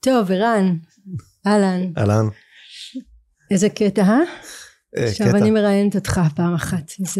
[0.00, 0.76] טוב, ערן,
[1.46, 1.92] אהלן.
[1.98, 2.26] אהלן.
[3.50, 4.18] איזה קטע, אה?
[4.96, 5.38] אה, עכשיו קטע.
[5.38, 7.18] אני מראיינת אותך פעם אחת, אז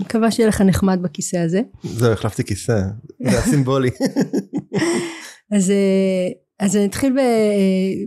[0.00, 1.60] מקווה שיהיה לך נחמד בכיסא הזה.
[1.82, 2.80] זהו, החלפתי כיסא,
[3.22, 3.90] זה היה סימבולי.
[5.56, 6.28] אז, אה,
[6.58, 7.24] אז אני אתחיל ב, אה,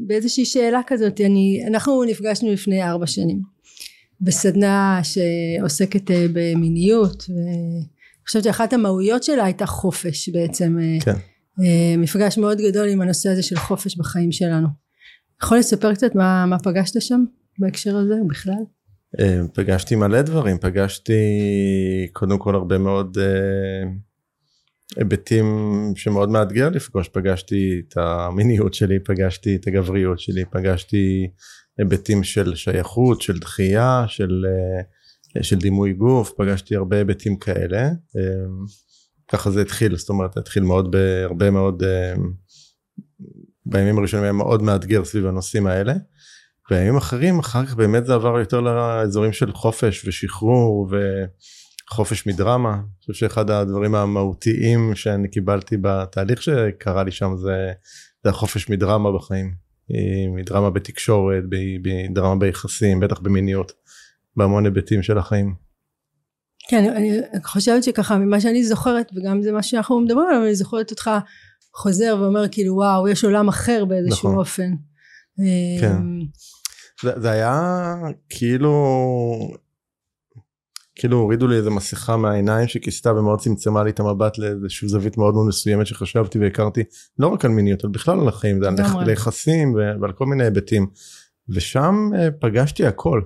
[0.08, 3.42] באיזושהי שאלה כזאת, אני, אנחנו נפגשנו לפני ארבע שנים
[4.21, 7.86] בסדנה שעוסקת במיניות, ואני
[8.28, 11.16] חושבת שאחת המהויות שלה הייתה חופש בעצם, כן.
[11.64, 14.68] אה, מפגש מאוד גדול עם הנושא הזה של חופש בחיים שלנו.
[15.43, 17.24] יכול לספר קצת מה, מה פגשת שם
[17.60, 18.64] בהקשר הזה בכלל?
[19.20, 21.14] אה, פגשתי מלא דברים, פגשתי
[22.14, 23.92] קודם כל הרבה מאוד אה,
[24.97, 25.46] היבטים
[25.96, 31.30] שמאוד מאתגר לפגוש, פגשתי את המיניות שלי, פגשתי את הגבריות שלי, פגשתי
[31.78, 34.45] היבטים של שייכות, של דחייה, של,
[35.38, 37.89] אה, של דימוי גוף, פגשתי הרבה היבטים כאלה.
[39.31, 42.14] ככה זה התחיל, זאת אומרת, התחיל מאוד בהרבה מאוד, אה,
[43.66, 45.94] בימים הראשונים היה מאוד מאתגר סביב הנושאים האלה.
[46.69, 50.89] בימים אחרים אחר כך באמת זה עבר יותר לאזורים של חופש ושחרור
[51.89, 52.73] וחופש מדרמה.
[52.73, 57.72] אני חושב שאחד הדברים המהותיים שאני קיבלתי בתהליך שקרה לי שם זה,
[58.23, 59.69] זה החופש מדרמה בחיים.
[60.35, 61.44] מדרמה בתקשורת,
[62.09, 63.72] מדרמה ביחסים, בטח במיניות,
[64.35, 65.69] בהמון היבטים של החיים.
[66.70, 70.92] כן, אני, חושבת שככה ממה שאני זוכרת וגם זה מה שאנחנו מדברים עליו אני זוכרת
[70.92, 71.09] אותך
[71.75, 74.39] חוזר ואומר כאילו וואו יש עולם אחר באיזשהו נכון.
[74.39, 74.72] אופן.
[75.81, 75.95] כן.
[75.95, 76.22] אמ,
[77.03, 77.95] זה, זה היה
[78.30, 78.73] כאילו
[80.95, 85.34] כאילו הורידו לי איזה מסכה מהעיניים שכיסתה ומאוד צמצמה לי את המבט לאיזושהי זווית מאוד
[85.34, 86.84] מאוד מסוימת שחשבתי והכרתי
[87.20, 88.64] לא רק על מיניות אלא בכלל על החיים,
[89.00, 90.88] על יחסים ועל כל מיני היבטים
[91.50, 93.22] ושם אה, פגשתי הכל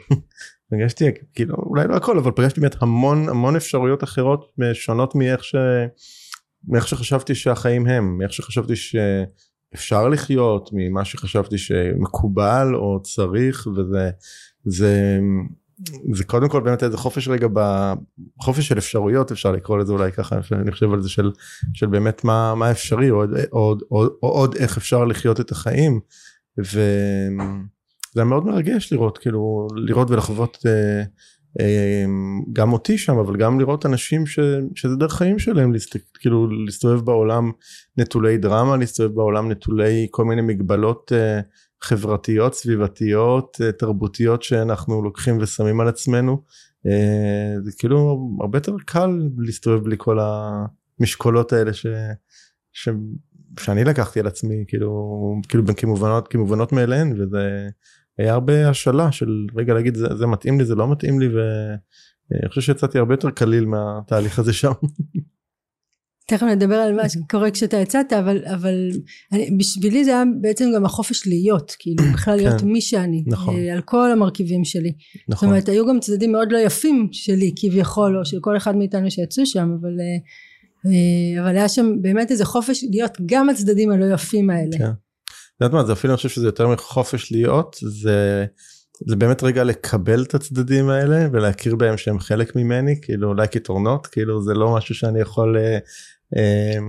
[0.74, 5.44] פגשתי כאילו אולי לא הכל אבל פגשתי באמת המון המון אפשרויות אחרות אה, שונות מאיך
[5.44, 5.56] ש...
[6.68, 14.10] מאיך שחשבתי שהחיים הם מאיך שחשבתי שאפשר לחיות ממה שחשבתי שמקובל או צריך וזה
[14.66, 15.20] זה
[16.12, 17.48] זה קודם כל באמת איזה חופש רגע
[18.38, 21.32] בחופש של אפשרויות אפשר לקרוא לזה אולי ככה אני חושב על זה של,
[21.74, 26.00] של באמת מה, מה אפשרי או עוד, עוד, עוד, עוד איך אפשר לחיות את החיים
[28.14, 31.04] וזה היה מאוד מרגש לראות כאילו לראות ולחוות אה,
[31.60, 32.06] אה,
[32.54, 34.40] גם אותי שם אבל גם לראות אנשים ש,
[34.76, 37.52] שזה דרך חיים שלהם להסת, כאילו להסתובב בעולם
[37.98, 41.40] נטולי דרמה להסתובב בעולם נטולי כל מיני מגבלות אה,
[41.82, 46.42] חברתיות סביבתיות אה, תרבותיות שאנחנו לוקחים ושמים על עצמנו.
[46.88, 50.18] אה, זה כאילו הרבה יותר קל להסתובב בלי כל
[51.00, 51.86] המשקולות האלה ש,
[52.74, 52.90] ש,
[53.60, 57.70] שאני לקחתי על עצמי כאילו כאילו כמובנות כמובנות מאליהן וזה
[58.20, 62.62] הרבה השאלה של רגע להגיד זה, זה מתאים לי זה לא מתאים לי ואני חושב
[62.62, 64.72] שיצאתי הרבה יותר קליל מהתהליך הזה שם.
[66.28, 68.90] תכף נדבר על מה שקורה כשאתה יצאת אבל אבל
[69.32, 72.68] אני, בשבילי זה היה בעצם גם החופש להיות כאילו בכלל להיות כן.
[72.68, 73.56] מי שאני נכון.
[73.56, 75.50] אה, על כל המרכיבים שלי זאת נכון.
[75.50, 79.46] אומרת היו גם צדדים מאוד לא יפים שלי כביכול או של כל אחד מאיתנו שיצאו
[79.46, 80.18] שם אבל אה,
[80.86, 84.92] אה, אבל היה שם באמת איזה חופש להיות גם הצדדים הלא יפים האלה כן.
[85.66, 88.46] יודעת מה זה אפילו אני חושב שזה יותר מחופש להיות זה
[89.08, 93.70] זה באמת רגע לקבל את הצדדים האלה ולהכיר בהם שהם חלק ממני כאילו like it
[93.70, 95.78] or not כאילו זה לא משהו שאני יכול אה,
[96.38, 96.80] אה,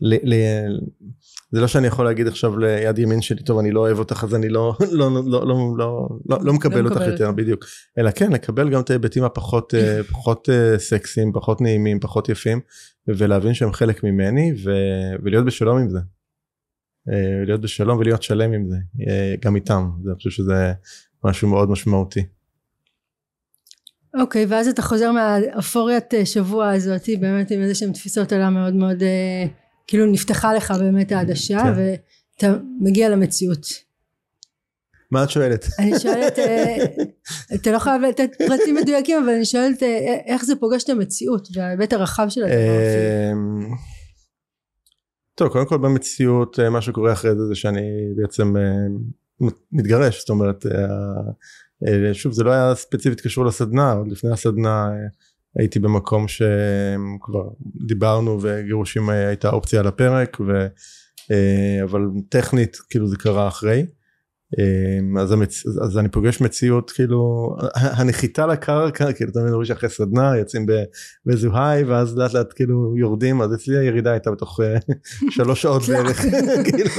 [0.00, 0.34] ל, ל,
[1.52, 4.34] זה לא שאני יכול להגיד עכשיו ליד ימין שלי טוב אני לא אוהב אותך אז
[4.34, 7.32] אני לא לא לא לא לא לא, לא, לא מקבל אותך מקבל יותר.
[7.32, 7.64] בדיוק
[7.98, 12.60] אלא כן לקבל גם את ההיבטים הפחות אה, פחות אה, סקסיים פחות נעימים פחות יפים
[13.08, 14.70] ולהבין שהם חלק ממני ו,
[15.22, 15.98] ולהיות בשלום עם זה.
[17.08, 18.76] אה, להיות בשלום ולהיות שלם עם זה
[19.08, 20.72] אה, גם איתם אני חושב שזה
[21.24, 22.24] משהו מאוד משמעותי.
[24.20, 28.74] אוקיי ואז אתה חוזר מהאפוריית אה, שבוע הזאתי באמת עם איזה שהם תפיסות עולם מאוד
[28.74, 29.02] מאוד
[29.86, 31.72] כאילו נפתחה לך באמת העדשה כן.
[31.76, 33.66] ואתה מגיע למציאות
[35.10, 35.66] מה את שואלת?
[35.78, 36.38] אני שואלת
[37.54, 39.82] אתה לא חייב לתת פרטים מדויקים אבל אני שואלת
[40.26, 42.56] איך זה פוגש את המציאות וההיבט הרחב של הדבר.
[43.32, 43.74] אמ,
[45.34, 47.80] טוב קודם כל במציאות אה, מה שקורה אחרי זה זה שאני
[48.16, 48.62] בעצם אה,
[49.72, 54.90] מתגרש זאת אומרת אה, שוב זה לא היה ספציפית קשור לסדנה עוד לפני הסדנה
[55.58, 57.48] הייתי במקום שכבר
[57.86, 60.66] דיברנו וגירושים הייתה אופציה על הפרק ו,
[61.82, 63.86] אבל טכנית כאילו זה קרה אחרי.
[64.58, 65.66] אה, אז, המצ...
[65.66, 70.66] אז אני פוגש מציאות כאילו הנחיתה לקרקע כאילו תמיד אומרים שאחרי סדנה יוצאים.
[71.26, 74.76] באיזה היי ואז לאט לאט כאילו יורדים אז אצלי הירידה הייתה בתוך אה,
[75.36, 76.20] שלוש שעות בערך
[76.70, 76.90] כאילו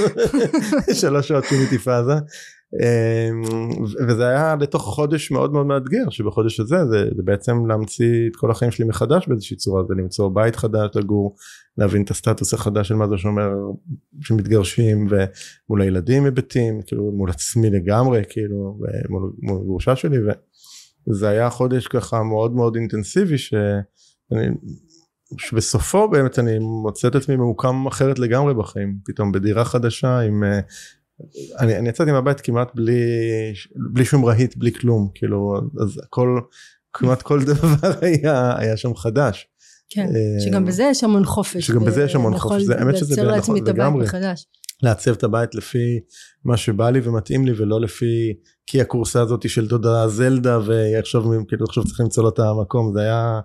[0.92, 2.12] שלוש שעות כאילו טיפה זה
[4.08, 8.50] וזה היה לתוך חודש מאוד מאוד מאתגר שבחודש הזה זה, זה בעצם להמציא את כל
[8.50, 11.34] החיים שלי מחדש באיזושהי צורה זה למצוא בית חדש לגור
[11.78, 13.50] להבין את הסטטוס החדש של מה זה שאומר
[14.20, 20.18] שמתגרשים ומול הילדים היבטים כאילו מול עצמי לגמרי כאילו ומול מול גרושה שלי
[21.08, 24.46] וזה היה חודש ככה מאוד מאוד אינטנסיבי שאני
[25.38, 30.60] שבסופו באמת אני מוצא את עצמי ממוקם אחרת לגמרי בחיים פתאום בדירה חדשה עם אה,
[31.58, 33.02] אני, אני יצאתי מהבית כמעט בלי
[33.92, 36.40] בלי שום רהיט בלי כלום כאילו אז הכל
[36.92, 39.48] כמעט כל דבר היה היה שם חדש.
[39.90, 41.66] כן אה, שגם בזה יש המון חופש.
[41.66, 42.62] שגם בזה יש המון חופש.
[42.62, 43.48] זה האמת שזה הבית
[43.94, 44.46] מחדש.
[44.82, 46.00] לעצב את הבית לפי
[46.44, 48.34] מה שבא לי ומתאים לי ולא לפי
[48.66, 53.00] כי הקורסה הזאת של דודה זלדה ועכשיו כאילו עכשיו צריך למצוא לו את המקום זה
[53.00, 53.40] היה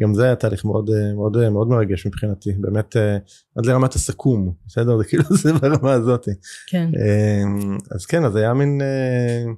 [0.00, 3.16] גם זה היה תהליך מאוד מאוד מאוד מרגש מבחינתי באמת אה,
[3.56, 6.28] עד לרמת הסכו"ם בסדר זה כאילו זה ברמה הזאת
[6.66, 9.52] כן אמ, אז כן אז היה מין אה,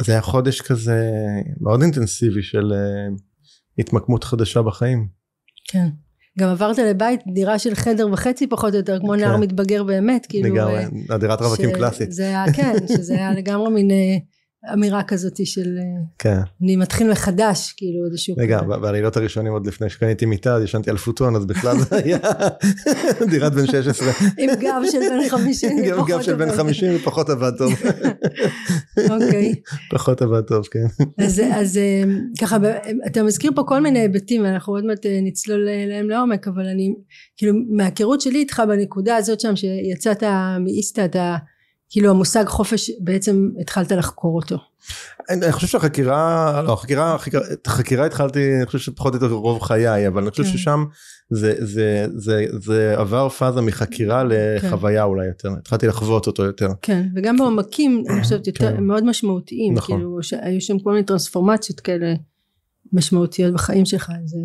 [0.00, 1.10] זה היה חודש כזה
[1.60, 3.14] מאוד אינטנסיבי של אה,
[3.78, 5.08] התמקמות חדשה בחיים.
[5.70, 5.88] כן.
[6.38, 9.20] גם עברת לבית דירה של חדר וחצי פחות או יותר כמו כן.
[9.20, 13.90] נער מתבגר באמת כאילו לגמרי הדירת רווקים קלאסית זה היה כן שזה היה לגמרי מין
[14.72, 15.78] אמירה כזאת של
[16.18, 16.40] כן.
[16.62, 21.36] אני מתחיל מחדש כאילו איזשהו רגע בעלילות הראשונים עוד לפני שקניתי מיטה ישנתי על פוטון
[21.36, 22.18] אז בכלל זה היה
[23.30, 24.08] דירת בן 16
[24.38, 27.72] עם גב של בן 50 עם גב של בן 50 ופחות עבד טוב.
[29.10, 29.54] אוקיי.
[29.90, 31.04] פחות עבד טוב כן.
[31.24, 32.02] אז, אז אה,
[32.40, 32.56] ככה
[33.06, 36.94] אתה מזכיר פה כל מיני היבטים ואנחנו עוד מעט אה, נצלול אליהם לעומק אבל אני
[37.36, 40.22] כאילו מהכירות שלי איתך בנקודה הזאת שם שיצאת
[40.60, 41.36] מאיסתא אתה
[41.90, 44.56] כאילו המושג חופש בעצם התחלת לחקור אותו.
[45.30, 47.16] אני חושב שהחקירה לא חקירה
[47.52, 50.48] את החקירה התחלתי אני חושב שפחות או יותר רוב חיי אבל אני חושב כן.
[50.48, 50.84] ששם
[51.30, 56.68] זה זה זה זה עבר פאזה מחקירה לחוויה אולי יותר התחלתי לחוות אותו יותר.
[56.82, 58.82] כן וגם בעומקים אני חושבת יותר כן.
[58.82, 59.96] מאוד משמעותיים נכון.
[59.96, 62.14] כאילו שהיו שם כל מיני טרנספורמציות כאלה
[62.92, 64.12] משמעותיות בחיים שלך.
[64.24, 64.38] זה...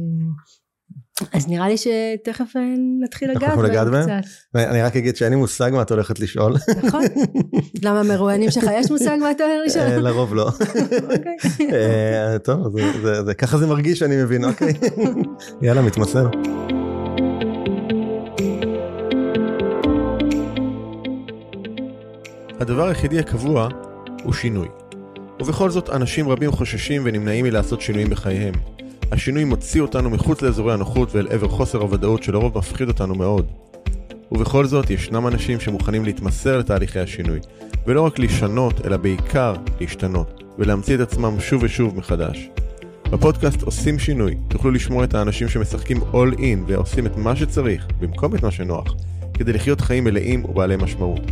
[1.34, 2.62] אז נראה לי שתכף אה,
[3.04, 4.30] נתחיל לגעת בהם קצת.
[4.56, 6.56] אני רק אגיד שאין לי מושג מה את הולכת לשאול.
[6.84, 7.04] נכון.
[7.84, 9.86] למה מרואיינים שלך יש מושג מה אתה הולך לשאול?
[9.86, 10.50] אה, לרוב לא.
[11.04, 11.38] אוקיי.
[11.74, 12.76] אה, טוב,
[13.38, 14.74] ככה זה מרגיש שאני מבין, אוקיי.
[15.62, 16.30] יאללה, מתמסר.
[22.60, 23.70] הדבר היחידי הקבוע
[24.24, 24.68] הוא שינוי.
[25.42, 28.54] ובכל זאת אנשים רבים חוששים ונמנעים מלעשות שינויים בחייהם.
[29.12, 33.52] השינוי מוציא אותנו מחוץ לאזורי הנוחות ואל עבר חוסר הוודאות שלרוב מפחיד אותנו מאוד.
[34.32, 37.40] ובכל זאת, ישנם אנשים שמוכנים להתמסר לתהליכי השינוי,
[37.88, 42.50] ולא רק לשנות, אלא בעיקר להשתנות, ולהמציא את עצמם שוב ושוב מחדש.
[43.12, 48.36] בפודקאסט עושים שינוי, תוכלו לשמוע את האנשים שמשחקים all in ועושים את מה שצריך, במקום
[48.36, 48.96] את מה שנוח,
[49.34, 51.32] כדי לחיות חיים מלאים ובעלי משמעות.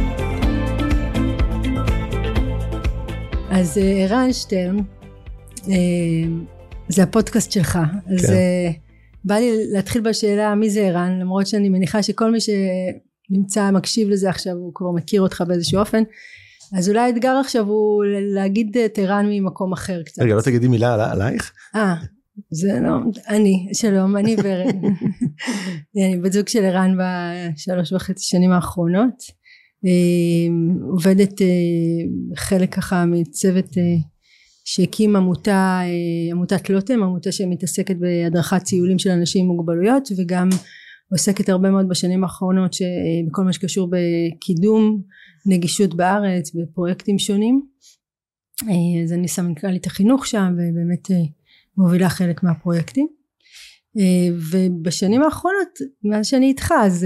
[3.51, 4.77] אז אה, ערן שטרן,
[5.69, 5.73] אה,
[6.89, 7.71] זה הפודקאסט שלך.
[7.71, 8.13] כן.
[8.13, 8.71] אז אה,
[9.23, 14.29] בא לי להתחיל בשאלה מי זה ערן, למרות שאני מניחה שכל מי שנמצא מקשיב לזה
[14.29, 16.03] עכשיו הוא כבר מכיר אותך באיזשהו אופן.
[16.77, 18.03] אז אולי האתגר עכשיו הוא
[18.33, 20.21] להגיד את ערן ממקום אחר קצת.
[20.21, 21.53] רגע, לא תגידי מילה עלייך?
[21.75, 21.95] אה,
[22.51, 24.75] זה לא, אני, שלום, אני ורד.
[25.97, 29.40] אני בת זוג של ערן בשלוש וחצי שנים האחרונות.
[29.85, 30.53] אה,
[30.91, 31.47] עובדת אה,
[32.35, 33.83] חלק ככה מצוות אה,
[34.65, 35.81] שהקים עמותה
[36.31, 40.49] עמותת לוטם עמותה שמתעסקת בהדרכת ציולים של אנשים עם מוגבלויות וגם
[41.11, 42.75] עוסקת הרבה מאוד בשנים האחרונות
[43.27, 45.01] בכל מה שקשור בקידום
[45.45, 47.61] נגישות בארץ בפרויקטים שונים.
[49.03, 51.27] אז אני סמנכ"לית החינוך שם ובאמת
[51.77, 53.07] מובילה חלק מהפרויקטים.
[54.51, 57.05] ובשנים האחרונות מאז שאני איתך אז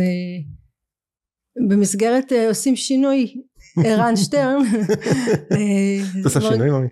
[1.70, 3.42] במסגרת uh, עושים שינוי
[3.84, 4.58] ערן שטרן.
[5.52, 5.98] אה,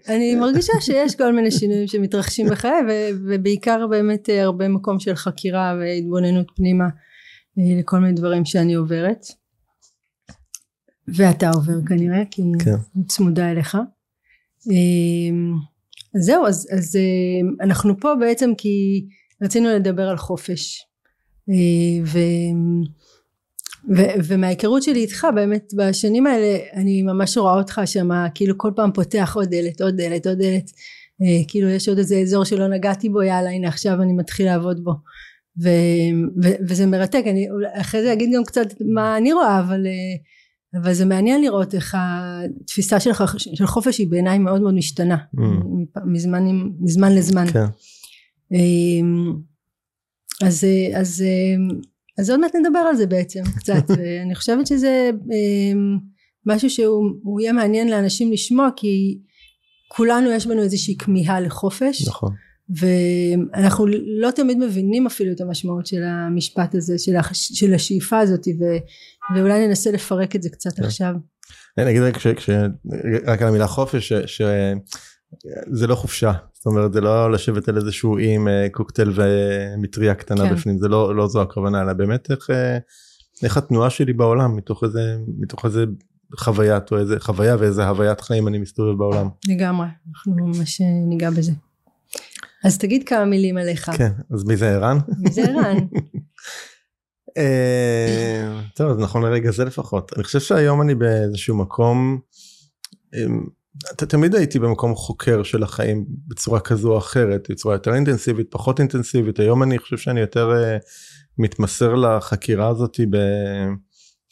[0.08, 2.82] אני מרגישה שיש כל מיני שינויים שמתרחשים בחיי
[3.28, 6.86] ובעיקר באמת uh, הרבה מקום של חקירה והתבוננות פנימה
[7.58, 9.26] לכל מיני דברים שאני עוברת.
[11.08, 12.76] ואתה עובר כנראה כי כן.
[12.96, 13.78] אני צמודה אליך.
[16.16, 16.98] אז זהו אז, אז
[17.62, 19.06] אנחנו פה בעצם כי
[19.42, 20.88] רצינו לדבר על חופש.
[22.06, 22.20] ו...
[23.90, 28.92] ו- ומההיכרות שלי איתך באמת בשנים האלה אני ממש רואה אותך שם כאילו כל פעם
[28.94, 30.72] פותח עוד דלת עוד דלת עוד דלת
[31.22, 34.84] אה, כאילו יש עוד איזה אזור שלא נגעתי בו יאללה הנה עכשיו אני מתחיל לעבוד
[34.84, 34.92] בו
[35.64, 35.70] ו,
[36.44, 40.16] ו, וזה מרתק אני אחרי זה אגיד גם קצת מה אני רואה אבל אה,
[40.82, 45.40] אבל זה מעניין לראות איך התפיסה שלך של חופש היא בעיניי מאוד מאוד משתנה mm.
[46.06, 46.44] מזמן,
[46.80, 47.66] מזמן לזמן כן.
[48.52, 49.34] אמ,
[50.42, 50.64] אז
[50.96, 51.24] אז
[52.20, 55.98] אז עוד מעט נדבר על זה בעצם קצת ואני חושבת שזה אמ,
[56.46, 59.20] משהו שהוא יהיה מעניין לאנשים לשמוע כי
[59.88, 62.32] כולנו יש בנו איזושהי כמיהה לחופש נכון
[62.70, 63.86] ואנחנו
[64.22, 67.52] לא תמיד מבינים אפילו את המשמעות של המשפט הזה של, הש...
[67.54, 68.64] של השאיפה הזאת ו...
[69.36, 70.84] ואולי ננסה לפרק את זה קצת כן.
[70.84, 71.14] עכשיו.
[71.78, 72.50] אני אגיד רק, כש...
[73.28, 74.42] רק על המילה חופש שזה ש...
[75.88, 76.32] לא חופשה
[76.64, 80.56] זאת אומרת זה לא לשבת על איזשהו אי עם אה, קוקטייל ומטריה קטנה כן.
[80.56, 82.78] בפנים זה לא, לא זו הכוונה אלא באמת איך, אה,
[83.44, 85.86] איך התנועה שלי בעולם מתוך איזה מתוך איזה
[86.38, 89.30] חוויית או איזה חוויה ואיזה הוויית חיים אני מסתובב בעולם.
[89.48, 91.52] לגמרי אנחנו ממש אה, ניגע בזה.
[92.66, 93.92] אז תגיד כמה מילים עליך.
[93.98, 94.98] כן, אז מי זה ערן?
[95.20, 95.78] מי זה ערן?
[98.76, 100.12] טוב, אז נכון לרגע זה לפחות.
[100.16, 102.20] אני חושב שהיום אני באיזשהו מקום,
[103.96, 109.40] תמיד הייתי במקום חוקר של החיים בצורה כזו או אחרת, בצורה יותר אינטנסיבית, פחות אינטנסיבית.
[109.40, 110.78] היום אני חושב שאני יותר אה,
[111.38, 113.00] מתמסר לחקירה הזאת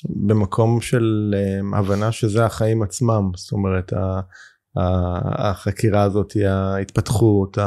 [0.09, 3.31] במקום של אמ, הבנה שזה החיים עצמם.
[3.35, 3.93] זאת אומרת,
[5.37, 7.57] החקירה הזאת, ההתפתחות,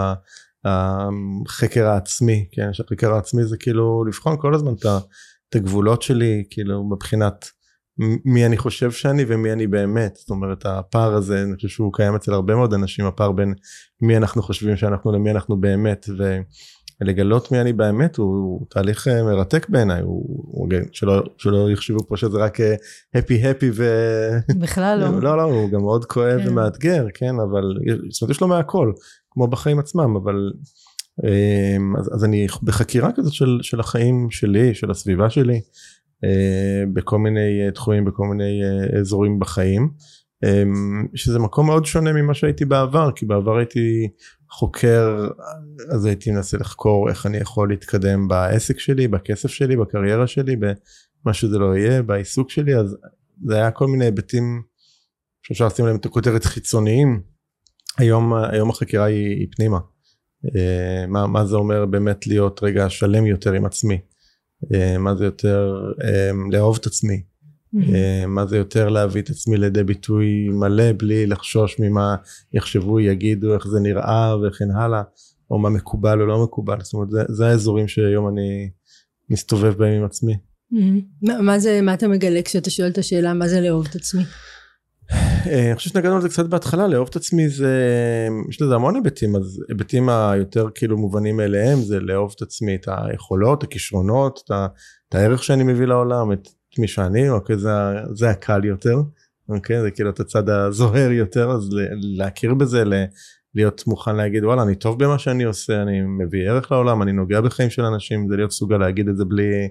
[0.64, 4.72] החקר העצמי, כן, שהחקר העצמי זה כאילו לבחון כל הזמן
[5.48, 7.50] את הגבולות שלי, כאילו מבחינת
[8.24, 12.14] מי אני חושב שאני ומי אני באמת, זאת אומרת הפער הזה אני חושב שהוא קיים
[12.14, 13.54] אצל הרבה מאוד אנשים, הפער בין
[14.00, 16.06] מי אנחנו חושבים שאנחנו למי אנחנו באמת,
[17.00, 22.06] ולגלות מי אני באמת הוא, הוא תהליך אה, מרתק בעיניי, הוא, הוא, שלא, שלא יחשבו
[22.08, 22.58] פה שזה רק
[23.14, 23.84] הפי אה, הפי ו...
[24.60, 25.22] בכלל לא.
[25.22, 26.48] לא, לא, הוא גם מאוד כואב כן.
[26.48, 27.62] ומאתגר, כן, אבל
[28.10, 28.92] זאת אומרת יש לו מהכל.
[29.30, 30.52] כמו בחיים עצמם אבל
[31.22, 35.60] אמ, אז, אז אני בחקירה כזאת של, של החיים שלי של הסביבה שלי אה,
[36.92, 39.88] בכל מיני אה, תחומים בכל מיני אה, אזורים בחיים
[41.14, 44.08] שזה מקום מאוד שונה ממה שהייתי בעבר כי בעבר הייתי
[44.50, 45.28] חוקר
[45.90, 51.32] אז הייתי מנסה לחקור איך אני יכול להתקדם בעסק שלי בכסף שלי בקריירה שלי במה
[51.32, 52.96] שזה לא יהיה בעיסוק שלי אז
[53.44, 54.62] זה היה כל מיני היבטים
[55.42, 57.22] שאפשר לשים להם את הכותרת חיצוניים
[57.98, 59.78] היום, היום החקירה היא, היא פנימה.
[60.56, 63.98] אה, מה, מה זה אומר באמת להיות רגע שלם יותר עם עצמי?
[64.74, 67.22] אה, מה זה יותר אה, לאהוב את עצמי?
[67.74, 68.26] Mm-hmm.
[68.26, 72.16] מה זה יותר להביא את עצמי לידי ביטוי מלא בלי לחשוש ממה
[72.52, 75.02] יחשבו, יגידו, איך זה נראה וכן הלאה,
[75.50, 76.76] או מה מקובל או לא מקובל.
[76.80, 78.70] זאת אומרת, זה, זה האזורים שהיום אני
[79.30, 80.36] מסתובב בהם עם עצמי.
[81.22, 84.22] מה זה, מה אתה מגלה כשאתה שואל את השאלה מה זה לאהוב את עצמי?
[85.12, 87.78] אה, אני חושב שנגענו על זה קצת בהתחלה לאהוב את עצמי זה
[88.48, 92.88] יש לזה המון היבטים אז היבטים היותר כאילו מובנים מאליהם זה לאהוב את עצמי את
[92.88, 94.50] היכולות הכישרונות את,
[95.08, 97.70] את הערך שאני מביא לעולם את מי שאני אוקיי זה,
[98.12, 98.96] זה הקל יותר
[99.48, 101.68] אוקיי זה כאילו את הצד הזוהר יותר אז
[102.16, 102.84] להכיר בזה
[103.54, 107.40] להיות מוכן להגיד וואלה אני טוב במה שאני עושה אני מביא ערך לעולם אני נוגע
[107.40, 109.68] בחיים של אנשים זה להיות סוגל להגיד את זה בלי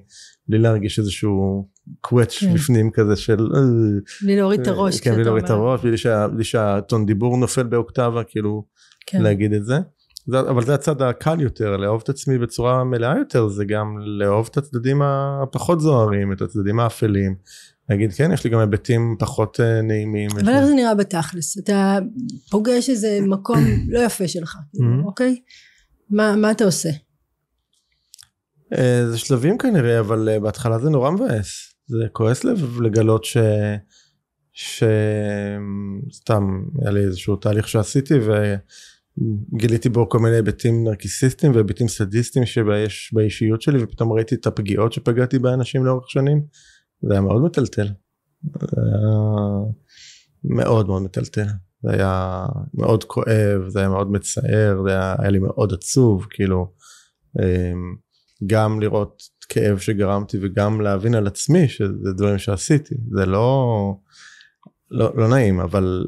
[0.48, 1.68] בלי להרגיש איזשהו
[2.02, 2.54] קוואץ' כן.
[2.54, 3.62] בפנים כזה של אה,
[4.22, 7.64] בלי להוריד את הראש כן בלי להוריד את הראש בלי, שה, בלי שהטון דיבור נופל
[7.64, 8.66] באוקטבה כאילו
[9.06, 9.22] כן.
[9.22, 9.78] להגיד את זה.
[10.26, 14.50] זה אבל זה הצד הקל יותר לאהוב את עצמי בצורה מלאה יותר זה גם לאהוב
[14.52, 17.36] את הצדדים הפחות זוהרים את הצדדים האפלים
[17.90, 20.30] להגיד כן יש לי גם היבטים פחות uh, נעימים.
[20.32, 22.00] אבל איך זה נראה בתכלס אתה
[22.50, 25.42] פוגש איזה מקום לא יפה שלך כאילו, אוקיי
[26.10, 26.90] מה, מה אתה עושה?
[28.74, 28.78] Uh,
[29.12, 33.38] זה שלבים כנראה אבל uh, בהתחלה זה נורא מבאס זה כועס לב לגלות ש...
[34.54, 34.84] שסתם
[36.82, 38.14] היה לי איזשהו תהליך שעשיתי
[39.54, 44.94] וגיליתי בו כל מיני היבטים נרקיסיסטיים והיבטים סדיסטיים שיש באישיות שלי ופתאום ראיתי את הפגיעות
[44.94, 46.42] שפגעתי באנשים לאורך שנים
[47.08, 47.88] זה היה מאוד מטלטל.
[48.44, 49.08] זה היה
[50.44, 51.48] מאוד מאוד מטלטל.
[51.84, 56.74] זה היה מאוד כואב, זה היה מאוד מצער, זה היה, היה לי מאוד עצוב, כאילו,
[57.40, 57.96] אמ,
[58.48, 62.96] גם לראות כאב שגרמתי וגם להבין על עצמי שזה דברים שעשיתי.
[63.12, 63.98] זה לא,
[64.92, 66.06] לא, לא נעים, אבל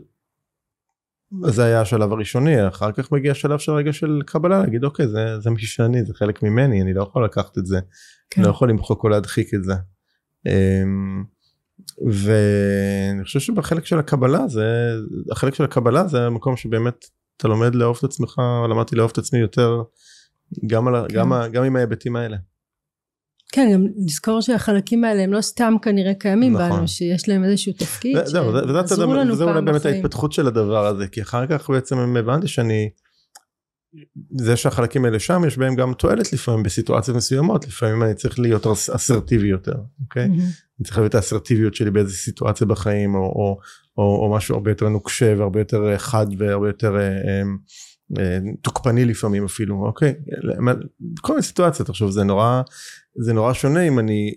[1.48, 5.40] זה היה השלב הראשוני, אחר כך מגיע השלב של רגע של קבלה, להגיד אוקיי, זה,
[5.40, 7.80] זה מי שאני, זה חלק ממני, אני לא יכול לקחת את זה,
[8.30, 8.42] כן.
[8.42, 9.74] לא יכול למחוק או להדחיק את זה.
[10.46, 11.24] אמ,
[12.12, 14.66] ואני חושב שבחלק של הקבלה זה
[15.32, 17.06] החלק של הקבלה זה המקום שבאמת
[17.38, 19.82] אתה לומד לאהוב את עצמך למדתי לאהוב את עצמי יותר
[20.68, 21.16] גם, על, כן.
[21.16, 22.38] גם, גם עם ההיבטים האלה.
[23.52, 26.70] כן, גם לזכור שהחלקים האלה הם לא סתם כנראה קיימים נכון.
[26.70, 29.96] בנו, שיש להם איזשהו תפקיד, שעזרו לנו וזה אולי פעם באמת בחיים.
[29.96, 32.90] ההתפתחות של הדבר הזה כי אחר כך בעצם הבנתי שאני
[34.32, 38.68] זה שהחלקים האלה שם יש בהם גם תועלת לפעמים בסיטואציות מסוימות לפעמים אני צריך להיות
[38.68, 40.40] אס- אסרטיבי יותר אוקיי מהמם.
[40.40, 43.60] אני צריך להביא את האסרטיביות שלי באיזה סיטואציה בחיים או, או,
[43.98, 47.42] או, או משהו הרבה יותר נוקשה והרבה יותר אה, חד והרבה יותר אה, אה,
[48.20, 50.14] אה, תוקפני לפעמים אפילו אוקיי
[51.22, 52.62] כל מיני סיטואציות עכשיו זה נורא
[53.16, 54.34] זה נורא שונה אם אני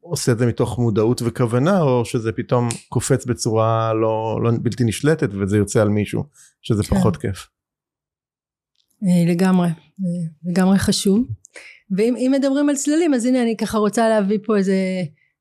[0.00, 5.30] עושה את זה מתוך מודעות וכוונה או שזה פתאום קופץ בצורה לא, לא בלתי נשלטת
[5.32, 6.24] וזה יוצא על מישהו
[6.62, 6.96] שזה כן.
[6.96, 7.48] פחות כיף.
[9.06, 11.26] אה, לגמרי, אה, לגמרי חשוב.
[11.96, 14.76] ואם אם מדברים על צללים אז הנה אני ככה רוצה להביא פה איזה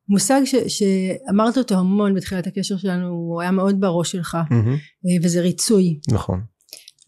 [0.09, 5.41] מושג ש, שאמרת אותו המון בתחילת הקשר שלנו, הוא היה מאוד בראש שלך, אה, וזה
[5.41, 5.99] ריצוי.
[6.11, 6.41] נכון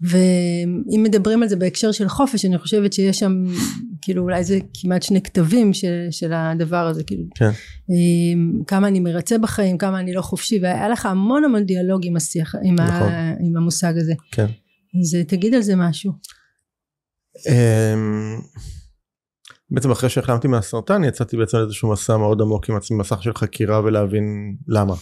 [0.02, 3.44] ואם מדברים על זה בהקשר של חופש אני חושבת שיש שם
[4.02, 7.50] כאילו אולי זה כמעט שני כתבים של, של הדבר הזה כאילו כן.
[8.68, 12.56] כמה אני מרצה בחיים כמה אני לא חופשי והיה לך המון המון דיאלוג עם השיח
[12.64, 13.08] עם, נכון.
[13.08, 14.46] ה, עם המושג הזה כן.
[15.02, 16.12] אז תגיד על זה משהו
[19.70, 23.82] בעצם אחרי שהחלמתי מהסרטן יצאתי בעצם לאיזשהו מסע מאוד עמוק עם עצמי מסע של חקירה
[23.84, 24.96] ולהבין למה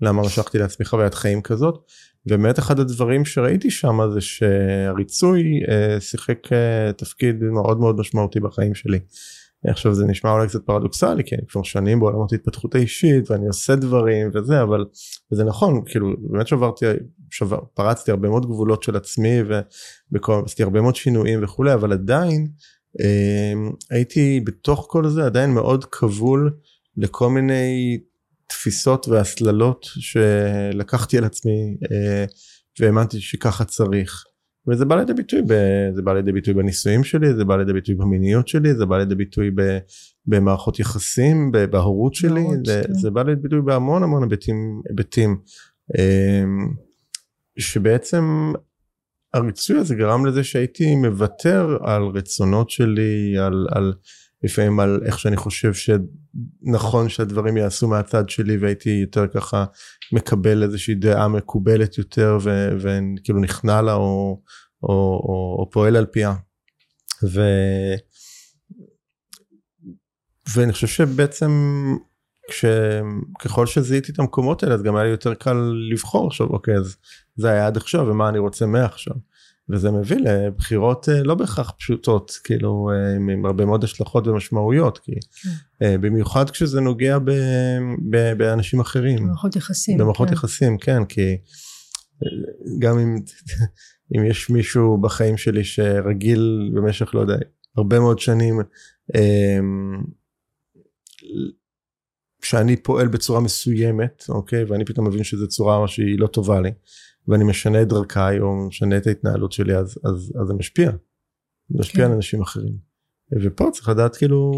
[0.00, 1.84] למה משכתי לעצמי חוויית חיים כזאת
[2.26, 8.74] ובאמת אחד הדברים שראיתי שם זה שהריצוי אה, שיחק אה, תפקיד מאוד מאוד משמעותי בחיים
[8.74, 8.98] שלי.
[9.64, 13.76] עכשיו זה נשמע אולי קצת פרדוקסלי כי אני כבר שנים בעולמות ההתפתחות האישית ואני עושה
[13.76, 14.84] דברים וזה אבל
[15.30, 16.84] זה נכון כאילו באמת שברתי
[17.30, 19.38] שבר, פרצתי הרבה מאוד גבולות של עצמי
[20.12, 22.46] ועשיתי הרבה מאוד שינויים וכולי אבל עדיין
[23.00, 23.52] אה,
[23.90, 26.56] הייתי בתוך כל זה עדיין מאוד כבול
[26.96, 27.98] לכל מיני
[28.46, 32.24] תפיסות והסללות שלקחתי על עצמי אה,
[32.80, 34.24] והאמנתי שככה צריך.
[34.68, 35.52] וזה בא לידי ביטוי ב,
[35.94, 39.14] זה בא לידי ביטוי בנישואים שלי זה בא לידי ביטוי במיניות שלי זה בא לידי
[39.14, 39.78] ביטוי ב,
[40.26, 42.94] במערכות יחסים ב- בהורות שלי זה, כן.
[42.94, 45.36] זה בא לידי ביטוי בהמון המון היבטים היבטים
[45.98, 46.68] אמ,
[47.58, 48.52] שבעצם
[49.34, 53.92] הריצוי הזה גרם לזה שהייתי מוותר על רצונות שלי על, על
[54.42, 59.64] לפעמים על איך שאני חושב שנכון שהדברים יעשו מהצד שלי והייתי יותר ככה
[60.12, 64.40] מקבל איזושהי דעה מקובלת יותר ו- וכאילו נכנע לה או,
[64.82, 66.34] או, או, או פועל על פיה.
[67.24, 67.40] ו...
[70.54, 71.50] ואני חושב שבעצם
[72.50, 72.64] כש...
[73.40, 76.96] ככל שזיהיתי את המקומות האלה אז גם היה לי יותר קל לבחור עכשיו אוקיי אז
[77.36, 79.14] זה היה עד עכשיו ומה אני רוצה מעכשיו.
[79.70, 84.98] וזה מביא לבחירות אה, לא בהכרח פשוטות כאילו אה, עם, עם הרבה מאוד השלכות ומשמעויות
[84.98, 85.12] כי
[85.82, 87.30] אה, במיוחד כשזה נוגע ב,
[88.10, 90.34] ב, באנשים אחרים מערכות יחסים במערכות כן.
[90.34, 91.36] יחסים כן כי
[92.78, 93.16] גם אם
[94.16, 97.36] אם יש מישהו בחיים שלי שרגיל במשך לא יודע
[97.76, 98.60] הרבה מאוד שנים
[99.14, 99.58] אה,
[102.42, 106.70] שאני פועל בצורה מסוימת אוקיי ואני פתאום מבין שזו צורה שהיא לא טובה לי
[107.28, 110.90] ואני משנה את דרכיי או משנה את ההתנהלות שלי אז אז אז זה משפיע.
[111.68, 112.10] זה משפיע כן.
[112.10, 112.76] על אנשים אחרים.
[113.42, 114.52] ופה צריך לדעת כאילו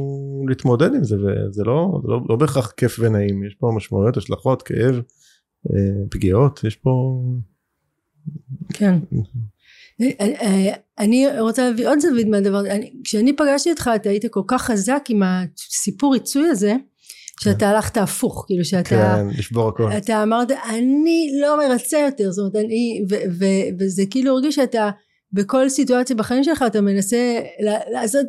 [0.49, 4.95] להתמודד עם זה וזה לא לא, לא בהכרח כיף ונעים יש פה משמעויות השלכות כאב
[5.71, 7.23] אה, פגיעות יש פה
[8.75, 8.95] כן.
[10.03, 14.25] אה, אה, אני רוצה להביא עוד זווית מהדבר הזה, אני- כשאני פגשתי אותך אתה היית
[14.31, 16.75] כל כך חזק עם הסיפור ריצוי הזה
[17.41, 19.91] שאתה הלכת הפוך כאילו שאתה כן לשבור הכל.
[19.97, 23.45] אתה אמרת אני לא מרצה יותר זאת אומרת אני ו- ו-
[23.79, 24.91] וזה כאילו הרגיש שאתה
[25.33, 27.41] בכל סיטואציה בחיים שלך אתה מנסה
[27.93, 28.27] לעשות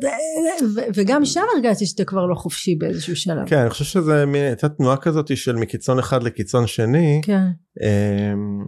[0.74, 3.46] ו- וגם שם הרגשתי שאתה כבר לא חופשי באיזשהו שלב.
[3.48, 7.20] כן אני חושב שזה הייתה תנועה כזאת של מקיצון אחד לקיצון שני.
[7.24, 7.42] כן.
[7.82, 8.64] אמ,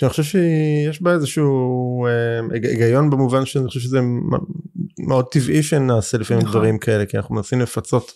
[0.00, 2.06] שאני חושב שיש בה איזשהו
[2.50, 4.00] היג- היגיון במובן שאני חושב שזה
[5.06, 6.52] מאוד טבעי שנעשה לפעמים נכון.
[6.52, 8.12] דברים כאלה כי אנחנו מנסים לפצות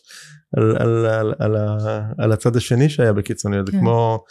[0.56, 1.56] על, על, על, על,
[2.18, 3.78] על הצד השני שהיה בקיצוניות זה כן.
[3.78, 4.24] כמו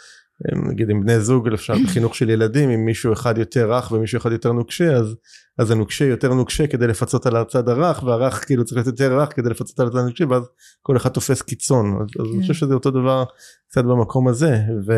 [0.52, 4.18] אמ, נגיד עם בני זוג אפשר בחינוך של ילדים אם מישהו אחד יותר רך ומישהו
[4.18, 5.16] אחד יותר נוקשה אז
[5.58, 9.36] אז הנוקשה יותר נוקשה כדי לפצות על הצד הרך והרך כאילו צריך להיות יותר רך
[9.36, 10.42] כדי לפצות על הצד הנוקשה ואז
[10.82, 12.40] כל אחד תופס קיצון אז, אז אני כן.
[12.40, 13.24] חושב שזה אותו דבר
[13.70, 14.92] קצת במקום הזה ו,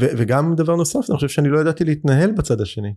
[0.00, 2.94] ו, וגם דבר נוסף אני חושב שאני לא ידעתי להתנהל בצד השני.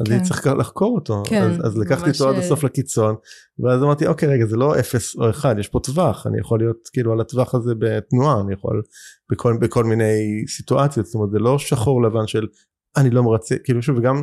[0.00, 0.14] אז כן.
[0.14, 1.22] אני צריך לחקור אותו.
[1.26, 3.14] כן, אז, אז לקחתי אותו עד אה, הסוף לקיצון
[3.58, 6.26] ואז אמרתי אוקיי רגע זה לא אפס או אחד יש פה טווח.
[6.26, 8.82] אני יכול להיות כאילו על הטווח הזה בתנועה אני יכול
[9.32, 11.06] בכל, בכל מיני סיטואציות.
[11.06, 12.46] זאת אומרת זה לא שחור לבן של
[12.96, 13.54] אני לא מרצה.
[13.64, 14.22] כאילו שוב וגם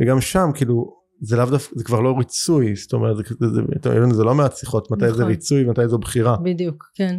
[0.00, 2.76] וגם שם כאילו זה לאו דווקא זה כבר לא ריצוי.
[2.76, 4.90] זאת אומרת זה, זה, זה, זה לא מעט שיחות.
[4.90, 5.24] מתי זה נכון.
[5.24, 6.36] ריצוי ומתי זו בחירה.
[6.36, 7.18] בדיוק כן.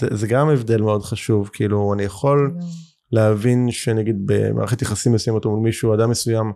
[0.00, 1.50] זה, זה גם הבדל מאוד חשוב.
[1.52, 2.54] כאילו אני יכול
[3.12, 6.52] להבין שנגיד במערכת יחסים מסוימת או מול מישהו אדם מסוים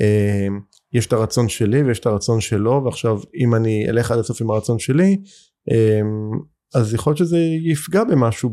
[0.00, 0.46] אה,
[0.92, 4.50] יש את הרצון שלי ויש את הרצון שלו ועכשיו אם אני אלך עד הסוף עם
[4.50, 5.16] הרצון שלי
[6.74, 8.50] אז יכול להיות שזה יפגע במשהו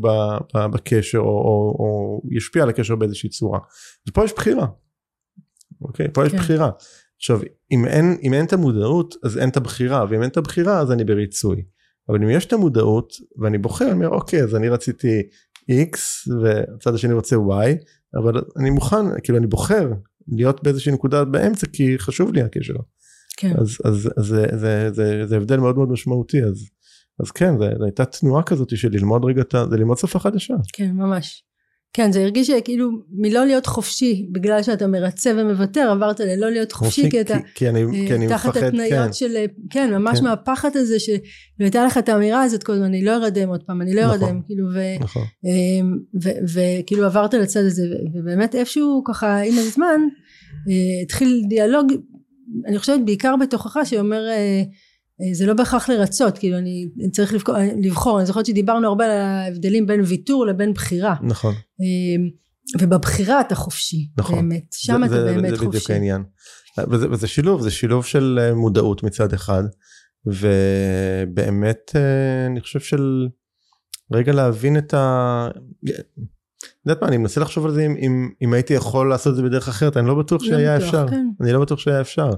[0.54, 3.58] בקשר או, או, או ישפיע על הקשר באיזושהי צורה.
[4.08, 4.66] ופה יש בחירה.
[5.82, 6.06] אוקיי?
[6.12, 6.38] פה יש כן.
[6.38, 6.70] בחירה.
[7.16, 10.80] עכשיו אם אין אם אין את המודעות אז אין את הבחירה ואם אין את הבחירה
[10.80, 11.62] אז אני בריצוי.
[12.08, 15.22] אבל אם יש את המודעות ואני בוחר אני אומר אוקיי אז אני רציתי
[15.70, 15.98] x
[16.42, 17.84] והצד השני רוצה y
[18.20, 19.90] אבל אני מוכן כאילו אני בוחר
[20.28, 22.74] להיות באיזושהי נקודה באמצע כי חשוב לי הקשר.
[23.36, 23.52] כן.
[23.58, 26.70] אז, אז, אז זה, זה, זה, זה הבדל מאוד מאוד משמעותי אז
[27.20, 30.54] אז כן זו הייתה תנועה כזאת של ללמוד רגע זה ללמוד שפה חדשה.
[30.72, 31.44] כן ממש.
[31.96, 37.02] כן זה הרגיש כאילו מלא להיות חופשי בגלל שאתה מרצה ומוותר עברת ללא להיות חופשי,
[37.02, 39.12] חופשי כי אתה כי אני, אה, כי אני תחת מפחד, התניות כן.
[39.12, 39.36] של
[39.70, 40.24] כן ממש כן.
[40.24, 43.94] מהפחד הזה שהייתה לך את האמירה הזאת כל הזמן אני לא ארדם עוד פעם אני
[43.94, 44.66] לא ארדם נכון, כאילו
[45.00, 45.22] נכון.
[45.44, 45.98] אמ,
[46.54, 47.82] וכאילו עברת לצד הזה
[48.14, 50.00] ובאמת איפשהו ככה עם הזמן
[50.68, 51.92] אה, התחיל דיאלוג
[52.66, 54.62] אני חושבת בעיקר בתוכך שאומר אה, אה,
[55.32, 58.18] זה לא בהכרח לרצות כאילו אני צריך לבחור, לבחור.
[58.18, 61.14] אני זוכרת שדיברנו הרבה על ההבדלים בין ויתור לבין בחירה.
[61.22, 61.54] נכון.
[62.80, 64.36] ובבחירה אתה חופשי נכון.
[64.48, 64.64] באמת.
[64.72, 65.68] שם זה, אתה זה, באמת זה חופשי.
[65.68, 66.22] בדיוק העניין.
[66.90, 69.62] וזה, וזה שילוב זה שילוב של מודעות מצד אחד
[70.26, 71.96] ובאמת
[72.46, 73.28] אני חושב של
[74.12, 75.48] רגע להבין את ה...
[76.86, 79.42] יודעת מה אני מנסה לחשוב על זה אם, אם, אם הייתי יכול לעשות את זה
[79.42, 81.08] בדרך אחרת אני לא בטוח לא שהיה בטוח, אפשר.
[81.08, 81.26] כן.
[81.40, 82.30] אני לא בטוח שהיה אפשר.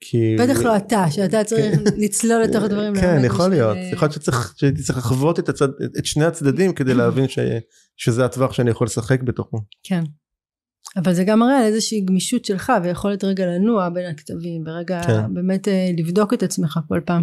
[0.00, 0.36] כי...
[0.38, 1.84] בטח לא אתה שאתה צריך כן.
[1.96, 2.94] לצלול לתוך הדברים.
[2.94, 7.28] כן יכול להיות יכול להיות שהייתי צריך לחוות את, הצד, את שני הצדדים כדי להבין
[7.28, 7.38] ש,
[7.96, 9.58] שזה הטווח שאני יכול לשחק בתוכו.
[9.82, 10.02] כן.
[10.96, 15.34] אבל זה גם מראה על איזושהי גמישות שלך ויכולת רגע לנוע בין הכתבים ורגע כן.
[15.34, 17.22] באמת אה, לבדוק את עצמך כל פעם.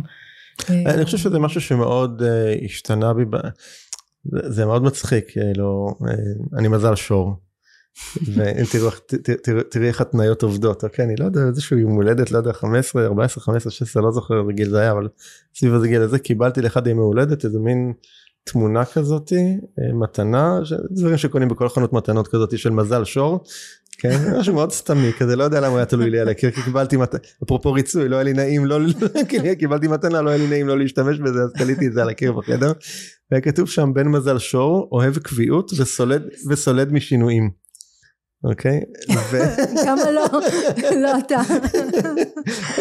[0.69, 3.23] אני חושב שזה משהו שמאוד אה, השתנה בי
[4.25, 5.87] זה מאוד מצחיק כאילו
[6.57, 7.33] אני מזל שור.
[8.35, 8.89] ואם תראו
[9.69, 13.43] תראי איך התניות עובדות אוקיי אני לא יודע איזשהו יום הולדת לא יודע 15 14
[13.43, 15.07] 15 16 לא זוכר איזה גיל זה היה אבל
[15.55, 17.93] סביב איזה גיל הזה קיבלתי לאחד ימי הולדת איזה מין
[18.43, 20.59] תמונה כזאתי אה, מתנה
[20.91, 23.43] דברים שקונים בכל חנות מתנות כזאתי של מזל שור.
[23.97, 26.97] כן משהו מאוד סתמי כזה לא יודע למה היה תלוי לי על הקיר כי קיבלתי
[26.97, 28.79] מתנה אפרופו ריצוי לא היה לי נעים לא
[29.59, 32.31] קיבלתי מתנה לא היה לי נעים לא להשתמש בזה אז תליתי את זה על הקיר
[32.31, 32.71] בחדר.
[33.31, 35.71] והיה כתוב שם בן מזל שור אוהב קביעות
[36.49, 37.64] וסולד משינויים.
[38.45, 38.81] אוקיי?
[39.85, 40.25] כמה לא,
[41.01, 41.41] לא אתה.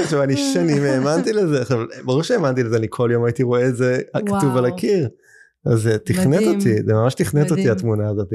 [0.02, 3.76] עכשיו אני שנים האמנתי לזה, עכשיו ברור שהאמנתי לזה, אני כל יום הייתי רואה את
[3.76, 5.08] זה כתוב על הקיר.
[5.66, 8.28] אז זה תכנת אותי, זה ממש תכנת אותי התמונה הזאת.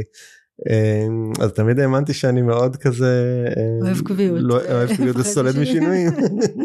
[0.69, 6.11] אמ, אז תמיד האמנתי שאני מאוד כזה אמ, אוהב קביעות לא, אוהב קביעות וסולד משינויים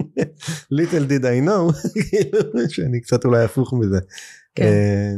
[0.78, 3.98] little did I know כאילו, שאני קצת אולי הפוך מזה.
[4.54, 5.16] כן.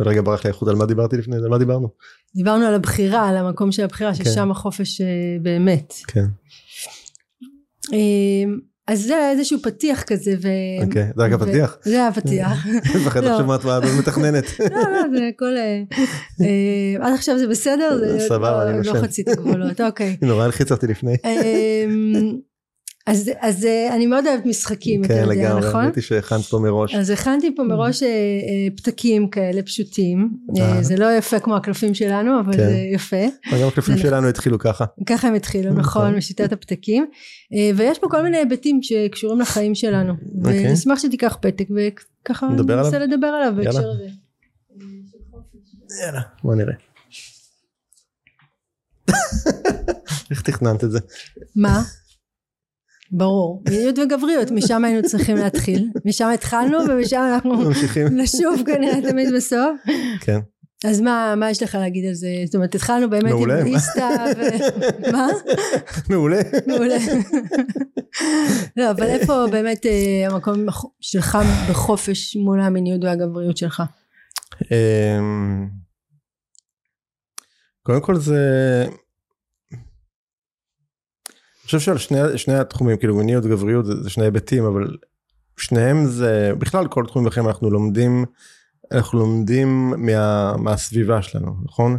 [0.00, 1.88] רגע ברח לי איכות על מה דיברתי לפני זה על מה דיברנו.
[2.34, 4.50] דיברנו על הבחירה על המקום של הבחירה ששם כן.
[4.50, 5.06] החופש אה,
[5.42, 5.94] באמת.
[6.06, 6.24] כן.
[8.86, 10.48] אז זה איזשהו פתיח כזה ו...
[10.84, 11.78] אוקיי, זה רק הפתיח?
[11.82, 12.66] זה היה הפתיח.
[12.96, 13.64] מפחד עכשיו מה את
[13.98, 14.44] מתכננת.
[14.60, 15.56] לא, לא, זה הכל...
[15.56, 15.82] אה,
[16.40, 18.00] אה, עד עכשיו זה בסדר?
[18.18, 18.94] סבבה, אני נושם.
[18.94, 20.16] לא חצית גבולות, אוקיי.
[20.22, 21.16] נורא הלחיץ אותי לפני.
[23.06, 25.60] אז, אז אה, אני מאוד אוהבת משחקים, כן, אתה יודע, לגמרי, נכון?
[25.60, 26.94] כן, לגמרי, ראיתי שהכנת פה מראש.
[26.94, 28.02] אז הכנתי פה מראש
[28.76, 30.36] פתקים כאלה פשוטים,
[30.80, 32.58] זה לא יפה כמו הקלפים שלנו, אבל כן.
[32.58, 33.26] זה יפה.
[33.60, 34.84] גם הקלפים שלנו התחילו ככה.
[35.06, 37.06] ככה הם התחילו, נכון, בשיטת הפתקים.
[37.76, 40.14] ויש פה כל מיני היבטים שקשורים לחיים שלנו.
[40.38, 40.68] אוקיי.
[40.68, 44.08] ונשמח שתיקח פתק וככה ננסה לדבר עליו בהקשר הזה.
[46.04, 46.74] יאללה, בוא נראה.
[50.30, 50.98] איך תכננת את זה?
[51.56, 51.82] מה?
[53.12, 59.28] ברור, מיניות וגבריות, משם היינו צריכים להתחיל, משם התחלנו ומשם אנחנו ממשיכים נשוב כנראה תמיד
[59.36, 59.80] בסוף.
[60.20, 60.38] כן.
[60.84, 62.28] אז מה, מה יש לך להגיד על זה?
[62.46, 63.60] זאת אומרת, התחלנו באמת מעולה.
[63.60, 64.40] עם איסתא ו...
[65.12, 65.28] מה?
[66.10, 66.40] מעולה.
[66.66, 66.96] מעולה.
[68.76, 70.66] לא, אבל איפה באמת אה, המקום
[71.00, 71.38] שלך
[71.70, 73.82] בחופש מול המיניות והגבריות שלך?
[74.70, 75.68] אמ,
[77.82, 78.40] קודם כל זה
[81.76, 84.96] חושב שעל שני, שני התחומים כאילו מיניות גבריות זה, זה שני היבטים אבל
[85.56, 88.24] שניהם זה בכלל כל תחומים אחרים אנחנו לומדים
[88.92, 91.98] אנחנו לומדים מה, מהסביבה שלנו נכון?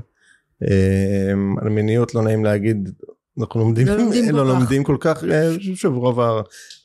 [0.64, 2.90] אמ, על מיניות לא נעים להגיד
[3.40, 4.84] אנחנו לומדים לא לומדים, לא לומדים.
[4.84, 6.20] כל כך אה, שוב רוב,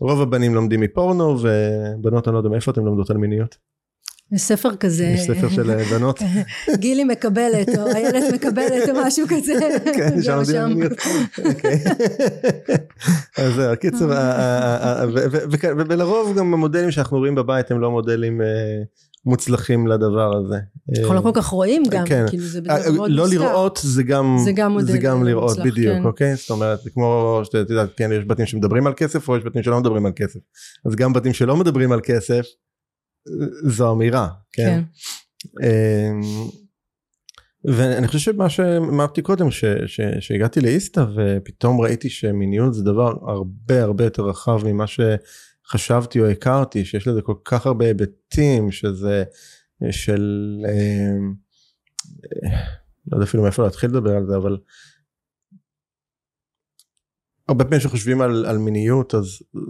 [0.01, 3.57] רוב הבנים לומדים מפורנו ובנות אני לא יודע מאיפה אתם לומדות על מיניות.
[4.33, 5.05] יש ספר כזה.
[5.05, 6.21] יש ספר של אה, בנות.
[6.75, 9.53] גילי מקבלת, או איילת מקבלת, או משהו כזה.
[9.97, 10.73] כן, שם שם.
[11.45, 11.85] אוקיי.
[13.45, 14.13] אז זהו, קיצור,
[15.89, 18.47] ולרוב גם המודלים שאנחנו רואים בבית הם לא מודלים אה,
[19.25, 20.57] מוצלחים לדבר הזה.
[20.99, 22.25] אנחנו לא כל כך רואים גם, כן.
[22.29, 25.95] כאילו זה בדרך כלל מאוד לא לראות זה גם, זה גם זה גם לראות, בדיוק,
[25.95, 26.05] כן.
[26.05, 26.37] אוקיי?
[26.37, 29.81] זאת אומרת, כמו שאת יודעת, כן, יש בתים שמדברים על כסף, או יש בתים שלא
[29.81, 30.41] מדברים על כסף.
[30.87, 32.45] אז גם בתים שלא מדברים על כסף,
[33.69, 34.83] זו אמירה, כן?
[35.61, 35.67] כן.
[35.67, 36.21] אמ,
[37.65, 43.83] ואני חושב שמה שאמרתי קודם ש, ש, שהגעתי לאיסתא ופתאום ראיתי שמיניות זה דבר הרבה
[43.83, 49.25] הרבה יותר רחב ממה שחשבתי או הכרתי שיש לזה כל כך הרבה היבטים שזה
[49.91, 51.19] של אה,
[53.07, 54.57] לא יודע אפילו מאיפה להתחיל לדבר על זה אבל
[57.49, 59.27] הרבה פעמים שחושבים על, על מיניות אז,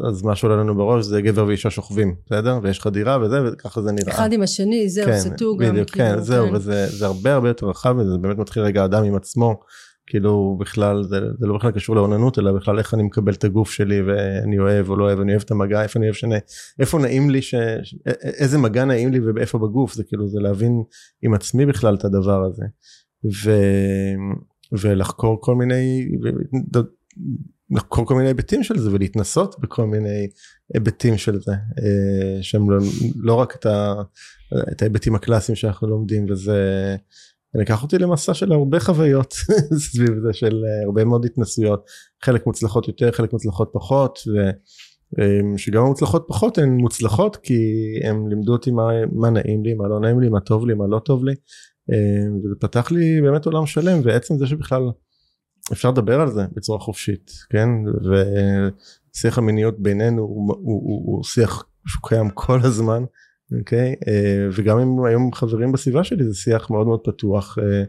[0.09, 3.83] אז מה שעולה לנו בראש זה גבר ואישה שוכבים בסדר ויש לך דירה וזה וככה
[3.83, 4.13] זה נראה.
[4.13, 5.73] אחד עם השני זהו כן, סטו גם.
[5.73, 6.55] בדיוק כן כאילו, זהו כן.
[6.55, 9.61] וזה זה הרבה הרבה יותר רחב מזה זה באמת מתחיל רגע אדם עם עצמו
[10.07, 13.71] כאילו בכלל זה, זה לא בכלל קשור לאוננות אלא בכלל איך אני מקבל את הגוף
[13.71, 16.37] שלי ואני אוהב או לא אוהב אני אוהב את המגע איפה אני אוהב שנה
[16.81, 17.55] איפה נעים לי ש...
[18.23, 20.83] איזה מגע נעים לי ואיפה בגוף זה כאילו זה להבין
[21.23, 22.65] עם עצמי בכלל את הדבר הזה.
[23.45, 23.51] ו...
[24.73, 26.09] ולחקור כל מיני
[27.71, 30.29] לחקור כל מיני היבטים של זה ולהתנסות בכל מיני
[30.75, 32.79] היבטים של זה אה, שהם לא,
[33.17, 33.95] לא רק את, ה,
[34.73, 36.97] את ההיבטים הקלאסיים שאנחנו לומדים וזה
[37.55, 39.35] לקח אותי למסע של הרבה חוויות
[39.91, 41.85] סביב זה של אה, הרבה מאוד התנסויות.
[42.25, 44.19] חלק מוצלחות יותר חלק מוצלחות פחות
[45.55, 47.63] ושגם המוצלחות פחות הן מוצלחות כי
[48.05, 50.87] הם לימדו אותי מה, מה נעים לי מה לא נעים לי מה טוב לי מה
[50.87, 51.35] לא טוב לי
[51.93, 54.83] אה, וזה פתח לי באמת עולם שלם ועצם זה שבכלל
[55.73, 57.69] אפשר לדבר על זה בצורה חופשית כן
[59.15, 63.05] ושיח המיניות בינינו הוא, הוא, הוא, הוא שיח שהוא קיים כל הזמן
[63.59, 67.83] אוקיי אה, וגם אם היום חברים בסביבה שלי זה שיח מאוד מאוד פתוח אה,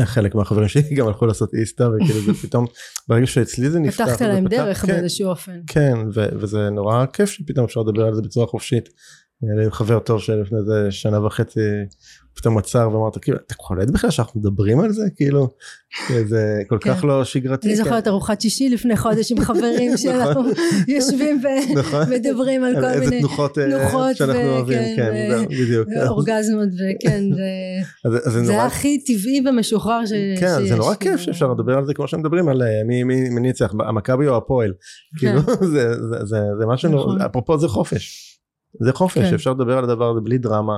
[0.00, 2.66] אה, חלק מהחברים שלי גם הלכו לעשות איסטה וכאילו זה פתאום
[3.08, 4.04] ברגע שאצלי זה נפתח.
[4.04, 5.60] פתחת להם דרך כן, באיזשהו אופן.
[5.66, 8.88] כן וזה נורא כיף שפתאום אפשר לדבר על זה בצורה חופשית.
[9.70, 11.60] חבר טוב שלפני איזה שנה וחצי
[12.38, 15.48] פתאום עצר ואמרת כאילו אתה קולט בכלל שאנחנו מדברים על זה כאילו
[16.26, 17.06] זה כל כך כן.
[17.06, 17.68] לא שגרתי.
[17.68, 17.84] אני כן.
[17.84, 19.96] זוכרת ארוחת שישי לפני חודש עם חברים נכון.
[19.96, 20.40] שלנו
[20.88, 21.42] יושבים
[22.08, 22.84] ומדברים נכון.
[22.84, 27.24] על כל מיני תנוחות אה, שאנחנו אוהבים כן בדיוק אורגזמות וכן
[28.46, 30.40] זה היה הכי טבעי ומשוחרר שיש.
[30.40, 34.28] כן זה נורא כיף שאפשר לדבר על זה כמו שמדברים על אה, מי ניצח המכבי
[34.28, 34.72] או הפועל
[35.18, 35.40] כאילו
[36.58, 37.20] זה משהו נכון.
[37.20, 38.34] אפרופו זה חופש.
[38.80, 39.34] זה חופש כן.
[39.34, 40.76] אפשר לדבר על הדבר הזה בלי דרמה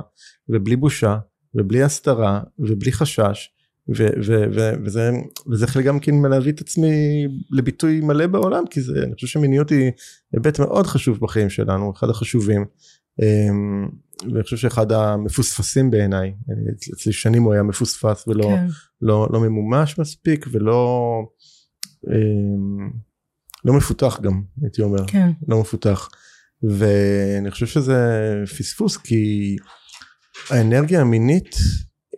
[0.49, 1.17] ובלי בושה
[1.55, 3.49] ובלי הסתרה ובלי חשש
[3.97, 5.11] ו- ו- ו- וזה
[5.51, 9.69] וזה חלק גם כן מלהביא את עצמי לביטוי מלא בעולם כי זה אני חושב שמיניות
[9.69, 9.91] היא
[10.33, 12.65] היבט מאוד חשוב בחיים שלנו אחד החשובים
[13.21, 13.89] אמ,
[14.31, 16.33] ואני חושב שאחד המפוספסים בעיניי
[16.93, 18.67] אצלי שנים הוא היה מפוספס ולא כן.
[19.01, 21.21] לא, לא ממומש מספיק ולא
[22.07, 22.91] אמ,
[23.65, 25.31] לא מפותח גם הייתי אומר כן.
[25.47, 26.09] לא מפותח.
[26.63, 29.55] ואני חושב שזה פספוס כי
[30.49, 31.55] האנרגיה המינית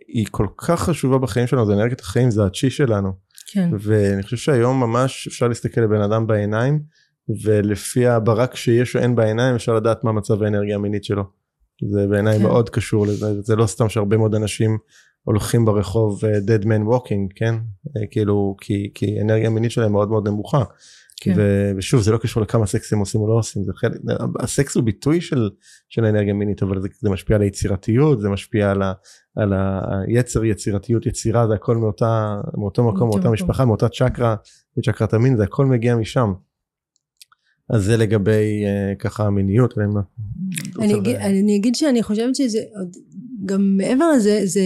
[0.08, 3.12] היא כל כך חשובה בחיים שלנו, זה אנרגיית החיים, זה הצ'י שלנו.
[3.52, 3.70] כן.
[3.80, 6.80] ואני חושב שהיום ממש אפשר להסתכל לבן אדם בעיניים,
[7.42, 11.22] ולפי הברק שיש או אין בעיניים אפשר לדעת מה מצב האנרגיה המינית שלו.
[11.92, 12.42] זה בעיניי כן.
[12.42, 14.78] מאוד קשור לזה, זה לא סתם שהרבה מאוד אנשים
[15.22, 17.54] הולכים ברחוב uh, dead man walking, כן?
[17.54, 20.64] Uh, כאילו, כי, כי אנרגיה מינית שלהם מאוד מאוד נמוכה.
[21.24, 21.74] כן.
[21.76, 23.92] ושוב זה לא קשור לכמה סקס הם עושים או לא עושים זה חלק
[24.40, 25.50] הסקס הוא ביטוי של
[25.88, 28.92] של האנרגיה המינית אבל זה, זה משפיע על היצירתיות זה משפיע על, ה,
[29.36, 29.52] על
[30.06, 34.36] היצר יצירתיות יצירה זה הכל מאותה מאותו מקום מאותה משפחה מאותה צ'קרה
[34.82, 36.32] צ'קרת המין זה הכל מגיע משם.
[37.70, 39.74] אז זה לגבי uh, ככה המיניות.
[40.80, 42.96] אני, אגיד, אני אגיד שאני חושבת שזה עוד
[43.44, 44.60] גם מעבר לזה זה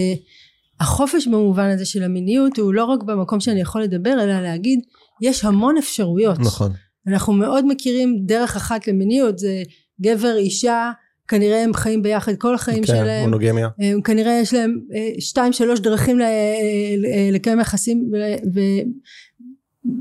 [0.79, 4.79] החופש במובן הזה של המיניות הוא לא רק במקום שאני יכול לדבר אלא להגיד
[5.21, 6.39] יש המון אפשרויות.
[6.39, 6.71] נכון.
[7.07, 9.63] אנחנו מאוד מכירים דרך אחת למיניות זה
[10.01, 10.91] גבר אישה
[11.27, 13.23] כנראה הם חיים ביחד כל החיים כן, שלהם.
[13.23, 13.69] מונוגמיה.
[13.79, 18.15] הם, כנראה יש להם אה, שתיים שלוש דרכים אה, לקיים יחסים ו,
[18.53, 18.59] ו,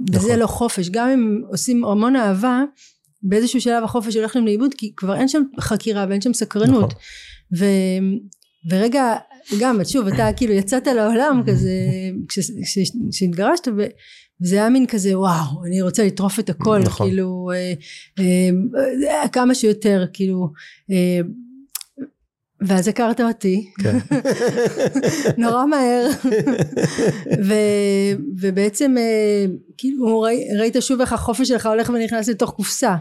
[0.08, 0.24] נכון.
[0.24, 2.62] וזה לא חופש גם אם עושים המון אהבה
[3.22, 6.92] באיזשהו שלב החופש הולך להם לאיבוד כי כבר אין שם חקירה ואין שם סקרנות.
[6.92, 6.98] נכון.
[7.58, 7.64] ו,
[8.70, 9.14] ורגע
[9.60, 11.70] גם שוב אתה כאילו יצאת לעולם כזה
[13.10, 13.68] כשהתגרשת
[14.42, 17.06] וזה היה מין כזה וואו אני רוצה לטרוף את הכל נכון.
[17.06, 17.72] כאילו אה,
[19.08, 20.52] אה, כמה שיותר כאילו
[20.90, 21.20] אה,
[22.60, 23.98] ואז הכרת אותי כן.
[25.42, 26.08] נורא מהר
[27.44, 27.54] ו,
[28.40, 29.46] ובעצם אה,
[29.76, 32.96] כאילו ראי, ראית שוב איך החופש שלך הולך ונכנס לתוך קופסה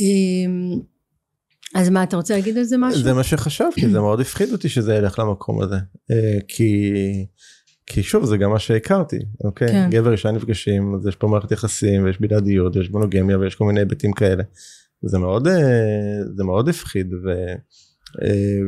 [0.00, 0.52] אה,
[1.74, 3.00] אז מה אתה רוצה להגיד על זה משהו?
[3.02, 5.76] זה מה שחשבתי זה מאוד הפחיד אותי שזה ילך למקום הזה
[6.10, 6.92] אה, כי
[7.86, 9.88] כי שוב זה גם מה שהכרתי אוקיי כן.
[9.90, 13.80] גבר אישה נפגשים אז יש פה מערכת יחסים ויש בלעדיות ויש מונוגמיה ויש כל מיני
[13.80, 14.42] היבטים כאלה
[15.02, 17.54] זה מאוד אה, זה מאוד הפחיד אה,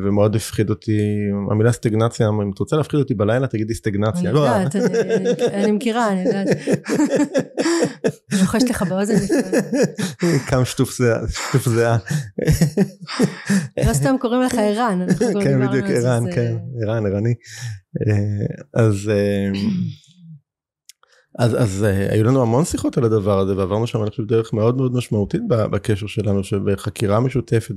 [0.05, 1.01] ומאוד הפחיד אותי
[1.51, 4.31] המילה סטגנציה אם את רוצה להפחיד אותי בלילה תגידי סטגנציה.
[4.31, 4.77] אני יודעת,
[5.53, 6.47] אני מכירה, אני יודעת.
[8.33, 9.15] אני לוחשת לך באוזן.
[10.47, 10.99] קם שטוף
[11.67, 11.99] זהה.
[13.87, 15.07] לא סתם קוראים לך ערן.
[15.43, 17.35] כן בדיוק ערן, כן, ערן, ערני.
[18.75, 19.11] אז
[21.39, 24.53] אז, אז uh, היו לנו המון שיחות על הדבר הזה ועברנו שם אני חושב דרך
[24.53, 27.75] מאוד מאוד משמעותית בקשר שלנו שבחקירה משותפת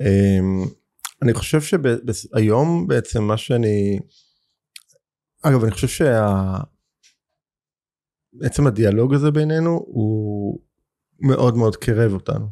[0.00, 3.98] ואני חושב שהיום בעצם מה שאני
[5.42, 6.06] אגב אני חושב
[8.42, 10.60] שעצם הדיאלוג הזה בינינו הוא
[11.20, 12.46] מאוד מאוד קרב אותנו.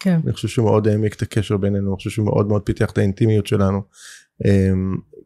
[0.00, 0.20] כן.
[0.24, 2.98] אני חושב שהוא מאוד העמיק את הקשר בינינו, אני חושב שהוא מאוד מאוד פיתח את
[2.98, 3.82] האינטימיות שלנו.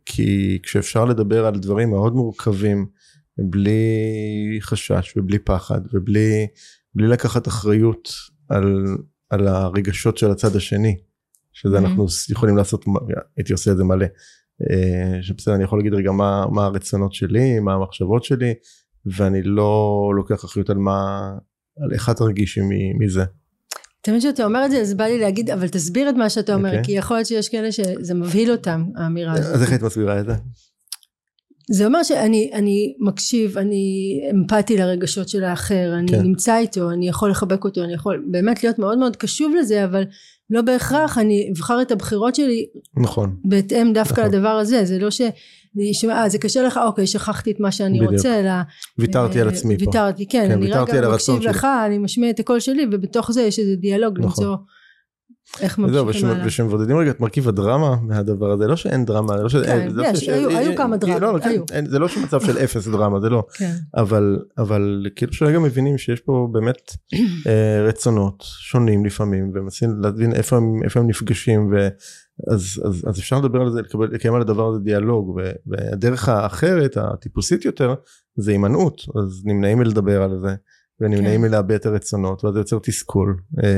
[0.06, 2.86] כי כשאפשר לדבר על דברים מאוד מורכבים
[3.38, 6.46] בלי חשש ובלי פחד ובלי
[6.94, 8.08] בלי לקחת אחריות
[8.48, 8.84] על,
[9.30, 10.96] על הרגשות של הצד השני
[11.52, 11.80] שזה mm-hmm.
[11.80, 12.84] אנחנו יכולים לעשות
[13.36, 14.06] הייתי עושה את זה מלא
[14.70, 18.54] אה, שבסדר אני יכול להגיד רגע מה, מה הרצונות שלי מה המחשבות שלי
[19.06, 21.30] ואני לא לוקח אחריות על מה
[21.80, 22.60] על איך את תרגישי
[22.98, 23.24] מזה.
[24.06, 26.68] תמיד כשאתה אומר את זה אז בא לי להגיד אבל תסביר את מה שאתה אומר.
[26.68, 26.84] אוקיי.
[26.84, 29.54] כי יכול להיות שיש כאלה שזה מבהיל אותם האמירה הזאת.
[29.54, 30.32] אז איך היית מסבירה את זה?
[31.70, 36.20] זה אומר שאני אני מקשיב, אני אמפתי לרגשות של האחר, אני כן.
[36.20, 40.04] נמצא איתו, אני יכול לחבק אותו, אני יכול באמת להיות מאוד מאוד קשוב לזה, אבל
[40.50, 42.66] לא בהכרח אני אבחר את הבחירות שלי
[42.96, 44.32] נכון בהתאם דווקא נכון.
[44.34, 45.20] לדבר הזה, זה לא ש...
[46.10, 48.12] אה, זה קשה לך, אוקיי, שכחתי את מה שאני בדיוק.
[48.12, 48.52] רוצה, אלא...
[48.98, 49.98] ויתרתי על עצמי ויתרתי, פה.
[49.98, 53.58] ויתרתי, כן, כן אני רגע מקשיב לך, אני משמיע את הקול שלי, ובתוך זה יש
[53.58, 54.44] איזה דיאלוג נכון.
[54.44, 54.56] למצוא
[55.60, 56.46] איך ממשיכים הלאה.
[56.46, 60.96] ושמבודדים רגע את מרכיב הדרמה מהדבר הזה, לא שאין דרמה, לא כן, יש, היו כמה
[60.96, 63.72] דרמה, לא, כן, זה לא שמצב של אפס דרמה, זה לא, כן.
[64.58, 66.96] אבל כאילו שרגע מבינים שיש פה באמת
[67.46, 70.56] אה, רצונות שונים לפעמים, ומנסים להבין איפה
[70.96, 71.70] הם נפגשים,
[72.50, 73.80] אז אפשר לדבר על זה,
[74.12, 77.94] לקיים על הדבר הזה דיאלוג, והדרך האחרת, הטיפוסית יותר,
[78.36, 80.54] זה הימנעות, אז נמנעים מלדבר על זה.
[81.00, 83.68] ונמנעים מלאבד את הרצונות ואז זה יוצר תסכול אה,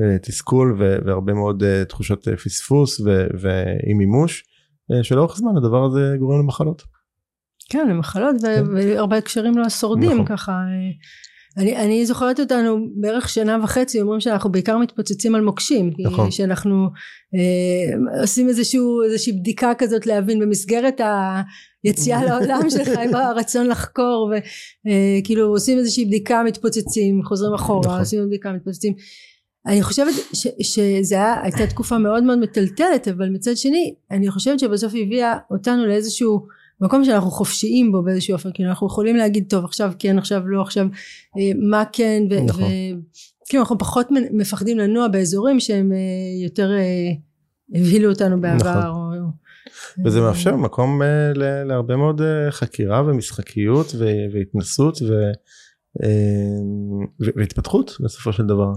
[0.00, 3.00] אה, תסכול והרבה מאוד אה, תחושת אה, פספוס
[3.40, 4.44] ואי מימוש
[5.02, 6.82] שלאורך זמן הדבר הזה גורם למחלות.
[7.70, 8.64] כן למחלות כן.
[8.74, 10.26] והרבה הקשרים לא שורדים נכון.
[10.26, 10.52] ככה.
[11.58, 16.30] אני, אני זוכרת אותנו בערך שנה וחצי אומרים שאנחנו בעיקר מתפוצצים על מוקשים נכון.
[16.30, 16.88] שאנחנו
[17.34, 21.00] אה, עושים איזשהו איזושהי בדיקה כזאת להבין במסגרת
[21.84, 27.98] היציאה לעולם שלך עם הרצון לחקור וכאילו אה, עושים איזושהי בדיקה מתפוצצים חוזרים אחורה נכון.
[27.98, 28.94] עושים בדיקה מתפוצצים
[29.66, 30.14] אני חושבת
[30.62, 36.46] שזו הייתה תקופה מאוד מאוד מטלטלת אבל מצד שני אני חושבת שבסוף הביאה אותנו לאיזשהו
[36.82, 40.62] מקום שאנחנו חופשיים בו באיזשהו אופן כאילו אנחנו יכולים להגיד טוב עכשיו כן עכשיו לא
[40.62, 40.86] עכשיו
[41.38, 42.70] אה, מה כן וכאילו נכון.
[43.54, 47.10] אנחנו פחות מפחדים לנוע באזורים שהם אה, יותר אה,
[47.74, 49.18] הבהילו אותנו בעבר נכון.
[49.18, 49.42] או,
[50.04, 51.02] וזה מאפשר מקום
[51.64, 53.94] להרבה מאוד חקירה ומשחקיות
[54.32, 55.12] והתנסות ו...
[57.36, 58.72] והתפתחות בסופו של דבר.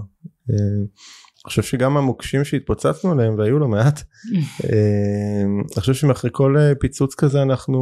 [1.46, 4.02] אני חושב שגם המוקשים שהתפוצצנו עליהם והיו לא מעט
[5.74, 7.80] אני חושב שמאחרי כל פיצוץ כזה אנחנו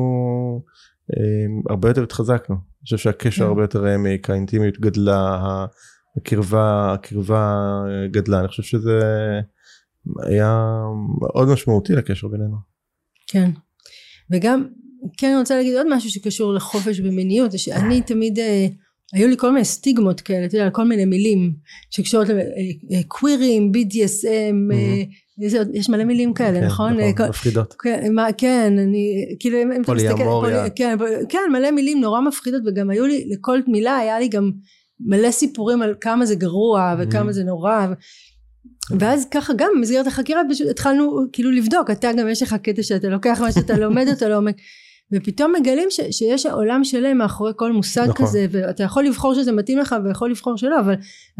[1.70, 2.54] הרבה יותר התחזקנו.
[2.54, 3.48] אני חושב שהקשר כן.
[3.48, 5.66] הרבה יותר העמיק האינטימיות גדלה
[6.16, 9.00] הקרבה הקרבה גדלה אני חושב שזה
[10.22, 10.82] היה
[11.20, 12.56] מאוד משמעותי לקשר בינינו.
[13.26, 13.50] כן
[14.30, 14.68] וגם
[15.18, 18.38] כן אני רוצה להגיד עוד משהו שקשור לחופש במיניות שאני תמיד
[19.14, 21.52] היו לי כל מיני סטיגמות כאלה, אתה יודע, כל מיני מילים
[21.90, 22.28] שקשורות
[22.90, 25.02] לקווירים, אה, BDSM, אה,
[25.74, 26.92] יש מלא מילים כאלה, כן, נכון?
[26.92, 27.74] נכון, מפחידות.
[27.82, 30.24] כן, כן, אני, כאילו, אם אתה מסתכל,
[30.76, 30.96] כן,
[31.28, 34.50] כן, מלא מילים נורא מפחידות, וגם היו לי, לכל מילה היה לי גם
[35.00, 37.86] מלא סיפורים על כמה זה גרוע, וכמה זה נורא.
[38.98, 43.08] ואז ככה גם במסגרת החקירה פשוט התחלנו כאילו לבדוק אתה גם יש לך קטע שאתה
[43.08, 44.56] לוקח מה שאתה לומד אותו לעומק
[45.12, 48.26] ופתאום מגלים ש, שיש עולם שלם מאחורי כל מושג נכון.
[48.26, 50.94] כזה ואתה יכול לבחור שזה מתאים לך ויכול לבחור שלא אבל,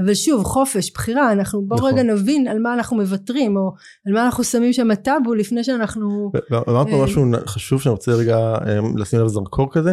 [0.04, 1.92] אבל שוב חופש בחירה אנחנו בוא נכון.
[1.92, 3.72] רגע נבין על מה אנחנו מוותרים או
[4.06, 8.12] על מה אנחנו שמים שם טאבו לפני שאנחנו אמרת פה אה, משהו חשוב שאני רוצה
[8.12, 9.92] רגע אה, לשים לב זרקור כזה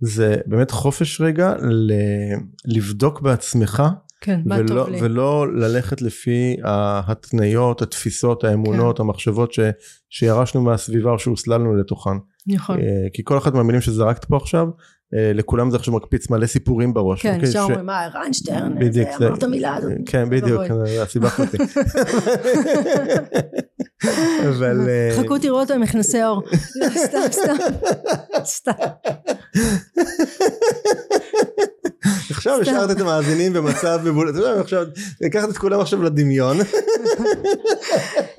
[0.00, 1.92] זה באמת חופש רגע ל...
[2.66, 3.82] לבדוק בעצמך
[4.20, 4.86] כן, מה ולא.
[5.00, 9.02] ולא ללכת לפי ההתניות, התפיסות, האמונות, כן.
[9.02, 9.60] המחשבות ש,
[10.10, 12.10] שירשנו מהסביבה או שהוסללנו לתוכן.
[12.54, 12.80] נכון.
[12.80, 14.68] אה, כי כל אחד מהמילים שזרקת פה עכשיו,
[15.14, 17.22] אה, לכולם זה עכשיו מקפיץ מלא סיפורים בראש.
[17.22, 17.60] כן, אוקיי?
[17.60, 18.72] אומרים, מה, רנשטרן,
[19.20, 19.92] אמרת מילה הזאת.
[20.06, 20.62] כן, בדיוק,
[21.06, 21.56] סיבכת אותי.
[24.48, 24.88] אבל...
[24.88, 26.42] אה, חכו תראו אותו עם מכנסי אור.
[27.06, 27.56] סתם, סתם.
[28.44, 28.72] סתם.
[32.40, 34.86] עכשיו השארת את המאזינים במצב מבולט, עכשיו
[35.20, 36.56] לקחת את כולם עכשיו לדמיון.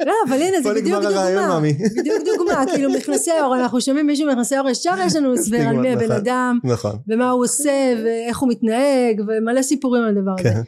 [0.07, 1.59] לא, אבל הנה, זה בדיוק דוגמה.
[1.97, 5.77] בדיוק דוגמה, כאילו מכנסי עור, אנחנו שומעים מישהו מכנסי עור, ישר יש לנו הסבר על
[5.77, 6.15] מי הבן נכון.
[6.15, 6.95] אדם, נכון.
[7.07, 10.61] ומה הוא עושה, ואיך הוא מתנהג, ומלא סיפורים על הדבר הזה.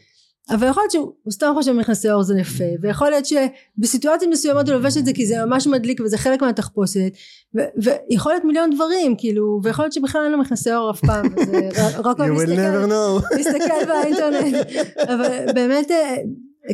[0.50, 0.54] כן.
[0.56, 4.76] אבל יכול להיות שהוא סתם חושב מכנסי עור זה יפה, ויכול להיות שבסיטואציות מסוימות הוא
[4.76, 7.12] לובש את זה כי זה ממש מדליק וזה חלק מהתחפושת,
[7.58, 7.82] ו-
[8.12, 11.52] ויכול להיות מיליון דברים, כאילו, ויכול להיות שבכלל אין לו מכנסי עור אף פעם, וזה
[11.82, 13.36] ר- רק להסתכל, know.
[13.38, 14.56] להסתכל באינטרנט,
[15.04, 16.16] אבל באמת, אה,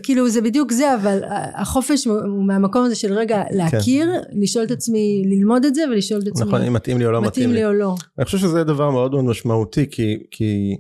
[0.04, 1.20] כאילו זה בדיוק זה, אבל
[1.56, 4.10] החופש הוא הוא מהמקום הזה של רגע להכיר,
[4.42, 7.22] לשאול את עצמי, ללמוד את זה ולשאול את עצמי, נכון, אם מתאים לי או לא
[7.22, 7.96] מתאים לי או לא.
[8.18, 10.78] אני חושב שזה דבר מאוד מאוד משמעותי כי כי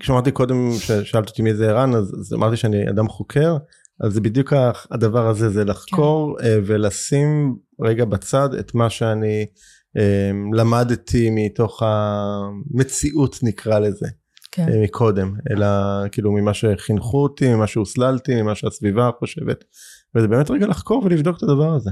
[0.00, 3.56] כשאמרתי קודם ששאלת אותי מי זה ערן אז, אז אמרתי שאני אדם חוקר
[4.00, 4.52] אז זה בדיוק
[4.90, 6.44] הדבר הזה זה לחקור כן.
[6.46, 9.46] אה, ולשים רגע בצד את מה שאני
[9.96, 14.06] אה, למדתי מתוך המציאות נקרא לזה
[14.52, 15.66] כן, אה, מקודם אלא
[16.12, 19.64] כאילו ממה שחינכו אותי ממה שהוסללתי ממה שהסביבה חושבת
[20.14, 21.90] וזה באמת רגע לחקור ולבדוק את הדבר הזה.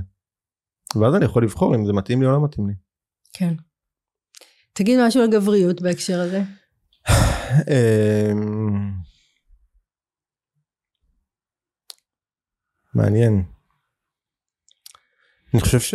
[1.01, 2.75] ואז אני יכול לבחור אם זה מתאים לי או לא מתאים לי.
[3.33, 3.55] כן.
[4.73, 6.43] תגיד משהו על גבריות בהקשר הזה.
[7.71, 8.91] אמ,
[12.95, 13.43] מעניין.
[15.55, 15.95] אני חושב ש...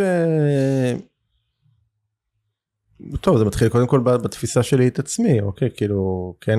[3.20, 6.58] טוב זה מתחיל קודם כל בתפיסה שלי את עצמי אוקיי כאילו כן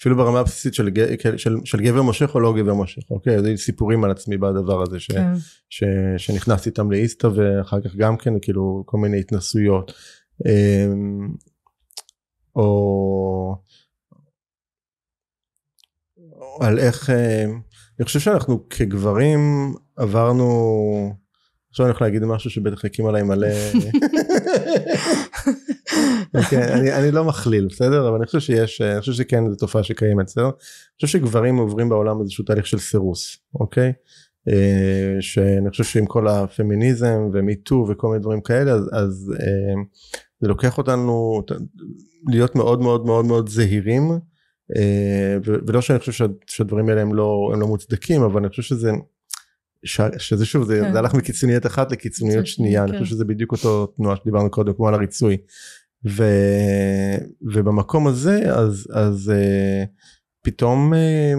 [0.00, 3.58] אפילו ברמה הבסיסית של, ג- של, של גבר מושך או לא גבר מושך אוקיי לי
[3.58, 5.32] סיפורים על עצמי בדבר הזה ש, כן.
[5.68, 5.84] ש,
[6.16, 9.92] שנכנסתי איתם לאיסטה ואחר כך גם כן כאילו כל מיני התנסויות.
[10.46, 11.28] אמ,
[12.56, 13.56] או
[16.60, 17.44] על איך אה,
[17.98, 21.16] אני חושב שאנחנו כגברים עברנו
[21.70, 23.48] עכשיו אני הולך להגיד משהו שבטח יקים עליי מלא.
[26.34, 28.08] אוקיי, אני, אני לא מכליל בסדר?
[28.08, 30.44] אבל אני חושב שיש אני חושב שכן זו תופעה שקיימת בסדר?
[30.44, 30.52] אני
[31.00, 33.92] חושב שגברים עוברים בעולם איזשהו תהליך של סירוס אוקיי?
[34.48, 39.82] אה, שאני חושב שעם כל הפמיניזם ומיטו וכל מיני דברים כאלה אז, אז אה,
[40.40, 41.42] זה לוקח אותנו
[42.28, 44.12] להיות מאוד מאוד מאוד מאוד זהירים.
[44.12, 44.16] אה,
[45.44, 48.90] ולא שאני חושב שה- שהדברים האלה הם לא הם לא מוצדקים אבל אני חושב שזה
[49.84, 50.92] ש- שזה שוב זה, כן.
[50.92, 52.98] זה הלך מקיצוניות אחת לקיצוניות קיצוניות, שנייה אני כן.
[52.98, 55.36] חושב שזה בדיוק אותו תנועה שדיברנו קודם כמו על הריצוי
[56.08, 56.24] ו,
[57.54, 59.84] ובמקום הזה אז אז אה,
[60.42, 61.32] פתאום אה,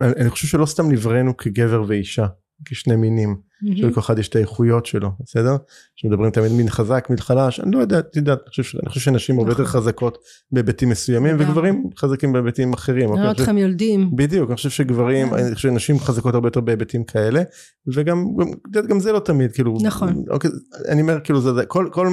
[0.00, 2.26] אני, אני חושב שלא סתם נבראנו כגבר ואישה
[2.64, 3.36] כשני מינים
[3.76, 5.56] שלכל אחד יש את האיכויות שלו בסדר
[5.96, 8.88] שמדברים תמיד מין חזק מין חלש אני לא יודע את יודעת אני חושב, ש- אני
[8.88, 9.80] חושב שנשים הרבה יותר נכון.
[9.80, 10.18] חזקות
[10.52, 11.36] בהיבטים מסוימים.
[11.38, 14.10] וגברים חזקים בהיבטים אחרים חושב- אתכם יולדים.
[14.16, 15.34] בדיוק אני חושב שגברים כן.
[15.34, 17.42] אני חושב שנשים חזקות הרבה יותר בהיבטים כאלה
[17.94, 20.24] וגם גם, את יודעת, גם זה לא תמיד כאילו נכון.
[20.30, 20.50] אוקיי,
[20.88, 22.08] אני אומר כאילו זה, כל כל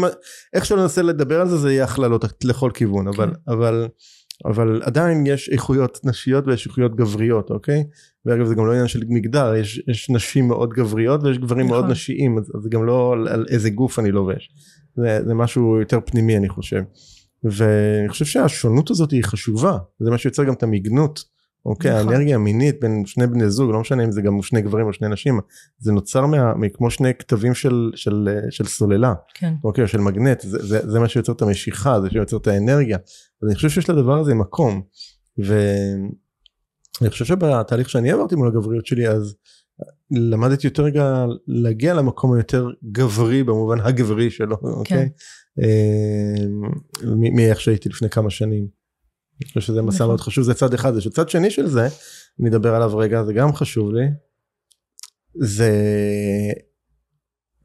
[0.54, 3.52] איך שלא ננסה לדבר על זה זה יהיה הכללות לכל כיוון אבל כן.
[3.54, 3.88] אבל
[4.46, 7.84] אבל עדיין יש איכויות נשיות ויש איכויות גבריות אוקיי?
[8.26, 11.80] ואגב זה גם לא עניין של מגדר יש, יש נשים מאוד גבריות ויש גברים נכון.
[11.80, 14.50] מאוד נשיים אז, זה גם לא על, על איזה גוף אני לובש.
[14.96, 16.82] זה, זה משהו יותר פנימי אני חושב.
[17.44, 19.78] ואני חושב שהשונות הזאת היא חשובה.
[20.00, 21.24] זה מה שיוצר גם את המגנות
[21.66, 22.08] אוקיי נכון.
[22.08, 25.10] האנרגיה המינית בין שני בני זוג לא משנה אם זה גם שני גברים או שני
[25.10, 25.40] נשים
[25.80, 29.54] זה נוצר מה, כמו שני כתבים של, של, של סוללה כן.
[29.64, 32.98] אוקיי, או של מגנט, זה, זה, זה מה שיוצר את המשיכה, זה שיוצר את האנרגיה.
[33.42, 34.82] אז אני חושב שיש לדבר הזה מקום.
[35.38, 39.36] ואני חושב שבתהליך שאני עברתי מול הגבריות שלי, אז
[40.12, 45.10] למדתי יותר רגע להגיע למקום היותר גברי במובן הגברי שלו, אוקיי?
[45.62, 46.46] אה,
[47.36, 48.79] מאיך שהייתי לפני כמה שנים.
[49.42, 50.08] אני חושב שזה מסע נכון.
[50.08, 51.88] מאוד חשוב, זה צד אחד, זה שצד שני של זה,
[52.40, 54.06] אני אדבר עליו רגע, זה גם חשוב לי.
[55.36, 55.72] זה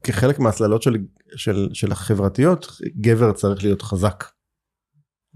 [0.03, 0.97] כחלק מההסללות של,
[1.35, 2.67] של, של החברתיות,
[3.01, 4.23] גבר צריך להיות חזק.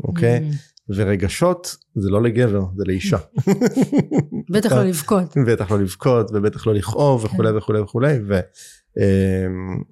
[0.03, 0.49] אוקיי?
[0.51, 0.55] Mm.
[0.95, 3.17] ורגשות זה לא לגבר, זה לאישה.
[4.53, 5.37] בטח לא לבכות.
[5.47, 8.39] בטח לא לבכות ובטח לא לכאוב וכולי וכולי וכולי ו,
[8.97, 9.83] אמ,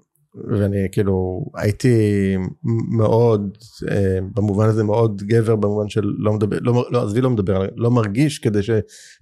[0.60, 1.98] ואני כאילו הייתי
[2.98, 3.58] מאוד
[3.92, 7.92] אה, במובן הזה מאוד גבר במובן של לא מדבר לא, לא עזבי לא מדבר לא
[7.92, 8.70] מרגיש כדי ש...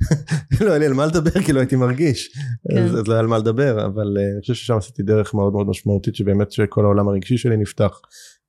[0.62, 2.38] לא היה לי על מה לדבר כי לא הייתי מרגיש
[2.72, 2.78] כן.
[2.78, 5.54] אז, אז לא היה על מה לדבר אבל אה, אני חושב ששם עשיתי דרך מאוד
[5.54, 8.00] מאוד משמעותית שבאמת שכל העולם הרגשי שלי נפתח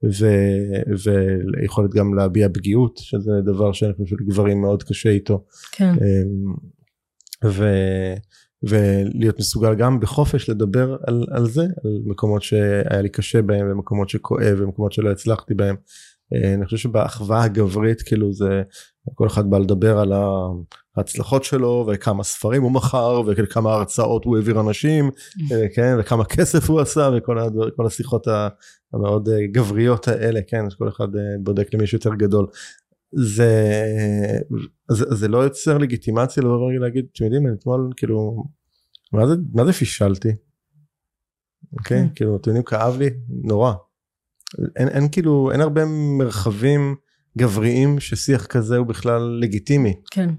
[0.05, 0.27] ו,
[1.05, 5.91] ויכולת גם להביע פגיעות שזה דבר שאני חושב שלגברים מאוד קשה איתו כן.
[5.91, 6.55] אמ,
[7.45, 7.65] ו,
[8.63, 14.09] ולהיות מסוגל גם בחופש לדבר על, על זה, על מקומות שהיה לי קשה בהם ומקומות
[14.09, 15.77] שכואב ומקומות שלא הצלחתי בהם.
[16.35, 18.63] אה, אני חושב שבאחווה הגברית כאילו זה
[19.15, 20.13] כל אחד בא לדבר על
[20.97, 25.11] ההצלחות שלו וכמה ספרים הוא מכר וכמה הרצאות הוא העביר אנשים
[25.53, 28.27] אה, כן וכמה כסף הוא עשה וכל הדבר, כל השיחות
[28.93, 31.09] המאוד אה, גבריות האלה כן שכל אחד
[31.41, 32.47] בודק למישהו יותר גדול.
[33.17, 33.53] זה,
[34.91, 38.45] זה זה לא יוצר לגיטימציה לבוא ולהגיד אתם יודעים אני אתמול כאילו
[39.13, 40.33] מה זה מה זה פישלתי
[41.73, 42.03] אוקיי?
[42.03, 42.09] כן.
[42.15, 43.73] כאילו, אתם יודעים, כאב לי, נורא.
[44.77, 45.85] אין, אין כאילו, אין הרבה
[46.19, 46.95] מרחבים
[47.39, 49.95] גבריים ששיח כזה הוא בכלל לגיטימי.
[50.11, 50.31] כן.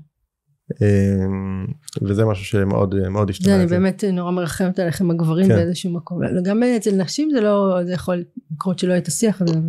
[0.81, 1.65] אמ,
[2.01, 3.47] וזה משהו שמאוד מאוד השתנה.
[3.47, 3.65] זה אני.
[3.65, 5.55] באמת נורא מרחמת עליכם הגברים כן.
[5.55, 6.19] באיזשהו מקום.
[6.43, 9.59] גם אצל נשים זה לא, זה יכול לקרות שלא יהיה את השיח הזה.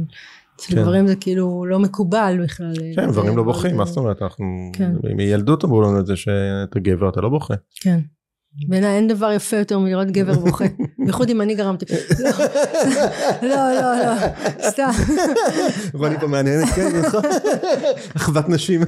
[0.58, 0.82] אצל כן.
[0.82, 2.72] גברים זה כאילו לא מקובל בכלל.
[2.96, 4.22] כן, גברים לא אבל- בוכים, מה זאת אומרת?
[4.22, 4.90] אנחנו, כן.
[5.16, 7.54] מילדות אמרו לנו את זה שאתה גבר, אתה לא בוכה.
[7.80, 7.98] כן.
[8.68, 10.64] בעיניי אין דבר יפה יותר מלראות גבר בוכה.
[11.04, 11.84] בייחוד אם אני גרמתי.
[12.22, 12.30] לא,
[13.48, 14.12] לא, לא, לא,
[14.70, 14.90] סתם.
[15.94, 17.22] רוני פה מעניינת, כן, נכון?
[18.16, 18.80] אחוות נשים.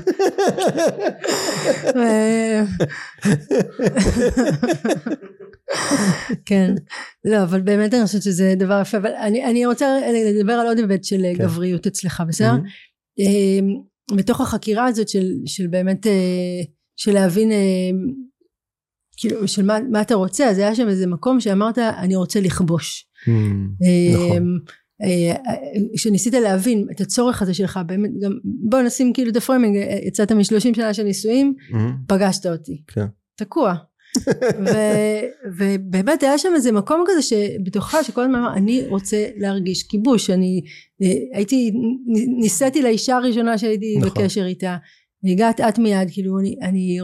[5.71, 6.75] אה, כן,
[7.25, 9.99] לא, אבל באמת אני חושבת שזה דבר יפה, אבל אני, אני רוצה
[10.35, 11.45] לדבר על עוד היבט של כן.
[11.45, 12.53] גבריות אצלך, בסדר?
[13.21, 13.61] אה,
[14.17, 16.61] בתוך החקירה הזאת של, של באמת, אה,
[16.97, 17.91] של להבין, אה,
[19.17, 23.07] כאילו, של מה, מה אתה רוצה, אז היה שם איזה מקום שאמרת, אני רוצה לכבוש.
[24.15, 24.59] נכון.
[25.03, 25.37] אה,
[25.97, 29.99] כשניסית להבין את הצורך הזה שלך באמת גם בוא נשים כאילו את ה framing אה,
[30.03, 31.55] יצאת משלושים שנה של נישואים
[32.07, 33.07] פגשת אותי כן.
[33.37, 33.75] תקוע
[34.67, 40.31] ו- ובאמת היה שם איזה מקום כזה שבתוכך שכל הזמן אמר אני רוצה להרגיש כיבוש
[40.31, 40.61] אני
[41.03, 41.09] אה,
[41.39, 41.73] הייתי
[42.39, 44.11] נישאתי לאישה הראשונה שהייתי נכון.
[44.11, 44.77] בקשר איתה
[45.25, 46.99] הגעת את מיד כאילו אני, אני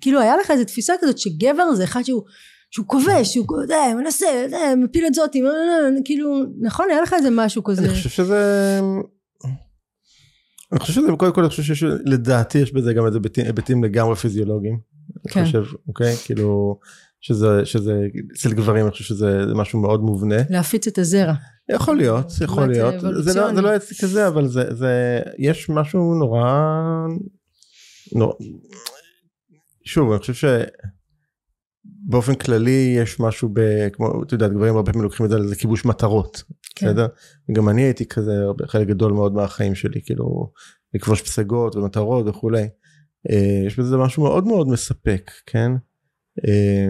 [0.00, 2.22] כאילו היה לך איזה תפיסה כזאת שגבר זה אחד שהוא
[2.70, 5.42] שהוא כובש, שהוא יודע, מנסה, יודע, מפיל את זאתי,
[6.04, 7.82] כאילו, נכון, היה לך איזה משהו כזה.
[7.82, 8.80] אני חושב שזה...
[10.72, 14.16] אני חושב שזה קודם כל אני חושב שיש לדעתי יש בזה גם איזה היבטים לגמרי
[14.16, 14.95] פיזיולוגיים.
[15.30, 15.40] כן.
[15.40, 16.78] אני חושב אוקיי כאילו
[17.20, 20.36] שזה שזה אצל גברים אני חושב שזה משהו מאוד מובנה.
[20.50, 21.34] להפיץ את הזרע.
[21.68, 23.54] יכול להיות יכול כמעט להיות זה לא.
[23.54, 26.42] זה לא אצלי כזה אבל זה זה יש משהו נורא.
[28.12, 28.34] נורא
[29.84, 30.48] שוב אני חושב
[32.08, 33.88] שבאופן כללי יש משהו ב...
[33.92, 36.42] כמו אתה יודע גברים הרבה פעמים לוקחים את זה לזה כיבוש מטרות.
[36.74, 36.86] כן.
[36.86, 37.06] בסדר?
[37.52, 38.32] גם אני הייתי כזה
[38.66, 40.52] חלק גדול מאוד מהחיים שלי כאילו
[40.94, 42.68] לכבוש פסגות ומטרות וכולי.
[43.30, 45.72] אה, יש בזה משהו מאוד מאוד מספק כן.
[46.48, 46.88] אה,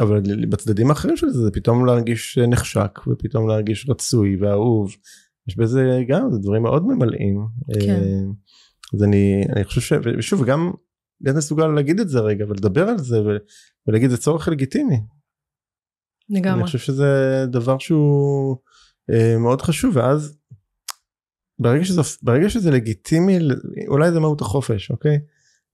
[0.00, 4.94] אבל בצדדים האחרים של זה זה פתאום להרגיש נחשק ופתאום להרגיש רצוי ואהוב.
[5.48, 7.46] יש בזה גם זה דברים מאוד ממלאים.
[7.80, 7.90] כן.
[7.90, 8.20] אה,
[8.94, 9.92] אז אני אני חושב ש...
[10.18, 10.72] ושוב גם
[11.20, 13.36] להיות מסוגל להגיד את זה רגע ולדבר על זה ו-
[13.86, 14.96] ולהגיד זה צורך לגיטימי.
[16.30, 16.64] אני לגמרי.
[16.64, 18.56] חושב שזה דבר שהוא
[19.38, 20.38] מאוד חשוב ואז
[21.58, 23.38] ברגע שזה ברגע שזה לגיטימי
[23.88, 25.18] אולי זה מהות החופש אוקיי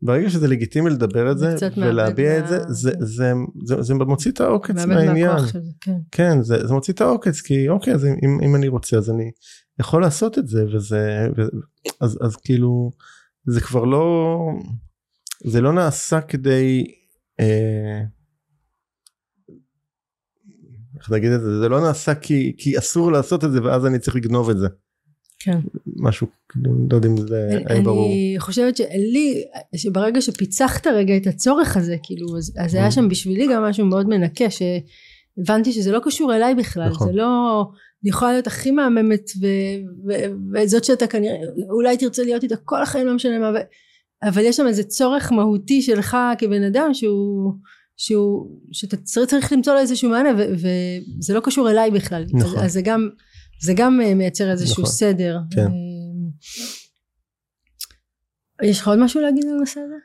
[0.02, 3.32] ברגע שזה לגיטימי לדבר את זה זה ולהביע את מה- זה זה זה
[3.64, 5.28] זה זה מוציא את העוקץ מהעניין.
[5.28, 5.96] מהכוח של זה, כן.
[6.10, 9.30] כן זה, זה מוציא את העוקץ כי אוקיי אז אם, אם אני רוצה אז אני
[9.80, 11.42] יכול לעשות את זה וזה ו,
[12.00, 12.90] אז אז כאילו
[13.46, 14.36] זה כבר לא
[15.44, 16.84] זה לא נעשה כדי
[17.40, 18.00] אה,
[20.98, 21.60] איך להגיד את זה?
[21.60, 24.66] זה לא נעשה כי כי אסור לעשות את זה ואז אני צריך לגנוב את זה
[25.38, 25.58] כן.
[25.96, 26.26] משהו
[26.90, 29.44] לא יודע אם זה היה ברור אני חושבת שלי,
[29.76, 32.90] שברגע שפיצחת רגע את הצורך הזה, כאילו, אז, אז היה Mm.
[32.90, 37.06] שם בשבילי גם משהו מאוד מנקה, שהבנתי שזה לא קשור אליי בכלל, נכון.
[37.06, 37.62] זה לא,
[38.02, 39.46] אני יכולה להיות הכי מהממת, ו,
[40.08, 40.12] ו,
[40.54, 41.36] וזאת שאתה כנראה,
[41.70, 43.56] אולי תרצה להיות איתה כל החיים, לא משנה מה, ו,
[44.28, 47.52] אבל יש שם איזה צורך מהותי שלך כבן אדם, שהוא,
[47.96, 50.54] שהוא, שאתה צריך, צריך למצוא לו איזשהו מענה, ו,
[51.18, 52.58] וזה לא קשור אליי בכלל, נכון.
[52.58, 53.08] אז, אז זה גם,
[53.62, 54.94] זה גם אה, מייצר איזשהו נכון.
[54.94, 55.38] סדר.
[55.50, 55.66] כן.
[58.62, 59.96] אה, יש לך עוד משהו להגיד על הנושא הזה?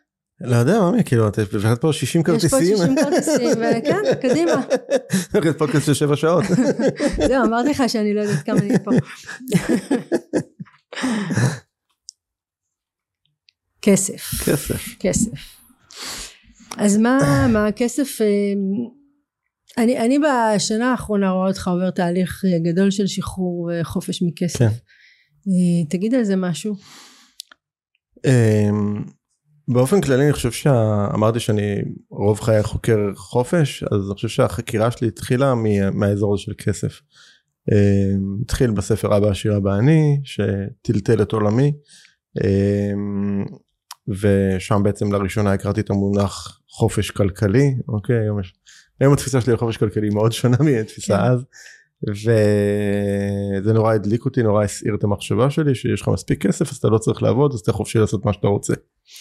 [0.43, 4.65] לא יודע מה כאילו את הבאת פה 60 יש פה כרטיסים 60 כרטיסים, וכן, קדימה.
[5.33, 6.43] הולכת פודקאסט של 7 שעות
[7.27, 8.91] זהו, אמרתי לך שאני לא יודעת כמה אני פה.
[13.81, 15.31] כסף, כסף כסף.
[16.77, 18.27] אז מה, מה הכסף, אה,
[19.77, 24.59] אני, אני בשנה האחרונה רואה אותך עובר תהליך אה, גדול של שחרור וחופש מכסף.
[24.59, 24.65] כן.
[25.47, 26.75] אה, תגיד על זה משהו.
[28.25, 29.03] אמ,
[29.67, 31.75] באופן כללי אני חושב שאמרתי שאני
[32.09, 37.01] רוב חיי חוקר חופש אז אני חושב שהחקירה שלי התחילה מ- מהאזור הזה של כסף.
[37.71, 41.71] אמ, התחיל בספר אבא עשיר אבא אני שטלטל את עולמי
[42.43, 43.45] אמ,
[44.07, 48.53] ושם בעצם לראשונה הכרתי את המונח חופש כלכלי אוקיי היום, יש,
[49.01, 51.23] היום התפיסה שלי על חופש כלכלי מאוד שונה מהתפיסה כן.
[51.23, 51.45] אז.
[52.07, 56.87] וזה נורא הדליק אותי נורא הסעיר את המחשבה שלי שיש לך מספיק כסף אז אתה
[56.87, 58.73] לא צריך לעבוד אז אתה חופשי לעשות מה שאתה רוצה.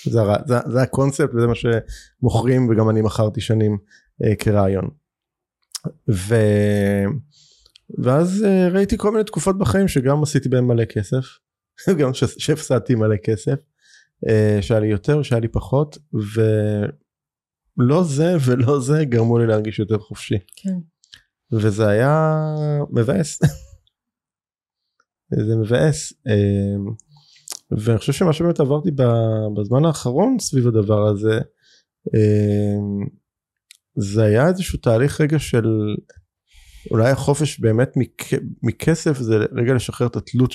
[0.05, 3.79] זה, הר- זה, זה הקונספט וזה מה שמוכרים וגם אני מכרתי שנים
[4.25, 4.89] אה, כרעיון.
[6.11, 6.35] ו...
[7.99, 11.25] ואז אה, ראיתי כל מיני תקופות בחיים שגם עשיתי בהם מלא כסף
[11.99, 13.59] גם שהפסדתי מלא כסף
[14.29, 15.99] אה, שהיה לי יותר שהיה לי פחות
[17.79, 20.39] ולא זה ולא זה גרמו לי להרגיש יותר חופשי.
[20.57, 20.79] כן.
[21.53, 22.37] וזה היה
[22.91, 23.41] מבאס.
[25.49, 26.13] זה מבאס.
[26.27, 26.95] אמ,
[27.79, 28.91] ואני חושב שמה שבאמת עברתי
[29.57, 31.39] בזמן האחרון סביב הדבר הזה,
[32.15, 33.07] אמ,
[33.97, 35.67] זה היה איזשהו תהליך רגע של
[36.91, 37.93] אולי החופש באמת
[38.63, 40.55] מכסף זה רגע לשחרר את התלות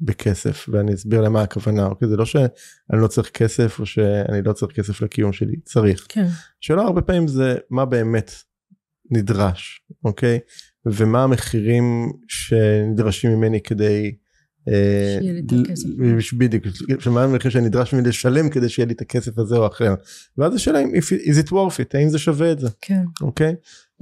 [0.00, 2.48] בכסף ואני אסביר למה הכוונה אוקיי זה לא שאני
[2.92, 6.06] לא צריך כסף או שאני לא צריך כסף לקיום שלי צריך.
[6.08, 6.26] כן.
[6.62, 8.32] השאלה הרבה פעמים זה מה באמת
[9.10, 10.38] נדרש אוקיי
[10.86, 14.14] ומה המחירים שנדרשים ממני כדי.
[14.68, 15.88] אה, שיהיה לי את הכסף.
[16.32, 16.64] בדיוק,
[17.06, 19.94] מה המחיר שנדרש ממני לשלם כדי שיהיה לי את הכסף הזה או אחר.
[20.38, 22.68] ואז השאלה אם is it worth it האם זה שווה את זה.
[22.80, 23.02] כן.
[23.20, 23.54] אוקיי.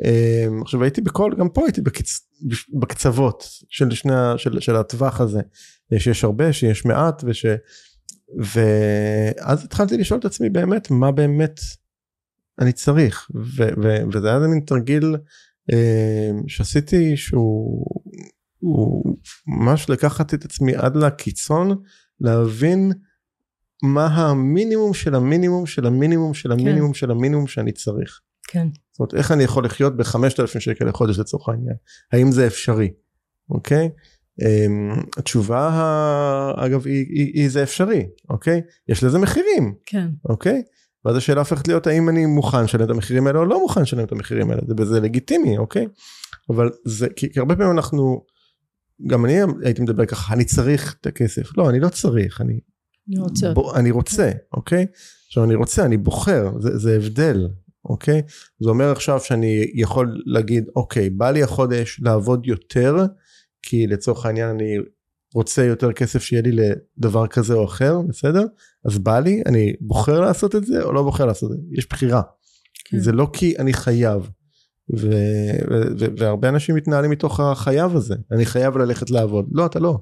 [0.02, 2.25] Um, עכשיו הייתי בכל גם פה הייתי בקצ,
[2.80, 5.40] בקצוות של שני של, של הטווח הזה
[5.98, 7.46] שיש הרבה שיש מעט וש
[8.38, 11.60] ואז התחלתי לשאול את עצמי באמת מה באמת
[12.60, 15.16] אני צריך ו, ו, וזה היה מין תרגיל
[15.72, 15.74] um,
[16.46, 17.86] שעשיתי שהוא
[19.46, 21.82] ממש לקחת את עצמי עד לקיצון
[22.20, 22.92] להבין
[23.82, 26.94] מה המינימום של המינימום של המינימום של המינימום כן.
[26.98, 28.20] של המינימום שאני צריך.
[28.48, 28.68] כן.
[28.92, 31.76] זאת אומרת איך אני יכול לחיות בחמשת אלפים שקל לחודש לצורך העניין?
[32.12, 32.90] האם זה אפשרי?
[33.50, 33.90] אוקיי?
[34.40, 38.60] um, התשובה אגב היא, היא, היא זה אפשרי אוקיי?
[38.88, 40.08] יש לזה מחירים כן.
[40.28, 40.62] אוקיי?
[41.04, 44.04] ואז השאלה הופכת להיות האם אני מוכן לשלם את המחירים האלה או לא מוכן לשלם
[44.04, 44.62] את המחירים האלה?
[44.68, 45.86] זה, זה לגיטימי אוקיי?
[46.50, 48.24] אבל זה כי, כי הרבה פעמים אנחנו
[49.06, 49.34] גם אני
[49.64, 51.56] הייתי מדבר ככה אני צריך את הכסף.
[51.56, 52.60] לא אני לא צריך אני
[53.08, 53.52] אני רוצה.
[53.52, 54.86] בוא, אני רוצה אוקיי?
[55.26, 57.48] עכשיו אני רוצה אני בוחר זה, זה הבדל
[57.88, 58.22] אוקיי?
[58.60, 62.96] זה אומר עכשיו שאני יכול להגיד אוקיי בא לי החודש לעבוד יותר
[63.62, 64.78] כי לצורך העניין אני
[65.34, 68.44] רוצה יותר כסף שיהיה לי לדבר כזה או אחר בסדר?
[68.84, 71.88] אז בא לי אני בוחר לעשות את זה או לא בוחר לעשות את זה יש
[71.88, 72.22] בחירה.
[72.84, 72.98] כן.
[72.98, 74.30] זה לא כי אני חייב.
[74.96, 75.10] ו-
[75.70, 79.98] ו- ו- והרבה אנשים מתנהלים מתוך החייב הזה אני חייב ללכת לעבוד לא אתה לא.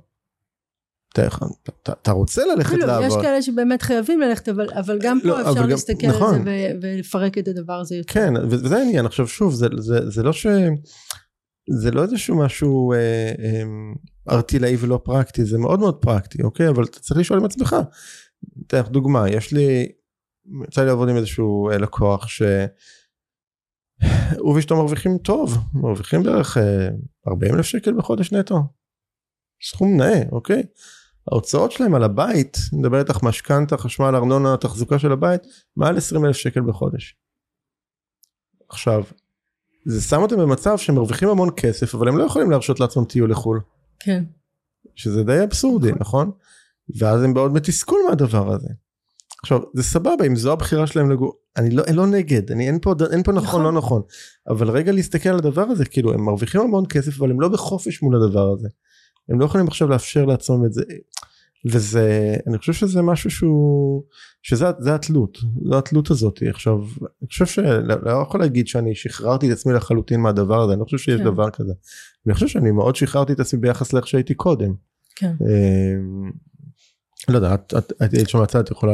[1.83, 3.07] אתה רוצה ללכת כאילו, לעבוד.
[3.07, 6.35] יש כאלה שבאמת חייבים ללכת אבל, אבל גם פה לא, אפשר גם, להסתכל נכון.
[6.35, 8.12] על זה ו- ולפרק את הדבר הזה יותר.
[8.12, 10.47] כן וזה העניין עכשיו שוב זה, זה, זה לא ש...
[11.71, 13.62] זה לא איזשהו משהו אה, אה,
[14.31, 17.77] ארטילאי ולא פרקטי זה מאוד מאוד פרקטי אוקיי אבל אתה צריך לשאול עם עצמך.
[18.67, 19.89] אתן לך דוגמה יש לי
[20.69, 22.43] יצא לי לעבוד עם איזשהו אה, לקוח ש...
[24.39, 26.57] הוא ואשתו מרוויחים טוב מרוויחים בערך
[27.29, 28.62] 40 אלף שקל בחודש נטו.
[29.62, 30.62] סכום נאה אוקיי
[31.33, 35.41] ההוצאות שלהם על הבית, מדבר איתך משכנתה, חשמל, ארנונה, תחזוקה של הבית,
[35.77, 37.16] מעל 20 אלף שקל בחודש.
[38.68, 39.03] עכשיו,
[39.87, 43.31] זה שם אותם במצב שהם מרוויחים המון כסף, אבל הם לא יכולים להרשות לעצמם טיול
[43.31, 43.61] לחו"ל.
[44.01, 44.25] כן.
[44.95, 46.01] שזה די אבסורדי, נכון?
[46.01, 46.31] נכון?
[46.99, 48.68] ואז הם בעוד מתסכול מהדבר הזה.
[49.43, 52.79] עכשיו, זה סבבה, אם זו הבחירה שלהם לגור, אני לא, אני לא נגד, אני, אין,
[52.83, 54.03] פה, אין פה נכון, נכון, לא נכון,
[54.49, 58.03] אבל רגע להסתכל על הדבר הזה, כאילו, הם מרוויחים המון כסף, אבל הם לא בחופש
[58.03, 58.68] מול הדבר הזה.
[59.29, 60.83] הם לא יכולים עכשיו לאפשר לעצמם את זה
[61.66, 64.03] וזה אני חושב שזה משהו שהוא
[64.43, 69.49] שזה זה התלות זו התלות הזאת עכשיו אני חושב שלא לא יכול להגיד שאני שחררתי
[69.49, 71.25] את עצמי לחלוטין מהדבר הזה אני לא חושב שיש כן.
[71.25, 71.72] דבר כזה
[72.27, 74.75] אני חושב שאני מאוד שחררתי את עצמי ביחס לאיך שהייתי קודם.
[75.16, 75.27] כן.
[75.41, 76.31] אמ,
[77.29, 78.93] לא יודע את את היית שם מהצד את יכולה.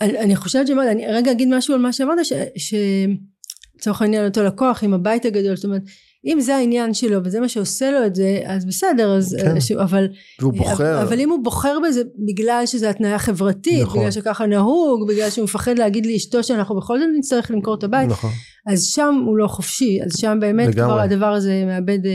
[0.00, 2.18] אני, אני חושבת שמאוד אני רגע אגיד משהו על מה שאמרת
[2.56, 5.82] שלצורך העניין אותו לקוח עם הבית הגדול זאת אומרת
[6.26, 9.60] אם זה העניין שלו וזה מה שעושה לו את זה אז בסדר אז כן.
[9.60, 9.72] ש...
[9.72, 10.08] אבל
[10.40, 14.00] והוא בוחר אבל אם הוא בוחר בזה בגלל שזה התניה חברתית נכון.
[14.00, 18.08] בגלל שככה נהוג בגלל שהוא מפחד להגיד לאשתו שאנחנו בכל זאת נצטרך למכור את הבית
[18.08, 18.30] נכון.
[18.66, 20.92] אז שם הוא לא חופשי אז שם באמת לגמרי.
[20.92, 22.12] כבר הדבר הזה מאבד אה,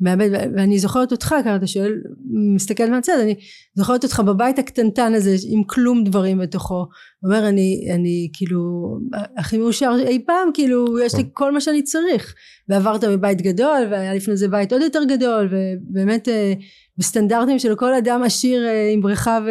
[0.00, 1.92] מאבד ואני זוכרת אותך ככה אתה שואל
[2.54, 3.34] מסתכל מהצד אני
[3.74, 6.86] זוכרת אותך בבית הקטנטן הזה עם כלום דברים בתוכו.
[7.24, 8.90] אומר אני אני כאילו
[9.36, 11.28] הכי מאושר אי פעם כאילו יש לי כן.
[11.32, 12.34] כל מה שאני צריך.
[12.68, 16.52] ועברת מבית גדול והיה לפני זה בית עוד יותר גדול ובאמת אה,
[16.98, 19.50] בסטנדרטים של כל אדם עשיר אה, עם בריכה ו...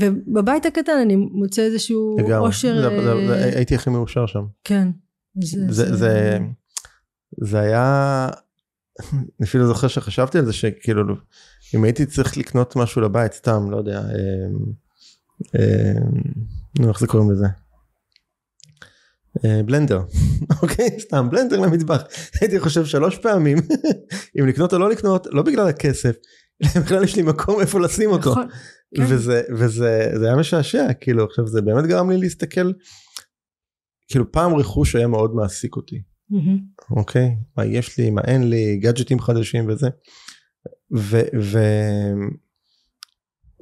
[0.00, 4.44] ובבית הקטן אני מוצא איזשהו אושר אה, הייתי הכי מאושר שם.
[4.64, 4.88] כן
[5.40, 6.38] זה, זה, זה,
[7.42, 8.28] זה היה
[9.12, 11.02] אני אפילו זוכר שחשבתי על זה שכאילו
[11.74, 14.72] אם הייתי צריך לקנות משהו לבית סתם לא יודע אמ,
[15.54, 16.22] אמ,
[16.78, 17.46] נו איך זה קוראים לזה.
[19.44, 20.00] אה, בלנדר
[20.62, 22.02] אוקיי סתם בלנדר למטבח
[22.40, 23.58] הייתי חושב שלוש פעמים
[24.40, 26.16] אם לקנות או לא לקנות לא בגלל הכסף
[26.76, 28.48] בכלל יש לי מקום איפה לשים אותו נכון,
[28.96, 29.02] כן.
[29.08, 32.72] וזה וזה זה היה משעשע כאילו עכשיו זה באמת גרם לי להסתכל
[34.08, 36.02] כאילו פעם רכוש היה מאוד מעסיק אותי
[36.90, 39.88] אוקיי מה יש לי מה אין לי גאדג'טים חדשים וזה.
[40.96, 41.58] ו, ו,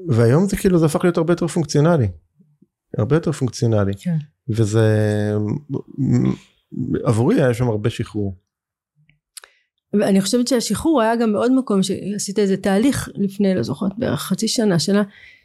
[0.08, 2.08] והיום זה כאילו זה הפך להיות הרבה יותר פונקציונלי.
[2.98, 3.92] הרבה יותר פונקציונלי.
[3.98, 4.16] כן.
[4.48, 4.86] וזה
[7.04, 8.36] עבורי היה שם הרבה שחרור.
[10.00, 14.48] ואני חושבת שהשחרור היה גם בעוד מקום שעשית איזה תהליך לפני לא זוכרת בערך חצי
[14.48, 15.02] שנה שנה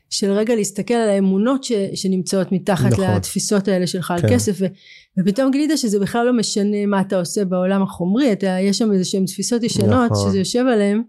[0.10, 3.06] של רגע להסתכל על האמונות ש, שנמצאות מתחת נכון.
[3.06, 4.14] לתפיסות האלה שלך כן.
[4.14, 4.66] על כסף ו,
[5.20, 9.06] ופתאום גילית שזה בכלל לא משנה מה אתה עושה בעולם החומרי אתה יש שם איזה
[9.06, 10.30] שהן תפיסות ישנות נכון.
[10.30, 11.02] שזה יושב עליהן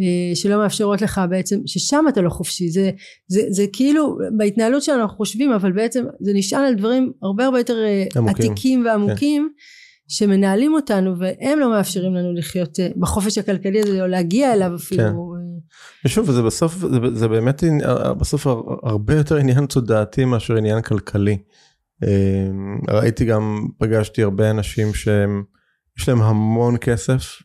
[0.00, 2.90] אה, שלא מאפשרות לך בעצם ששם אתה לא חופשי זה,
[3.28, 7.58] זה, זה כאילו בהתנהלות שלנו אנחנו חושבים אבל בעצם זה נשען על דברים הרבה הרבה
[7.58, 8.52] יותר אה, עמוקים.
[8.52, 9.62] עתיקים ועמוקים כן.
[10.08, 15.02] שמנהלים אותנו והם לא מאפשרים לנו לחיות אה, בחופש הכלכלי הזה או להגיע אליו אפילו.
[15.02, 15.12] כן.
[16.04, 17.64] ושוב זה בסוף זה, זה באמת
[18.18, 18.46] בסוף
[18.82, 21.38] הרבה יותר עניין תודעתי מאשר עניין כלכלי.
[22.90, 25.42] ראיתי גם פגשתי הרבה אנשים שהם
[25.98, 27.42] יש להם המון כסף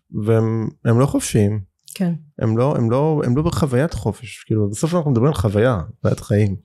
[0.85, 1.61] והם לא חופשיים.
[1.95, 2.13] כן.
[2.39, 6.19] הם לא, הם לא, הם לא בחוויית חופש, כאילו בסוף אנחנו מדברים על חוויה, חוויית
[6.19, 6.55] חיים.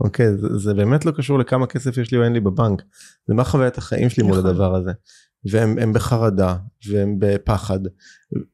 [0.00, 2.82] אוקיי, זה, זה באמת לא קשור לכמה כסף יש לי או אין לי בבנק,
[3.28, 4.38] זה מה חוויית החיים שלי נכון.
[4.38, 4.92] מול הדבר הזה.
[5.50, 6.56] והם בחרדה,
[6.90, 7.78] והם בפחד,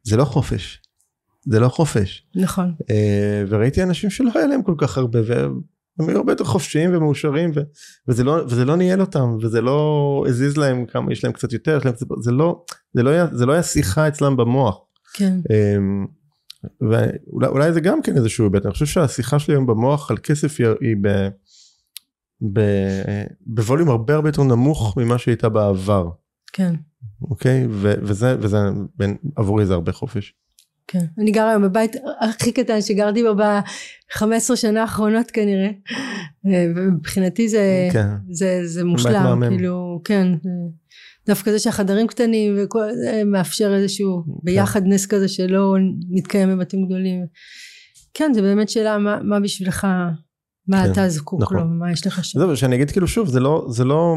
[0.03, 0.83] זה לא חופש.
[1.45, 2.27] זה לא חופש.
[2.35, 2.75] נכון.
[2.91, 7.51] אה, וראיתי אנשים שלא היה להם כל כך הרבה, והם היו הרבה יותר חופשיים ומאושרים,
[7.55, 7.61] ו,
[8.09, 11.79] וזה, לא, וזה לא ניהל אותם, וזה לא הזיז להם כמה, יש להם קצת יותר,
[11.85, 12.65] להם קצת, זה לא,
[12.95, 14.79] זה לא היה, זה לא היה שיחה אצלם במוח.
[15.15, 15.39] כן.
[15.51, 16.07] אמ,
[17.41, 20.69] ואולי זה גם כן איזשהו היבט, אני חושב שהשיחה שלי היום במוח על כסף היא,
[20.81, 21.29] היא ב,
[22.53, 22.61] ב,
[23.47, 26.11] בווליום הרבה הרבה יותר נמוך ממה שהייתה בעבר.
[26.53, 26.75] כן.
[27.23, 27.67] אוקיי?
[27.71, 28.59] ו, וזה, וזה
[28.97, 30.35] בין, עבורי זה הרבה חופש.
[30.87, 31.05] כן.
[31.19, 35.71] אני גר היום בבית הכי קטן שגרתי בו ב-15 שנה האחרונות כנראה.
[36.45, 38.09] ומבחינתי זה, כן.
[38.31, 40.29] זה, זה מושלם, כאילו, כן.
[41.27, 44.33] דווקא זה שהחדרים קטנים וכל זה מאפשר איזשהו כן.
[44.43, 45.77] ביחד נס כזה שלא
[46.11, 47.27] מתקיים בבתים גדולים
[48.15, 49.87] כן זה באמת שאלה מה, מה בשבילך
[50.69, 51.57] מה כן, אתה זקוק נכון.
[51.57, 52.39] לו מה יש לך שם.
[52.39, 54.17] זהו שאני אגיד כאילו שוב זה לא זה לא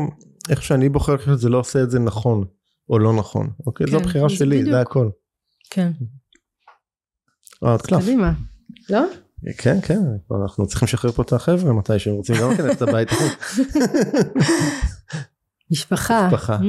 [0.49, 2.43] איך שאני בוחר זה לא עושה את זה נכון
[2.89, 4.71] או לא נכון אוקיי כן, זו הבחירה שלי בדיוק.
[4.71, 5.09] זה הכל.
[5.69, 5.91] כן.
[7.59, 8.01] עוד קלף.
[8.01, 8.33] קדימה.
[8.89, 9.05] לא?
[9.57, 9.99] כן כן
[10.43, 13.15] אנחנו צריכים לשחרר פה את החבר'ה מתי שהם רוצים גם כן ללכת הביתה.
[15.71, 16.27] משפחה.
[16.27, 16.57] משפחה.
[16.57, 16.61] Mm.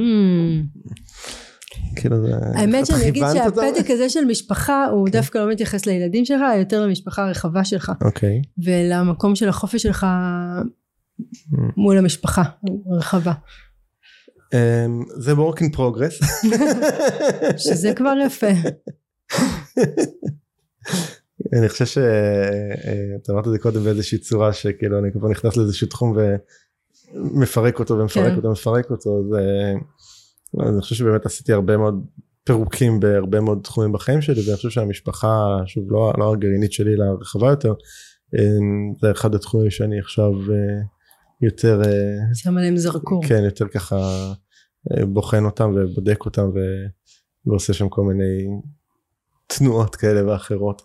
[1.95, 2.33] כאילו זה...
[2.55, 5.11] האמת שאני אגיד שהפתק הזה של משפחה הוא כן.
[5.11, 7.91] דווקא לא מתייחס לילדים שלך, יותר למשפחה הרחבה שלך.
[8.01, 8.41] אוקיי.
[8.63, 10.07] ולמקום של החופש שלך mm.
[11.77, 12.43] מול המשפחה
[12.91, 13.33] הרחבה.
[14.53, 16.25] אמ, זה work in progress.
[17.67, 18.47] שזה כבר יפה.
[21.53, 25.87] אני חושב שאתה אה, אמרת את זה קודם באיזושהי צורה שכאילו אני כבר נכנס לאיזשהו
[25.87, 26.17] תחום
[27.13, 28.35] מפרק אותו ומפרק כן.
[28.35, 29.35] אותו ומפרק אותו אז,
[30.63, 32.05] אז אני חושב שבאמת עשיתי הרבה מאוד
[32.43, 37.05] פירוקים בהרבה מאוד תחומים בחיים שלי ואני חושב שהמשפחה שוב לא, לא הגרעינית שלי אלא
[37.21, 37.73] רחבה יותר
[39.01, 40.81] זה אחד התחומים שאני עכשיו אה,
[41.41, 43.95] יותר אה, שם עליהם זרקור כן יותר ככה
[44.91, 46.59] אה, בוחן אותם ובודק אותם ו,
[47.45, 48.47] ועושה שם כל מיני
[49.47, 50.81] תנועות כאלה ואחרות.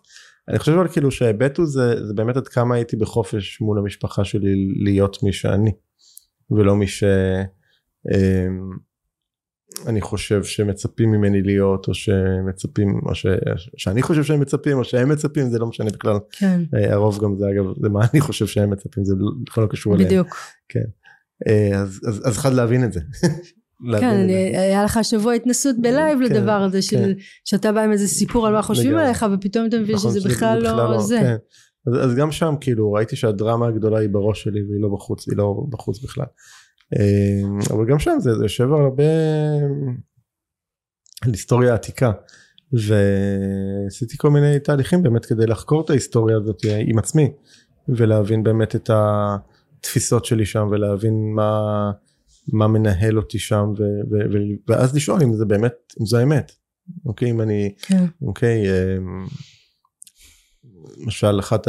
[0.53, 4.25] אני חושב אבל כאילו שההיבט הוא זה, זה באמת עד כמה הייתי בחופש מול המשפחה
[4.25, 5.71] שלי להיות מי שאני.
[6.51, 7.47] ולא מי שאני
[9.89, 13.27] אמ, חושב שמצפים ממני להיות או שמצפים או ש,
[13.77, 16.61] שאני חושב שהם מצפים או שהם מצפים זה לא משנה בכלל כן.
[16.75, 19.15] אה, הרוב גם זה אגב זה מה אני חושב שהם מצפים זה
[19.47, 20.09] בכלל לא קשור אליהם.
[20.09, 20.37] בדיוק.
[20.69, 20.85] כן.
[21.49, 23.01] אה, אז, אז, אז אחד להבין את זה.
[24.01, 26.83] כן, אני, היה לך שבוע התנסות בלייב כן, לדבר הזה, כן.
[26.83, 27.15] של,
[27.45, 30.63] שאתה בא עם איזה סיפור על מה חושבים עליך, ופתאום אתה מבין נכון, שזה בכלל
[30.63, 31.19] לא, לא זה.
[31.23, 31.37] כן.
[31.87, 35.37] אז, אז גם שם כאילו ראיתי שהדרמה הגדולה היא בראש שלי והיא לא בחוץ, היא
[35.37, 36.27] לא בחוץ בכלל.
[36.97, 39.05] אמ, אבל גם שם זה, זה יושב הרבה
[41.23, 42.13] על היסטוריה עתיקה.
[42.73, 47.33] ועשיתי כל מיני תהליכים באמת כדי לחקור את ההיסטוריה הזאת עם עצמי
[47.89, 51.91] ולהבין באמת את התפיסות שלי שם ולהבין מה,
[52.49, 54.39] מה מנהל אותי שם ו, ו, ו,
[54.69, 56.53] ואז לשאול אם זה באמת אם זו האמת
[57.07, 58.05] אוקיי אם אני כן.
[58.23, 59.27] אוקיי אמ,
[60.97, 61.69] למשל אחת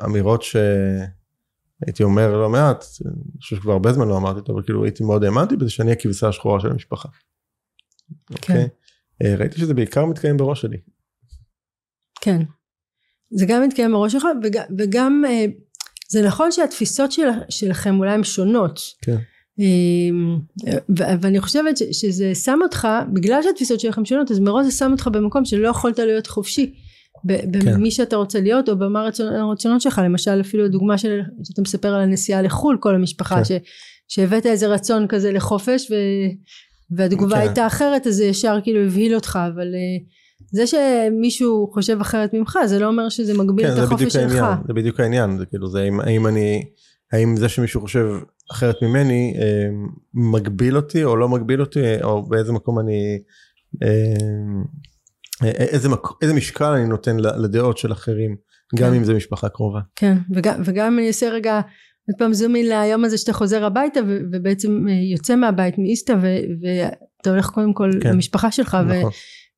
[0.00, 4.84] האמירות שהייתי אומר לא מעט, אני חושב שכבר הרבה זמן לא אמרתי אותו, אבל כאילו
[4.84, 7.08] הייתי מאוד האמנתי בזה שאני הכבשה השחורה של המשפחה.
[8.34, 8.54] כן.
[8.54, 8.68] Okay?
[9.24, 10.78] אה, ראיתי שזה בעיקר מתקיים בראש שלי.
[12.20, 12.42] כן.
[13.30, 15.44] זה גם מתקיים בראש שלך וגם, וגם אה,
[16.10, 18.80] זה נכון שהתפיסות של, שלכם אולי הן שונות.
[19.02, 19.16] כן.
[19.58, 20.38] אמ,
[20.96, 25.44] ואני חושבת שזה שם אותך בגלל שהתפיסות שלכם שונות אז מראש זה שם אותך במקום
[25.44, 26.74] שלא יכולת להיות חופשי
[27.24, 27.90] במי כן.
[27.90, 32.42] שאתה רוצה להיות או במה הרצונות שלך למשל אפילו הדוגמה של, שאתה מספר על הנסיעה
[32.42, 33.44] לחו"ל כל המשפחה כן.
[33.44, 33.52] ש,
[34.08, 35.94] שהבאת איזה רצון כזה לחופש ו,
[36.96, 37.40] והתגובה כן.
[37.40, 40.04] הייתה אחרת אז זה ישר כאילו הבהיל אותך אבל אה,
[40.52, 44.34] זה שמישהו חושב אחרת ממך זה לא אומר שזה מגביל כן, את החופש שלך.
[44.34, 46.64] העניין, זה בדיוק העניין זה כאילו זה האם, האם אני
[47.12, 48.06] האם זה שמישהו חושב
[48.52, 49.68] אחרת ממני אה,
[50.14, 53.18] מגביל אותי או לא מגביל אותי או באיזה מקום אני
[55.42, 56.06] איזה, מק...
[56.22, 58.36] איזה משקל אני נותן לדעות של אחרים
[58.74, 58.96] גם כן.
[58.96, 59.80] אם זה משפחה קרובה.
[59.96, 61.54] כן וגם, וגם אני אעשה רגע
[62.08, 67.50] עוד פעם זומין ליום הזה שאתה חוזר הביתה ו, ובעצם יוצא מהבית מאיסתא ואתה הולך
[67.50, 68.12] קודם כל כן.
[68.12, 69.04] למשפחה שלך נכון.
[69.04, 69.12] ו,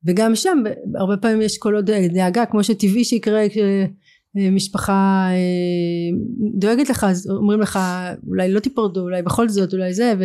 [0.05, 0.63] וגם שם
[0.95, 6.17] הרבה פעמים יש כל עוד דאגה כמו שטבעי שיקרה כשמשפחה אה,
[6.53, 7.79] דואגת לך אז אומרים לך
[8.27, 10.23] אולי לא תיפרדו אולי בכל זאת אולי זה ו,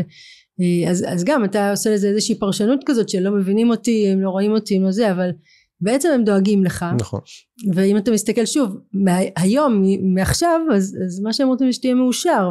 [0.61, 4.31] אה, אז, אז גם אתה עושה לזה איזושהי פרשנות כזאת שלא מבינים אותי הם לא
[4.31, 5.31] רואים אותי הם לא זה אבל
[5.81, 6.85] בעצם הם דואגים לך.
[6.99, 7.21] נכון.
[7.75, 9.83] ואם אתה מסתכל שוב מהיום
[10.15, 12.51] מעכשיו אז, אז מה שהם רוצים שתהיה מאושר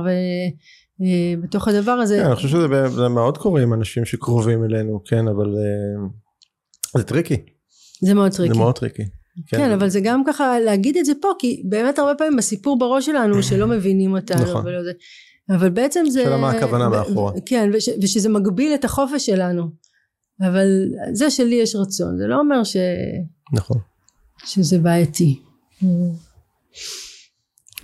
[0.99, 5.55] ובתוך הדבר הזה כן, אני חושב שזה מאוד קורה עם אנשים שקרובים אלינו כן אבל
[6.97, 7.35] זה טריקי.
[8.01, 8.53] זה מאוד טריקי.
[8.53, 9.03] זה מאוד טריקי.
[9.47, 9.57] כן.
[9.57, 13.05] כן אבל זה גם ככה להגיד את זה פה כי באמת הרבה פעמים הסיפור בראש
[13.05, 14.65] שלנו שלא מבינים אותנו נכון.
[14.67, 14.91] ולא זה.
[15.49, 17.33] אבל בעצם זה שאלה מה הכוונה מאחורה.
[17.45, 19.63] כן וש, ושזה מגביל את החופש שלנו.
[20.41, 20.67] אבל
[21.13, 22.75] זה שלי יש רצון זה לא אומר ש...
[23.53, 23.77] נכון.
[24.45, 25.41] שזה בעייתי.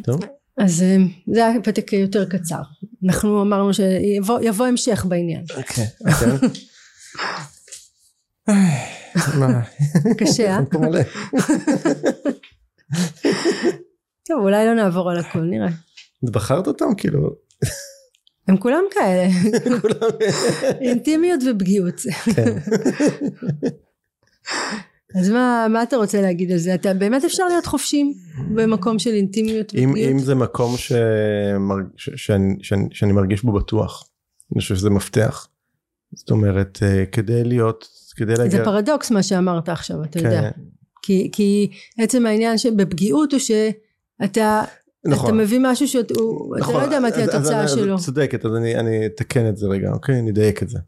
[0.04, 0.20] טוב.
[0.58, 0.98] אז אה,
[1.34, 2.62] זה היה פתק יותר קצר.
[3.06, 5.44] אנחנו אמרנו שיבוא המשך בעניין.
[5.58, 6.50] אוקיי אוקיי
[10.20, 10.60] קשה, אה?
[14.28, 15.70] טוב, אולי לא נעבור על הכל, נראה.
[16.24, 16.96] בחרת אותם?
[16.98, 17.36] כאילו...
[18.48, 19.28] הם כולם כאלה.
[20.82, 22.02] אינטימיות ופגיעות.
[22.36, 22.58] כן.
[25.20, 26.74] אז מה, מה אתה רוצה להגיד על זה?
[26.74, 28.14] אתה באמת אפשר להיות חופשיים
[28.56, 29.98] במקום של אינטימיות ופגיעות?
[29.98, 34.10] אם, אם זה מקום שמרג, ש, שאני, שאני, שאני מרגיש בו בטוח,
[34.54, 35.48] אני חושב שזה מפתח.
[36.16, 37.88] זאת אומרת, אה, כדי להיות
[38.22, 38.58] כדי להגיע...
[38.60, 40.26] זה פרדוקס מה שאמרת עכשיו, אתה כן.
[40.26, 40.50] יודע.
[41.02, 44.62] כי, כי עצם העניין שבפגיעות הוא שאתה
[45.06, 45.30] נכון.
[45.30, 46.14] אתה מביא משהו שאתה
[46.60, 46.76] נכון.
[46.76, 48.00] לא יודע מה תהיה התוצאה שלו.
[48.00, 50.20] צודקת, אז אני, אני אתקן את זה רגע, אוקיי?
[50.20, 50.80] אני אדייק את זה.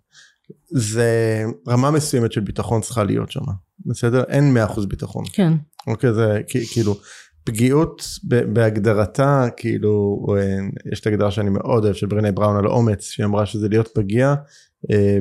[0.72, 3.42] זה רמה מסוימת של ביטחון צריכה להיות שם,
[3.86, 4.24] בסדר?
[4.24, 5.24] אין מאה אחוז ביטחון.
[5.34, 5.54] כן.
[5.88, 6.96] אוקיי, זה כאילו,
[7.44, 10.58] פגיעות בהגדרתה, כאילו, אה,
[10.92, 13.90] יש את ההגדרה שאני מאוד אוהב של ברנה בראון על אומץ, שהיא אמרה שזה להיות
[13.94, 14.36] פגיע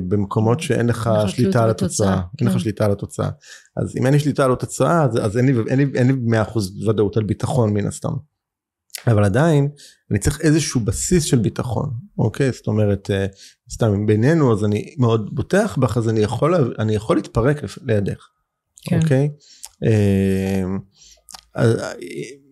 [0.09, 2.59] במקומות שאין לך שליטה על התוצאה, אין לך כן.
[2.59, 3.29] שליטה על התוצאה.
[3.77, 5.47] אז אם אין לי שליטה על התוצאה אז אין
[5.79, 6.59] לי 100%
[6.89, 8.13] ודאות על ביטחון מן הסתם.
[9.07, 9.69] אבל עדיין
[10.11, 13.27] אני צריך איזשהו בסיס של ביטחון אוקיי זאת אומרת אה,
[13.73, 18.29] סתם בינינו אז אני מאוד בוטח בך אז אני יכול אני יכול להתפרק לידך
[18.85, 19.01] כן.
[19.03, 19.31] אוקיי.
[19.85, 20.65] אה,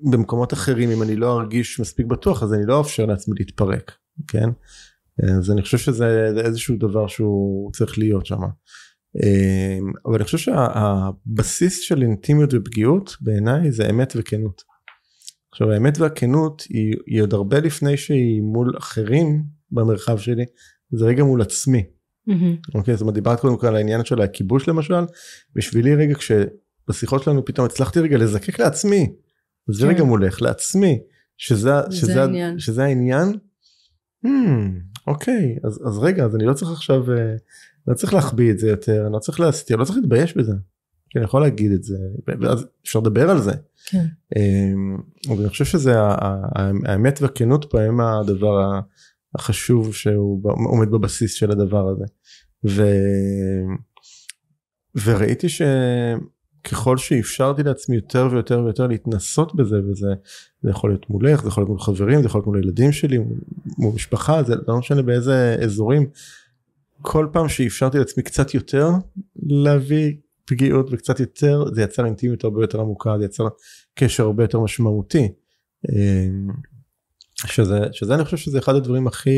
[0.02, 3.92] במקומות אחרים אם אני לא ארגיש מספיק בטוח אז אני לא אאפשר לעצמי להתפרק
[4.28, 4.50] כן
[5.23, 8.41] אז אני חושב שזה איזשהו דבר שהוא צריך להיות שם.
[9.16, 14.62] אמ, אבל אני חושב שהבסיס של אינטימיות ופגיעות בעיניי זה אמת וכנות.
[15.53, 20.45] עכשיו האמת והכנות היא, היא עוד הרבה לפני שהיא מול אחרים במרחב שלי
[20.91, 21.85] זה רגע מול עצמי.
[22.29, 22.75] Mm-hmm.
[22.75, 25.05] אוקיי זאת אומרת דיברת קודם כל על העניין של הכיבוש למשל
[25.55, 29.12] בשבילי רגע כשבשיחות שלנו פתאום הצלחתי רגע לזקק לעצמי
[29.71, 29.89] זה כן.
[29.93, 30.99] רגע מולך לעצמי
[31.37, 32.59] שזה, שזה, העניין.
[32.59, 33.39] שזה העניין.
[34.27, 37.34] Hmm, אוקיי אז, אז רגע אז אני לא צריך עכשיו אה,
[37.86, 40.52] לא צריך להחביא את זה יותר אני לא צריך להסתיר לא צריך להתבייש בזה.
[41.11, 41.96] כי אני יכול להגיד את זה
[42.26, 43.52] ואז אפשר לדבר על זה.
[43.86, 44.06] כן.
[44.36, 44.98] אמ,
[45.28, 45.94] אבל אני חושב שזה
[46.84, 48.80] האמת והכנות פה הם הדבר
[49.34, 52.04] החשוב שהוא עומד בבסיס של הדבר הזה.
[52.68, 52.82] ו...
[55.04, 55.62] וראיתי ש...
[56.64, 60.14] ככל שאפשרתי לעצמי יותר ויותר ויותר להתנסות בזה וזה
[60.62, 63.18] זה יכול להיות מולך זה יכול להיות מול חברים זה יכול להיות מול ילדים שלי
[63.78, 66.06] מול משפחה זה לא משנה באיזה אזורים.
[67.02, 68.88] כל פעם שאפשרתי לעצמי קצת יותר
[69.42, 70.12] להביא
[70.44, 73.48] פגיעות וקצת יותר זה יצר אינטימיות הרבה יותר עמוקה זה יצר
[73.94, 75.28] קשר הרבה יותר משמעותי.
[75.88, 76.48] אמ,
[77.46, 79.30] שזה שזה אני חושב שזה אחד הדברים הכי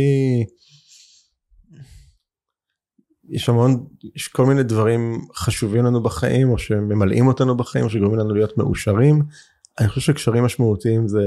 [3.28, 8.18] יש המון, יש כל מיני דברים חשובים לנו בחיים או שממלאים אותנו בחיים או שגורמים
[8.18, 9.22] לנו להיות מאושרים.
[9.80, 11.26] אני חושב שקשרים משמעותיים זה,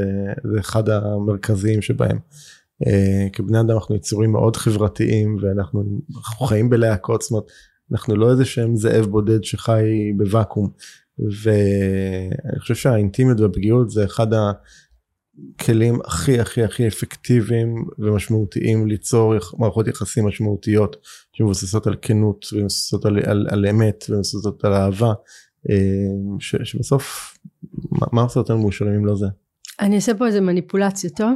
[0.54, 2.20] זה אחד המרכזיים שבהם.
[2.84, 2.88] Uh,
[3.34, 6.02] כבני אדם אנחנו יצורים מאוד חברתיים ואנחנו
[6.48, 7.44] חיים בלהקות, זאת אומרת
[7.92, 10.70] אנחנו לא איזה שהם זאב בודד שחי בוואקום.
[11.44, 14.28] ואני חושב שהאינטימיות והפגיעות זה אחד.
[15.56, 20.98] הכלים הכי הכי הכי אפקטיביים ומשמעותיים ליצור מערכות יחסים משמעותיות
[21.38, 25.14] שמבוססות על כנות ומבוססות על, על, על אמת ומבוססות על אהבה
[25.70, 25.76] אה,
[26.40, 27.38] ש, שבסוף
[27.92, 29.26] מה, מה עושה אותנו מאושרים אם לא זה.
[29.80, 31.32] אני אעשה פה איזה מניפולציה טוב.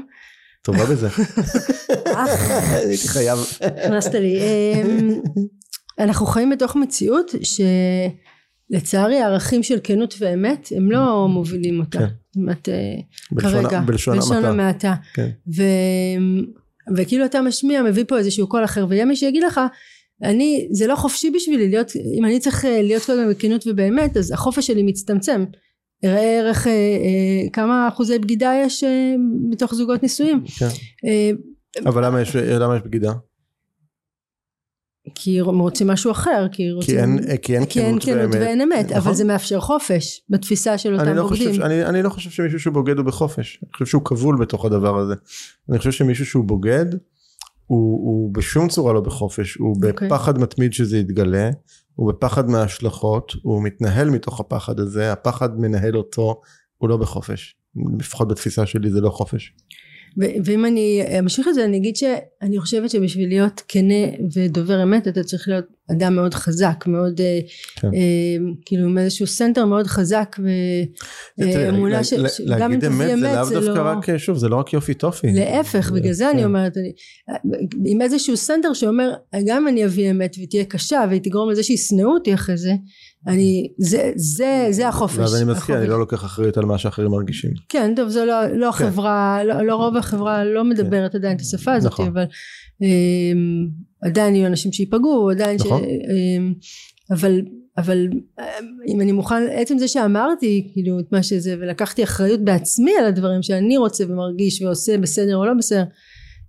[0.61, 1.07] טובה בזה.
[2.87, 3.39] הייתי חייב.
[3.61, 4.39] הכנסת לי.
[4.41, 5.21] אמ,
[5.99, 7.61] אנחנו חיים בתוך מציאות ש...
[8.69, 11.99] לצערי הערכים של כנות ואמת הם לא מובילים אותה.
[11.99, 12.05] כן.
[12.05, 12.69] זאת אומרת,
[13.39, 14.95] כרגע, בלשון, בלשון המעטה.
[15.13, 15.29] כן.
[16.95, 19.61] וכאילו אתה משמיע, מביא פה איזשהו קול אחר, ויהיה מי שיגיד לך,
[20.23, 24.31] אני זה לא חופשי בשבילי להיות אם אני צריך אה, להיות קודם בכנות ובאמת אז
[24.31, 25.45] החופש שלי מצטמצם
[26.05, 29.15] ראה ערך אה, אה, כמה אחוזי בגידה יש אה,
[29.51, 30.67] בתוך זוגות נישואים כן.
[31.05, 31.31] אה,
[31.85, 33.11] אבל למה יש, למה יש בגידה?
[35.15, 38.35] כי הם רוצים משהו אחר כי רוצים כי אין, כי אין כי אין כנות כנות
[38.35, 38.97] ואין אמת נכון.
[38.97, 42.29] אבל זה מאפשר חופש בתפיסה של אותם אני לא, בוגדים חושב, אני, אני לא חושב
[42.29, 45.13] שמישהו שהוא בוגד הוא בחופש, אני חושב שהוא כבול בתוך הדבר הזה.
[45.69, 46.99] אני חושב שמישהו שהוא בוגד הוא,
[48.07, 50.07] הוא בשום צורה לא בחופש, הוא אוקיי.
[50.07, 51.49] בפחד מתמיד שזה יתגלה,
[51.95, 56.41] הוא בפחד מההשלכות, הוא מתנהל מתוך הפחד הזה, הפחד מנהל אותו,
[56.77, 57.55] הוא לא בחופש.
[57.99, 59.53] לפחות בתפיסה שלי זה לא חופש.
[60.17, 63.93] ו- ואם אני אמשיך את זה אני אגיד שאני חושבת שבשביל להיות כנה
[64.35, 67.39] ודובר אמת אתה צריך להיות אדם מאוד חזק מאוד אה,
[67.75, 67.87] כן.
[67.87, 68.35] אה,
[68.65, 70.35] כאילו עם איזשהו center מאוד חזק
[71.37, 74.17] ואמונה לה- ש- לה- שגם אם תביא אמת זה אמת לאו זה דווקא לא רק,
[74.17, 75.27] שוב, זה לא רק יופי טופי.
[75.33, 76.45] להפך בגלל זה אני כן.
[76.45, 76.91] אומרת אני,
[77.85, 79.11] עם איזשהו center שאומר
[79.47, 82.71] גם אם אני אביא אמת והיא תהיה קשה והיא תגרום לזה שישנאו אותי אחרי זה
[83.27, 85.17] אני זה זה זה החופש.
[85.17, 85.87] ואז אני מזכיר, אני.
[85.87, 87.51] לא לוקח אחריות על מה שאחרים מרגישים.
[87.69, 88.77] כן טוב זה לא, לא כן.
[88.77, 92.07] חברה לא, לא רוב החברה לא מדברת עדיין את השפה הזאת נכון.
[92.07, 92.23] אבל
[92.81, 93.67] אמ,
[94.03, 95.81] עדיין יהיו אנשים שייפגעו עדיין נכון.
[95.81, 95.85] ש...
[95.85, 96.53] אמ,
[97.11, 97.41] אבל
[97.77, 98.07] אבל
[98.39, 98.45] אמ,
[98.87, 103.41] אם אני מוכן עצם זה שאמרתי כאילו את מה שזה ולקחתי אחריות בעצמי על הדברים
[103.41, 105.83] שאני רוצה ומרגיש ועושה בסדר או לא בסדר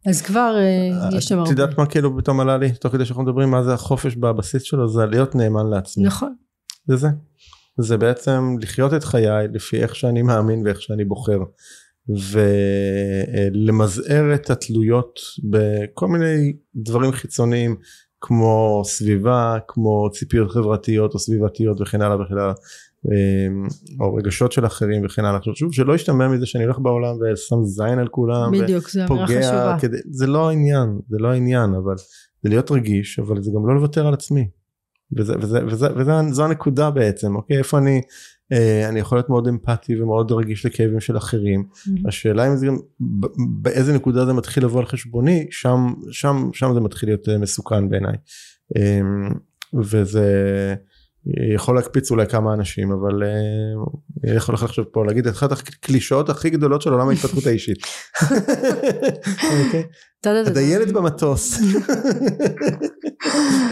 [0.06, 3.04] אז כבר אה, יש שם את הרבה יודעת מה כאילו פתאום עלה לי, תוך כדי
[3.04, 6.04] שאנחנו מדברים מה זה החופש בבסיס שלו, זה להיות נאמן לעצמי.
[6.04, 6.34] נכון
[6.86, 7.08] זה זה.
[7.78, 11.38] זה בעצם לחיות את חיי לפי איך שאני מאמין ואיך שאני בוחר.
[13.52, 15.20] ולמזער את התלויות
[15.50, 17.76] בכל מיני דברים חיצוניים
[18.20, 22.52] כמו סביבה, כמו ציפיות חברתיות או סביבתיות וכן הלאה וכן הלאה.
[23.06, 23.66] אמ,
[24.00, 25.38] או רגשות של אחרים וכן הלאה.
[25.38, 29.26] עכשיו, שוב שלא ישתמע מזה שאני הולך בעולם ושם זין על כולם בדיוק זו אמירה
[29.26, 31.94] חשובה כדי, זה לא העניין, זה לא העניין, אבל
[32.42, 34.48] זה להיות רגיש, אבל זה גם לא לוותר על עצמי.
[35.16, 37.58] וזה, וזה, וזה, וזה, זו הנקודה בעצם, אוקיי?
[37.58, 38.00] איפה אני,
[38.52, 41.64] אה, אני יכול להיות מאוד אמפתי ומאוד רגיש לכאבים של אחרים.
[42.08, 42.76] השאלה אם זה גם,
[43.62, 47.88] באיזה נקודה זה מתחיל לבוא על חשבוני, שם, שם, שם זה מתחיל להיות אה, מסוכן
[47.88, 48.16] בעיניי.
[48.76, 49.00] אה,
[49.74, 50.74] וזה
[51.54, 53.28] יכול להקפיץ אולי כמה אנשים, אבל אה,
[54.24, 57.78] אני יכול לחשוב פה, להגיד את אחת הקלישאות הכי גדולות של עולם ההתפתחות האישית.
[59.66, 59.84] אוקיי?
[60.24, 61.60] הדיילת במטוס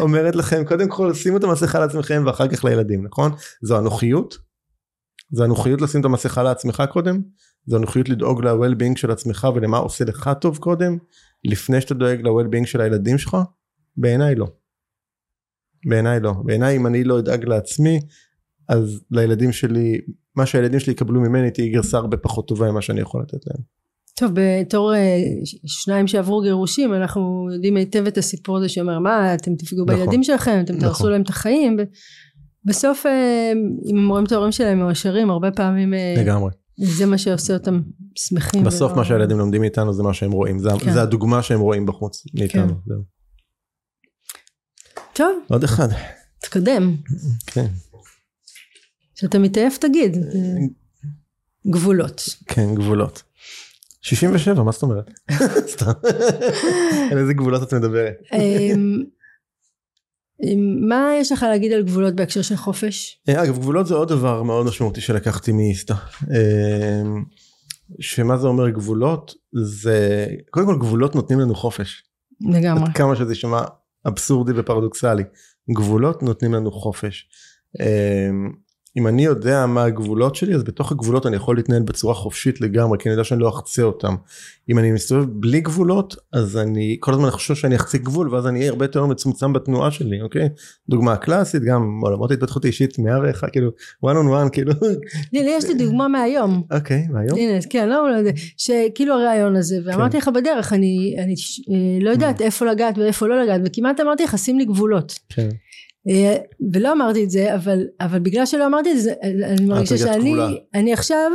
[0.00, 3.32] אומרת לכם קודם כל שימו את המסכה לעצמכם ואחר כך לילדים נכון
[3.62, 4.38] זו אנוכיות
[5.32, 7.20] זו אנוכיות לשים את המסכה לעצמך קודם
[7.66, 10.98] זו אנוכיות לדאוג ל-well-being של עצמך ולמה עושה לך טוב קודם
[11.44, 13.36] לפני שאתה דואג ל-well-being של הילדים שלך
[13.96, 14.46] בעיניי לא.
[15.88, 18.00] בעיניי לא בעיניי אם אני לא אדאג לעצמי
[18.68, 20.00] אז לילדים שלי
[20.36, 23.62] מה שהילדים שלי יקבלו ממני תהיה גרסה הרבה פחות טובה ממה שאני יכול לתת להם.
[24.16, 25.18] טוב בתור אה,
[25.66, 29.96] שניים שעברו גירושים אנחנו יודעים היטב את הסיפור הזה שאומר מה אתם תפגעו נכון.
[29.98, 31.10] בילדים שלכם אתם תהרסו נכון.
[31.12, 31.76] להם את החיים
[32.64, 33.52] בסוף אה,
[33.86, 36.50] אם הם רואים את ההורים שלהם מאושרים הרבה פעמים אה, לגמרי.
[36.80, 37.80] זה מה שעושה אותם
[38.14, 40.92] שמחים בסוף ולא- מה שהילדים לומדים מאיתנו זה מה שהם רואים זה, כן.
[40.92, 42.68] זה הדוגמה שהם רואים בחוץ מאיתנו.
[42.68, 42.94] כן.
[45.18, 45.88] טוב עוד אחד.
[46.38, 46.96] תקדם
[47.46, 47.66] כן.
[49.14, 50.16] כשאתה מתעייף תגיד
[51.66, 53.22] גבולות כן גבולות.
[54.02, 55.10] 67 מה זאת אומרת?
[55.72, 55.90] סתם.
[57.10, 58.14] על איזה גבולות את מדברת?
[58.32, 59.04] אמ,
[60.42, 63.20] אמ, מה יש לך להגיד על גבולות בהקשר של חופש?
[63.28, 65.94] אה, אגב גבולות זה עוד דבר מאוד משמעותי שלקחתי מאיסתא.
[66.30, 67.02] אה,
[68.00, 72.04] שמה זה אומר גבולות זה קודם כל גבולות נותנים לנו חופש.
[72.40, 73.62] לגמרי עד כמה שזה יישמע
[74.08, 75.22] אבסורדי ופרדוקסלי.
[75.70, 77.28] גבולות נותנים לנו חופש.
[78.98, 82.98] אם אני יודע מה הגבולות שלי אז בתוך הגבולות אני יכול להתנהל בצורה חופשית לגמרי
[82.98, 84.14] כי אני יודע שאני לא אחצה אותם.
[84.70, 88.58] אם אני מסתובב בלי גבולות אז אני כל הזמן חושב שאני אחצה גבול ואז אני
[88.58, 90.48] אהיה הרבה יותר מצומצם בתנועה שלי אוקיי?
[90.88, 93.70] דוגמה קלאסית גם עולמות התפתחות אישית מהערך כאילו
[94.06, 94.72] one on one כאילו.
[95.32, 96.62] הנה יש לי דוגמה מהיום.
[96.70, 98.06] אוקיי והיום הנה כן לא
[98.56, 103.60] שכאילו הרעיון הזה ואמרתי לך בדרך אני אה, לא יודעת איפה לגעת ואיפה לא לגעת
[103.64, 105.18] וכמעט אמרתי לך שים לי גבולות.
[105.28, 105.48] כן.
[106.72, 110.34] ולא אמרתי את זה אבל אבל בגלל שלא אמרתי את זה אני מרגישה שאני.
[110.74, 111.30] אני עכשיו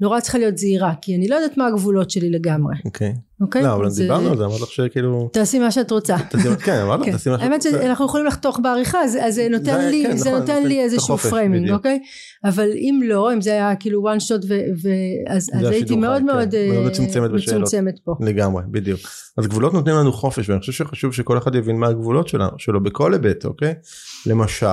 [0.00, 3.74] נורא צריכה להיות זהירה כי אני לא יודעת מה הגבולות שלי לגמרי אוקיי אוקיי לא
[3.74, 6.16] אבל דיברנו אה, על זה אמרתי לך שכאילו תעשי מה שאת רוצה.
[6.64, 7.16] כן אמרנו כן.
[7.16, 10.66] תשים לך- האמת שאנחנו יכולים לחתוך בעריכה אז זה נותן לי כן, זה נכון, נותן
[10.66, 11.70] לי איזשהו framing.
[11.70, 11.98] אוקיי?
[12.44, 14.46] אבל אם לא אם זה היה כאילו one shot
[15.28, 16.56] אז הייתי השידור מאוד מאוד כן.
[16.56, 18.14] אה, מצומצמת פה.
[18.20, 19.00] לגמרי בדיוק.
[19.38, 22.28] אז גבולות נותנים לנו חופש ואני חושב שחשוב שכל אחד יבין מה הגבולות
[22.58, 23.74] שלו בכל היבט אוקיי?
[24.26, 24.66] למשל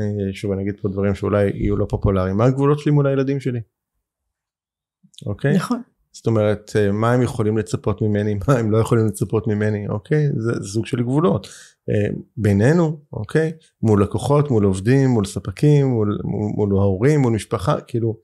[0.00, 3.40] אה, שוב אני אגיד פה דברים שאולי יהיו לא פופולריים מה הגבולות שלי מול הילדים
[3.40, 3.60] שלי.
[5.26, 5.54] אוקיי?
[5.56, 5.82] נכון
[6.12, 10.28] זאת אומרת אה, מה הם יכולים לצפות ממני מה הם לא יכולים לצפות ממני אוקיי?
[10.36, 11.48] זה, סוג של גבולות.
[11.90, 13.52] אה, בינינו אוקיי?
[13.82, 18.16] מול לקוחות מול עובדים מול ספקים מול, מול, מול ההורים מול משפחה כאילו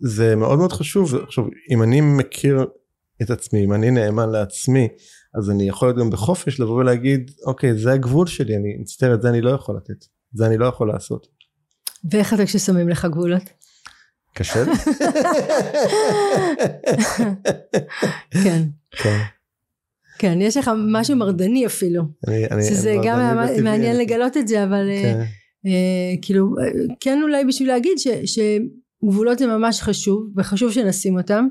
[0.00, 1.14] זה מאוד מאוד חשוב.
[1.14, 2.66] עכשיו אם אני מכיר
[3.22, 4.88] את עצמי אם אני נאמן לעצמי
[5.34, 9.22] אז אני יכול להיות גם בחופש לבוא ולהגיד אוקיי זה הגבול שלי אני מצטער את
[9.22, 10.04] זה אני לא יכול לתת.
[10.32, 11.26] זה אני לא יכול לעשות.
[12.10, 13.42] ואיך אתה כששמים לך גבולות?
[14.34, 14.64] קשה?
[18.44, 18.62] כן.
[18.90, 19.18] כן.
[20.18, 22.02] כן, יש לך משהו מרדני אפילו.
[22.28, 25.20] אני, אני, שזה גם היה מעניין לגלות את זה, אבל אה, כן,
[25.66, 31.48] אה, כאילו, אה, כן אולי בשביל להגיד ש, שגבולות זה ממש חשוב, וחשוב שנשים אותם,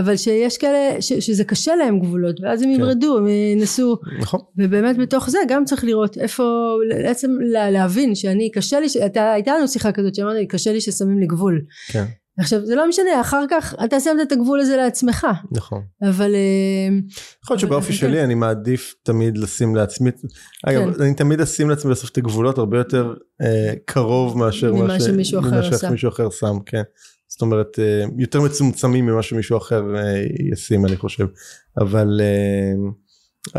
[0.00, 2.74] אבל שיש כאלה ש, שזה קשה להם גבולות, ואז הם כן.
[2.80, 4.40] ימרדו, הם ינסו, נכון.
[4.58, 9.54] ובאמת בתוך זה גם צריך לראות איפה, בעצם לה- להבין שאני, קשה לי, ש- הייתה
[9.58, 11.60] לנו שיחה כזאת שאמרת לי, קשה לי ששמים לי גבול.
[11.92, 12.04] כן,
[12.38, 15.82] עכשיו זה לא משנה, אחר כך אתה שמת את הגבול הזה לעצמך, נכון.
[16.02, 16.98] אבל אה,
[17.44, 18.24] יכול להיות שבאופי שלי כן.
[18.24, 20.10] אני מעדיף תמיד לשים לעצמי,
[20.66, 25.40] אגב אני תמיד אשים לעצמי בסוף את הגבולות הרבה יותר אה, קרוב מאשר ממה שמישהו
[25.40, 25.68] אחר
[26.08, 26.82] אחר שם, כן.
[27.40, 31.26] זאת אומרת אה, יותר מצומצמים ממה שמישהו אחר אה, ישים אני חושב,
[31.80, 32.90] אבל אה,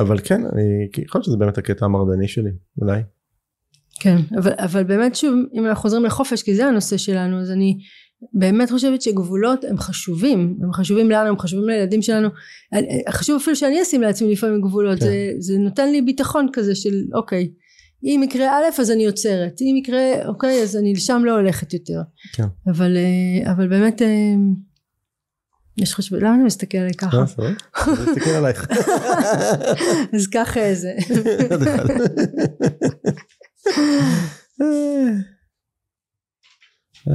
[0.01, 2.49] אבל כן, אני, יכול להיות שזה באמת הקטע המרדני שלי,
[2.81, 3.01] אולי.
[3.99, 7.77] כן, אבל, אבל באמת שוב, אם אנחנו חוזרים לחופש, כי זה הנושא שלנו, אז אני
[8.33, 12.29] באמת חושבת שגבולות הם חשובים, הם חשובים לנו, הם חשובים לילדים שלנו.
[13.09, 15.05] חשוב אפילו שאני אשים לעצמי לפעמים גבולות, כן.
[15.05, 17.51] זה, זה נותן לי ביטחון כזה של אוקיי,
[18.03, 22.01] אם יקרה א' אז אני עוצרת, אם יקרה אוקיי אז אני לשם לא הולכת יותר.
[22.33, 22.47] כן.
[22.67, 24.33] אבל, אה, אבל באמת, אה,
[25.77, 27.17] יש חשוב, למה אני מסתכל עליי ככה?
[27.17, 27.25] אה,
[28.05, 28.67] תסתכל עלייך.
[30.15, 30.93] אז ככה זה.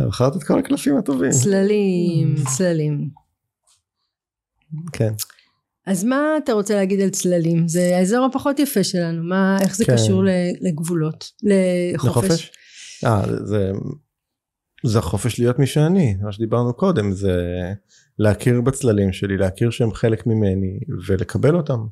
[0.08, 1.30] בחרת את כל הקלפים הטובים.
[1.30, 3.10] צללים, צללים.
[4.92, 5.12] כן.
[5.86, 7.68] אז מה אתה רוצה להגיד על צללים?
[7.68, 9.92] זה האזור הפחות יפה שלנו, מה, איך זה כן.
[9.92, 10.22] קשור
[10.60, 11.32] לגבולות,
[11.94, 12.30] לחופש?
[12.30, 12.52] לחופש?
[13.04, 13.70] אה, זה,
[14.84, 17.62] זה החופש להיות מי שאני, מה שדיברנו קודם, זה
[18.18, 21.86] להכיר בצללים שלי, להכיר שהם חלק ממני ולקבל אותם.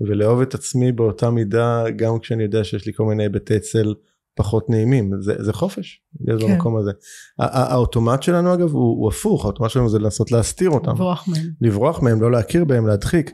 [0.00, 3.94] ולאהוב את עצמי באותה מידה גם כשאני יודע שיש לי כל מיני היבטי צל
[4.36, 6.52] פחות נעימים, זה, זה חופש, להיות כן.
[6.52, 6.90] במקום הזה.
[7.38, 10.90] האוטומט שלנו אגב הוא, הוא הפוך, האוטומט שלנו זה לנסות להסתיר אותם.
[10.90, 11.50] לברוח מהם.
[11.60, 13.30] לברוח מהם, לא להכיר בהם, להדחיק.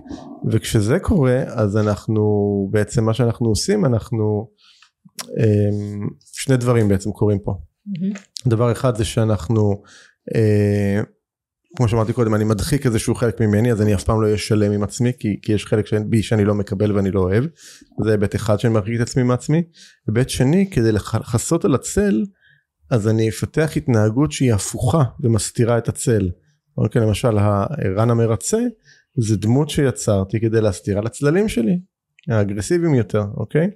[0.51, 2.23] וכשזה קורה, אז אנחנו,
[2.71, 4.49] בעצם מה שאנחנו עושים, אנחנו,
[5.23, 7.55] אמ, שני דברים בעצם קורים פה.
[7.87, 8.13] מהמם.
[8.47, 9.83] דבר אחד זה שאנחנו,
[10.35, 11.01] אה,
[11.77, 14.73] כמו שאמרתי קודם, אני מדחיק איזשהו חלק ממני, אז אני אף פעם לא אהיה שלם
[14.73, 17.45] עם עצמי, כי, כי יש חלק שאין- בי שאני לא מקבל ואני לא אוהב.
[18.05, 19.63] זה היבט אחד שאני מרחיק את עצמי מעצמי.
[20.09, 22.25] היבט שני, כדי לכ- לכסות על הצל,
[22.91, 26.31] אז אני אפתח התנהגות שהיא הפוכה ומסתירה את הצל.
[26.79, 28.59] אוקיי, למשל, הרן המרצה,
[29.19, 31.79] זה דמות שיצרתי כדי להסתיר על הצללים שלי,
[32.29, 33.71] האגרסיביים יותר, אוקיי?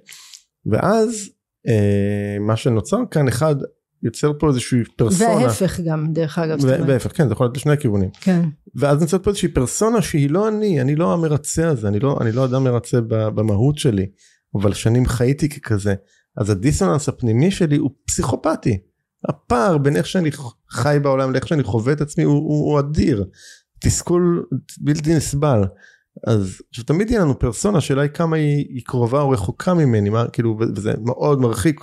[0.65, 1.29] ואז
[1.67, 3.55] אה, מה שנוצר כאן, אחד,
[4.03, 5.35] יוצר פה איזושהי פרסונה.
[5.35, 6.59] וההפך גם, דרך אגב.
[6.59, 6.89] זאת ו- אומרת.
[6.89, 8.09] והפך, כן, זה יכול להיות לשני הכיוונים.
[8.21, 8.41] כן,
[8.75, 12.31] ואז נוצרת פה איזושהי פרסונה שהיא לא אני, אני לא המרצה הזה, אני לא, אני
[12.31, 14.05] לא אדם מרצה במהות שלי,
[14.55, 15.95] אבל שנים חייתי ככזה.
[16.37, 18.77] אז הדיסוננס הפנימי שלי הוא פסיכופתי.
[19.29, 20.29] הפער בין איך שאני
[20.71, 23.25] חי בעולם לאיך שאני חווה את עצמי הוא, הוא, הוא אדיר.
[23.79, 24.45] תסכול
[24.77, 25.63] בלתי נסבל.
[26.27, 30.09] אז עכשיו תמיד יהיה לנו פרסונה, השאלה היא כמה היא, היא קרובה או רחוקה ממני,
[30.09, 31.79] מה, כאילו, וזה מאוד מרחיק,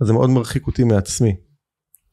[0.00, 1.36] אז זה מאוד מרחיק אותי מעצמי.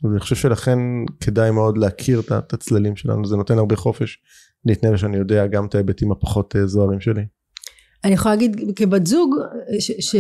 [0.04, 0.80] ואני חושב שלכן
[1.20, 4.18] כדאי מאוד להכיר את הצללים שלנו, זה נותן הרבה חופש
[4.66, 7.22] להתנהל שאני יודע גם את ההיבטים הפחות אה, זוהרים שלי.
[8.04, 9.36] אני יכולה להגיד כבת זוג
[9.80, 10.16] ש, ש,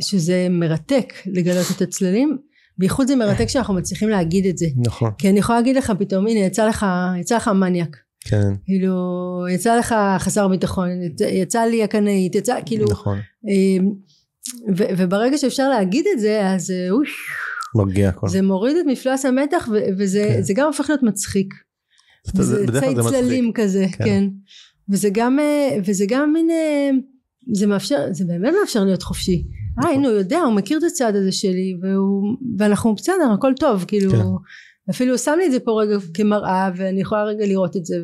[0.00, 2.38] שזה מרתק לגלות את הצללים,
[2.78, 4.66] בייחוד זה מרתק שאנחנו מצליחים להגיד את זה.
[4.76, 6.86] נכון, כי אני יכולה להגיד לך פתאום, הנה יצא לך,
[7.20, 7.96] יצא לך מניאק.
[8.20, 8.94] כן, כאילו,
[9.50, 10.88] יצא לך חסר ביטחון,
[11.28, 13.18] יצא, לי הקנאית, יצא, כאילו, נכון,
[13.48, 13.92] אמ,
[14.76, 17.28] ו- וברגע שאפשר להגיד את זה אז אה, אוש,
[17.76, 18.28] מרגיע הכל.
[18.28, 20.54] זה מוריד את מפלס המתח ו- וזה כן.
[20.54, 21.54] גם הופך להיות מצחיק.
[22.34, 23.52] זה- צי צללים.
[23.54, 24.04] כזה, כן.
[24.04, 24.24] כן.
[24.88, 26.90] וזה גם, אה, וזה גם מין, אה,
[27.52, 29.44] זה מאפשר, זה באמת מאפשר להיות חופשי.
[29.78, 29.94] אה נכון.
[29.94, 34.10] הנה הוא יודע, הוא מכיר את הצד הזה שלי והוא, ואנחנו בסדר, הכל טוב, כאילו,
[34.10, 34.22] כן.
[34.90, 37.96] אפילו הוא שם לי את זה פה רגע כמראה ואני יכולה רגע לראות את זה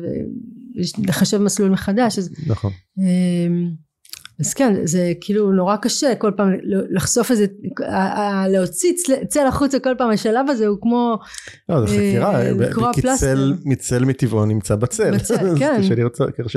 [0.97, 3.71] ולחשב מסלול מחדש, אז נכון, אמ,
[4.39, 6.49] אז כן זה כאילו נורא קשה כל פעם
[6.89, 7.45] לחשוף איזה
[7.85, 8.93] ה- ה- להוציא
[9.29, 11.17] צל- החוצה כל פעם השלב הזה הוא כמו
[11.69, 13.01] לא, זה אה, חקירה, לקרוע כי.
[13.17, 15.75] צל מצל מטבעו נמצא בצל, בצל, כן.
[15.79, 15.95] קשה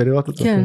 [0.04, 0.44] לראות- אותו.
[0.44, 0.64] כן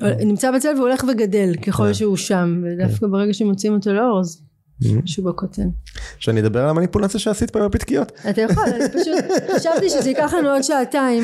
[0.00, 1.94] נמצא בצל והוא הולך וגדל ככל כן.
[1.94, 4.42] שהוא שם ודווקא ברגע שמוציאים אותו לאור אז
[5.04, 5.68] משהו בקוטן.
[6.18, 8.12] שאני אדבר על המניפולציה שעשית פה עם הפתקיות.
[8.30, 9.14] אתה יכול, אני פשוט
[9.56, 11.22] חשבתי שזה ייקח לנו עוד שעתיים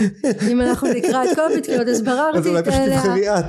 [0.51, 3.45] אם אנחנו נקרא את כל הפתקיות אז בררתי אז אולי את פשוט אלה תבחרי את.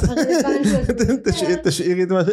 [1.29, 2.27] תשאיר- תשאירי את מה ש...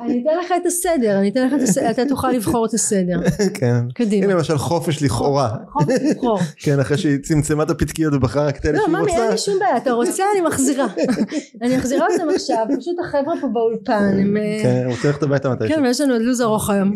[0.00, 3.20] אני אתן לך את הסדר, אני אתן לך את הסדר, אתה תוכל לבחור את הסדר.
[3.60, 3.80] כן.
[3.94, 4.24] קדימה.
[4.26, 5.50] הנה למשל חופש לכאורה.
[5.72, 6.38] חופש לבחור.
[6.56, 9.30] כן, אחרי שהיא צמצמה את הפתקיות ובחרה רק את אלה לא, שהיא ממי, אין רוצה.
[9.30, 10.86] לי שום בעיה, אתה רוצה, אני מחזירה.
[11.62, 14.36] אני מחזירה אותם עכשיו, פשוט החבר'ה פה באולפן, הם...
[14.62, 15.68] כן, אני רוצה ללכת הביתה מתי.
[15.68, 16.92] כן, ויש לנו עוד לו"ז ארוך היום.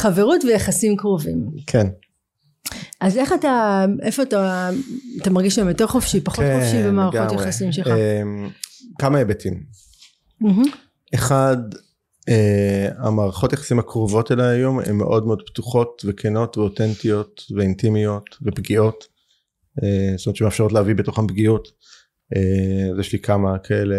[0.00, 1.50] חברות ויחסים קרובים.
[1.66, 1.86] כן.
[3.00, 4.70] אז איך אתה, איפה אתה,
[5.22, 7.44] אתה מרגיש שם יותר חופשי, פחות כן, חופשי במערכות לגמרי.
[7.44, 7.86] יחסים שלך?
[7.86, 8.48] אמ,
[8.98, 9.62] כמה היבטים.
[11.14, 11.56] אחד,
[12.28, 19.04] אה, המערכות יחסים הקרובות אליי היום הן מאוד מאוד פתוחות וכנות ואותנטיות ואינטימיות ופגיעות.
[19.82, 21.68] אה, זאת אומרת שמאפשרות להביא בתוכן פגיעות.
[22.36, 23.96] אה, אז יש לי כמה כאלה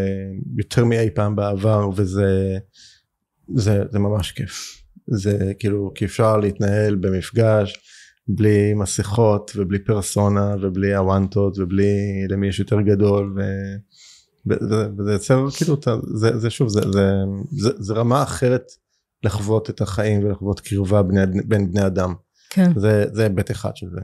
[0.57, 2.57] יותר מאי פעם בעבר וזה
[3.55, 4.83] זה, זה ממש כיף.
[5.07, 7.79] זה כאילו כי אפשר להתנהל במפגש
[8.27, 13.41] בלי מסכות ובלי פרסונה ובלי הוואנטות ובלי למי יש יותר גדול ו...
[14.47, 15.77] וזה, יוצר כאילו
[16.15, 17.11] זה, זה שוב זה, זה,
[17.51, 18.63] זה, זה רמה אחרת
[19.23, 22.13] לחוות את החיים ולחוות קרבה בני, בין בני אדם
[22.49, 24.01] כן, זה זה היבט אחד של זה.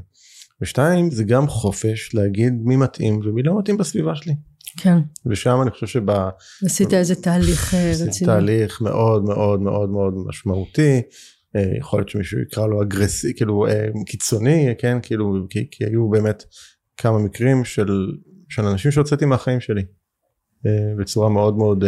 [0.61, 4.35] ושתיים זה גם חופש להגיד מי מתאים ומי לא מתאים בסביבה שלי
[4.77, 4.97] כן.
[5.25, 8.31] ושם אני חושב שבעשיתי עשית איזה תהליך אה, רציני.
[8.31, 11.01] תהליך מאוד מאוד מאוד מאוד משמעותי
[11.55, 16.09] אה, יכול להיות שמישהו יקרא לו אגרסי כאילו אה, קיצוני כן כאילו כי, כי היו
[16.09, 16.43] באמת
[16.97, 18.11] כמה מקרים של
[18.49, 19.81] של אנשים שהוצאתי מהחיים שלי
[20.97, 21.83] בצורה מאוד מאוד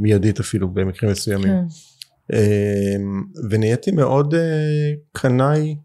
[0.00, 1.52] מיידית אפילו במקרים מסוימים.
[2.30, 2.36] כן.
[3.50, 4.34] ונהייתי מאוד
[5.12, 5.76] קנאי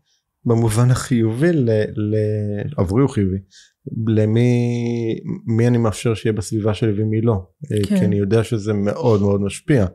[0.45, 2.15] במובן החיובי ל, ל,
[2.77, 3.37] עבורי הוא חיובי
[4.07, 7.41] למי מי אני מאפשר שיהיה בסביבה שלי ומי לא
[7.71, 7.99] אה, כן.
[7.99, 9.85] כי אני יודע שזה מאוד מאוד משפיע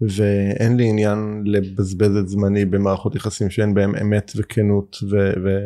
[0.00, 5.58] ואין לי עניין לבזבז את זמני במערכות יחסים שאין בהם אמת וכנות ו, ו,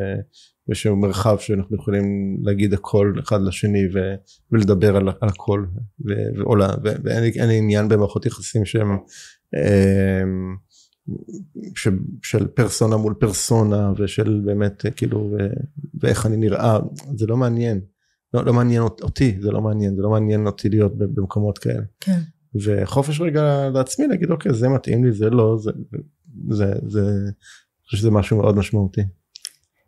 [0.68, 4.14] ושהוא מרחב שאנחנו יכולים להגיד הכל אחד לשני ו,
[4.52, 5.64] ולדבר על, על הכל
[6.06, 6.12] ו,
[6.84, 8.98] ו, ואין לי, לי עניין במערכות יחסים שהם
[9.56, 10.56] אמ,
[11.76, 11.88] ש,
[12.22, 15.36] של פרסונה מול פרסונה ושל באמת אה, כאילו ו,
[16.00, 16.78] ואיך אני נראה
[17.16, 17.80] זה לא מעניין
[18.34, 21.82] לא, לא מעניין אות- אותי זה לא מעניין זה לא מעניין אותי להיות במקומות כאלה
[22.00, 22.20] כן.
[22.64, 25.70] וחופש רגע לעצמי להגיד אוקיי זה מתאים לי זה לא זה
[26.50, 27.32] זה זה אני
[27.84, 29.00] חושב שזה משהו מאוד משמעותי.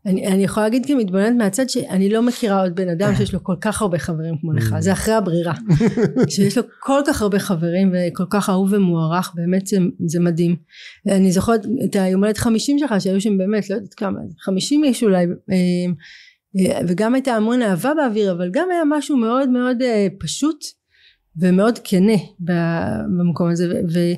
[0.07, 3.55] אני, אני יכולה להגיד כמתבוננת מהצד שאני לא מכירה עוד בן אדם שיש לו כל
[3.61, 5.55] כך הרבה חברים כמו לך, זה אחרי הברירה.
[6.29, 10.57] שיש לו כל כך הרבה חברים וכל כך אהוב ומוערך, באמת זה, זה מדהים.
[11.09, 15.03] אני זוכרת את היום הולדת 50 שלך שהיו שם באמת, לא יודעת כמה, 50 איש
[15.03, 15.57] אולי, אה,
[16.59, 20.65] אה, וגם הייתה המון אהבה באוויר, אבל גם היה משהו מאוד מאוד אה, פשוט
[21.37, 22.16] ומאוד כנה
[23.09, 23.81] במקום הזה.
[23.93, 24.15] ו-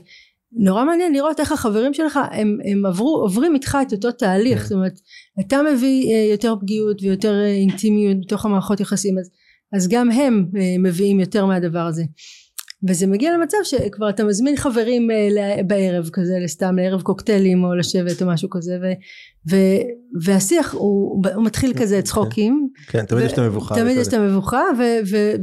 [0.56, 4.64] נורא מעניין לראות איך החברים שלך הם, הם עברו עוברים איתך את אותו תהליך כן.
[4.64, 5.01] זאת אומרת
[5.40, 9.31] אתה מביא אה, יותר פגיעות ויותר אה, אינטימיות בתוך המערכות יחסים אז,
[9.76, 12.05] אז גם הם אה, מביאים יותר מהדבר הזה
[12.89, 18.23] וזה מגיע למצב שכבר אתה מזמין חברים אה, בערב כזה סתם לערב קוקטיילים או לשבת
[18.23, 18.86] או משהו כזה ו,
[19.51, 19.56] ו,
[20.23, 23.74] והשיח הוא, הוא מתחיל כזה צחוקים כן תמיד ו- יש את המבוכה.
[23.74, 23.97] תמיד.
[23.97, 24.62] יש את המבוכה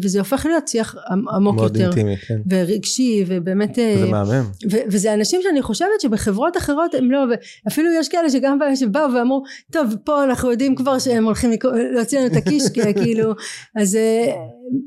[0.02, 2.38] וזה הופך להיות שיח עמ- עמוק מאוד יותר אינטימי כן.
[2.50, 4.44] ורגשי ובאמת אה, זה מהמם.
[4.72, 7.20] וזה אנשים שאני חושבת שבחברות אחרות הם לא
[7.68, 11.52] אפילו יש כאלה שגם בא- שבאו ואמרו טוב פה אנחנו יודעים כבר שהם הולכים
[11.94, 13.32] להוציא לנו את הקישקע כאילו
[13.76, 14.34] אז, אה,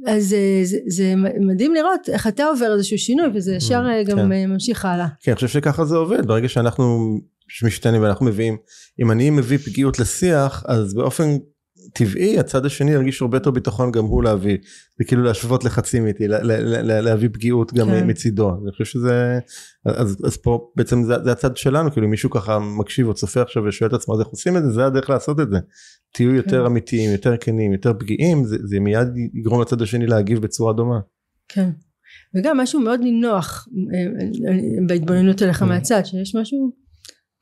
[0.06, 4.32] אז זה, זה מדהים לראות איך אתה עובר איזשהו שינוי וזה ישר אה, גם כן.
[4.32, 7.14] אה, ממשיך הלאה כן, אני חושב שככה זה עובד ברגע שאנחנו
[7.64, 8.56] משתנים ואנחנו מביאים
[9.00, 11.24] אם אני מביא פגיעות לשיח אז באופן
[11.92, 14.56] טבעי הצד השני ירגיש הרבה יותר ביטחון גם הוא להביא
[14.98, 18.10] זה כאילו להשוות לחצים איתי לה- לה- לה- להביא פגיעות גם כן.
[18.10, 19.38] מצידו אני חושב שזה
[19.86, 23.62] אז, אז פה בעצם זה, זה הצד שלנו כאילו מישהו ככה מקשיב או צופה עכשיו
[23.64, 25.58] ושואל את עצמו אז איך עושים את זה זה הדרך לעשות את זה
[26.14, 26.66] תהיו יותר כן.
[26.66, 30.98] אמיתיים יותר כנים יותר פגיעים זה, זה מיד יגרום לצד השני להגיב בצורה דומה.
[31.48, 31.70] כן
[32.34, 34.06] וגם משהו מאוד נינוח אה, אה,
[34.86, 35.64] בהתבוננות אליך Mm.
[35.64, 36.72] מהצד שיש משהו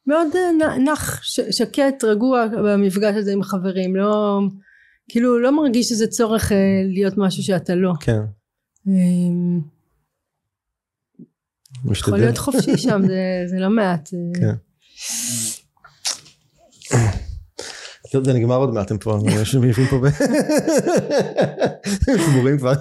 [0.06, 4.40] מאוד אה, נח שקט רגוע במפגש הזה עם החברים לא
[5.08, 6.52] כאילו לא מרגיש שזה צורך
[6.94, 8.20] להיות משהו שאתה לא כן.
[8.88, 9.60] אמ,
[11.92, 12.18] יכול.
[12.18, 13.20] להיות חופשי שם זה,
[13.50, 14.54] זה לא מעט כן.
[18.12, 20.06] טוב, זה נגמר עוד מעט הם פה יושבים פה ב...
[22.58, 22.72] כבר.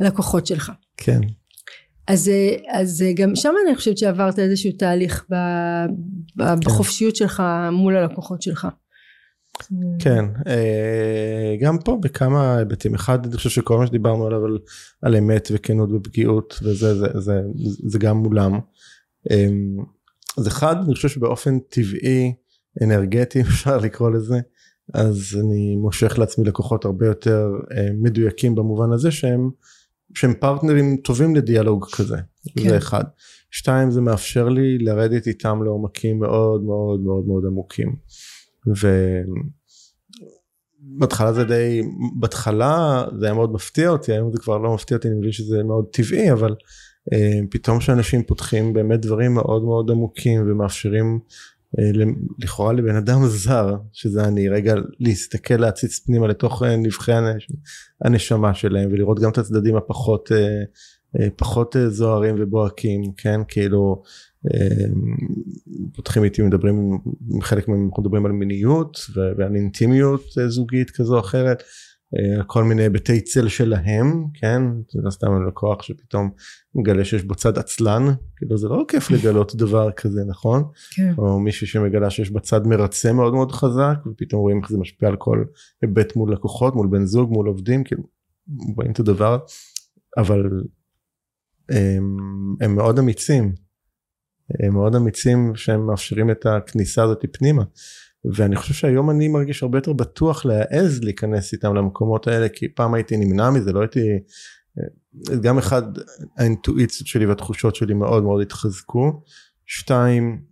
[0.00, 1.20] לקוחות שלך כן.
[2.08, 5.34] אז, אה, אז אה, גם שם אני חושבת שעברת איזשהו תהליך ב,
[6.36, 7.42] ב, בחופשיות שלך
[7.72, 8.68] מול הלקוחות שלך
[9.98, 14.58] כן, אה, גם פה בכמה היבטים, אחד אני חושב שכל מה שדיברנו עליו על,
[15.02, 17.40] על אמת וכנות ופגיעות וזה זה, זה, זה,
[17.88, 18.58] זה גם מולם.
[19.30, 19.76] אמ,
[20.38, 22.34] אז אחד אני חושב שבאופן טבעי
[22.82, 24.40] אנרגטי אפשר לקרוא לזה
[24.94, 27.48] אז אני מושך לעצמי לקוחות הרבה יותר
[28.02, 29.50] מדויקים במובן הזה שהם
[30.14, 32.16] שהם פרטנרים טובים לדיאלוג כזה
[32.58, 32.68] כן.
[32.68, 33.04] זה אחד.
[33.50, 37.96] שתיים זה מאפשר לי לרדת איתם לעומקים מאוד מאוד מאוד מאוד עמוקים.
[40.96, 41.82] ובהתחלה זה די
[42.18, 45.62] בהתחלה זה היה מאוד מפתיע אותי היום זה כבר לא מפתיע אותי אני מבין שזה
[45.62, 46.54] מאוד טבעי אבל
[47.12, 51.18] אה, פתאום שאנשים פותחים באמת דברים מאוד מאוד עמוקים ומאפשרים
[52.38, 57.48] לכאורה לבן אדם זר שזה אני רגע להסתכל להציץ פנימה לתוך אה, נבחי הנש,
[58.04, 60.32] הנשמה שלהם ולראות גם את הצדדים הפחות
[61.36, 63.40] פחות זוהרים ובוהקים כן?
[63.48, 64.02] כאילו
[65.94, 66.98] פותחים איתי מדברים
[67.42, 71.62] חלק מהם מדברים על מיניות ועל אינטימיות זוגית כזו או אחרת.
[71.62, 71.66] אה,
[72.46, 74.62] כל מיני היבטי צל שלהם כן
[74.92, 76.30] זה לא סתם לקוח שפתאום
[76.74, 78.02] מגלה שיש בו צד עצלן
[78.36, 80.64] כאילו זה לא כיף לגלות דבר כזה נכון
[80.94, 81.12] כן.
[81.18, 85.16] או מישהו שמגלה שיש בצד מרצה מאוד מאוד חזק ופתאום רואים איך זה משפיע על
[85.16, 85.44] כל
[85.82, 88.02] היבט מול לקוחות מול בן זוג מול עובדים כאילו
[88.76, 89.38] רואים את הדבר
[90.16, 90.50] אבל
[91.68, 92.16] הם,
[92.60, 93.54] הם מאוד אמיצים
[94.50, 97.62] הם מאוד אמיצים שהם מאפשרים את הכניסה הזאת פנימה.
[98.34, 102.94] ואני חושב שהיום אני מרגיש הרבה יותר בטוח להעז להיכנס איתם למקומות האלה כי פעם
[102.94, 104.18] הייתי נמנע מזה לא הייתי
[105.42, 105.82] גם אחד
[106.36, 109.22] האינטואיציות שלי והתחושות שלי מאוד מאוד התחזקו.
[109.66, 110.42] שתיים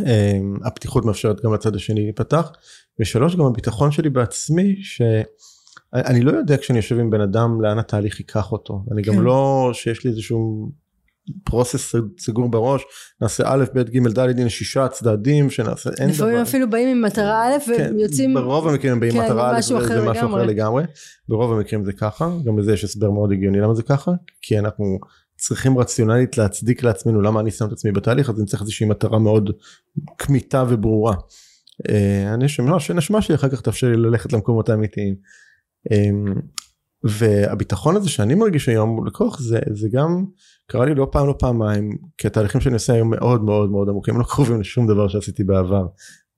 [0.00, 2.52] אמ, הפתיחות מאפשרת גם לצד השני להיפתח.
[3.00, 8.20] ושלוש גם הביטחון שלי בעצמי שאני לא יודע כשאני יושב עם בן אדם לאן התהליך
[8.20, 8.84] ייקח אותו.
[8.92, 9.20] אני גם כן.
[9.20, 10.72] לא שיש לי איזשהו
[11.44, 12.82] פרוסס סגור בראש
[13.20, 16.26] נעשה א' ב' ג' ד' הנה שישה צדדים שנעשה אין דבר.
[16.26, 19.50] לפעמים אפילו באים עם מטרה א' כן, ויוצאים ברוב המקרים הם באים עם כן, מטרה
[19.50, 19.74] א' וזה
[20.10, 20.84] משהו אחר לגמרי
[21.28, 24.10] ברוב המקרים זה ככה גם לזה יש הסבר מאוד הגיוני למה זה ככה
[24.42, 24.98] כי אנחנו
[25.36, 29.18] צריכים רציונלית להצדיק לעצמנו למה אני שם את עצמי בתהליך אז אני צריך איזושהי מטרה
[29.18, 29.50] מאוד
[30.18, 31.14] כמיתה וברורה.
[31.88, 35.14] אה, אני שנשמה שלי אחר כך תאפשר לי ללכת למקומות האמיתיים.
[37.04, 40.24] והביטחון הזה שאני מרגיש היום מול לקוח זה זה גם
[40.66, 44.18] קרה לי לא פעם לא פעמיים כי התהליכים שאני עושה היום מאוד מאוד מאוד עמוקים
[44.18, 45.86] לא קרובים לשום דבר שעשיתי בעבר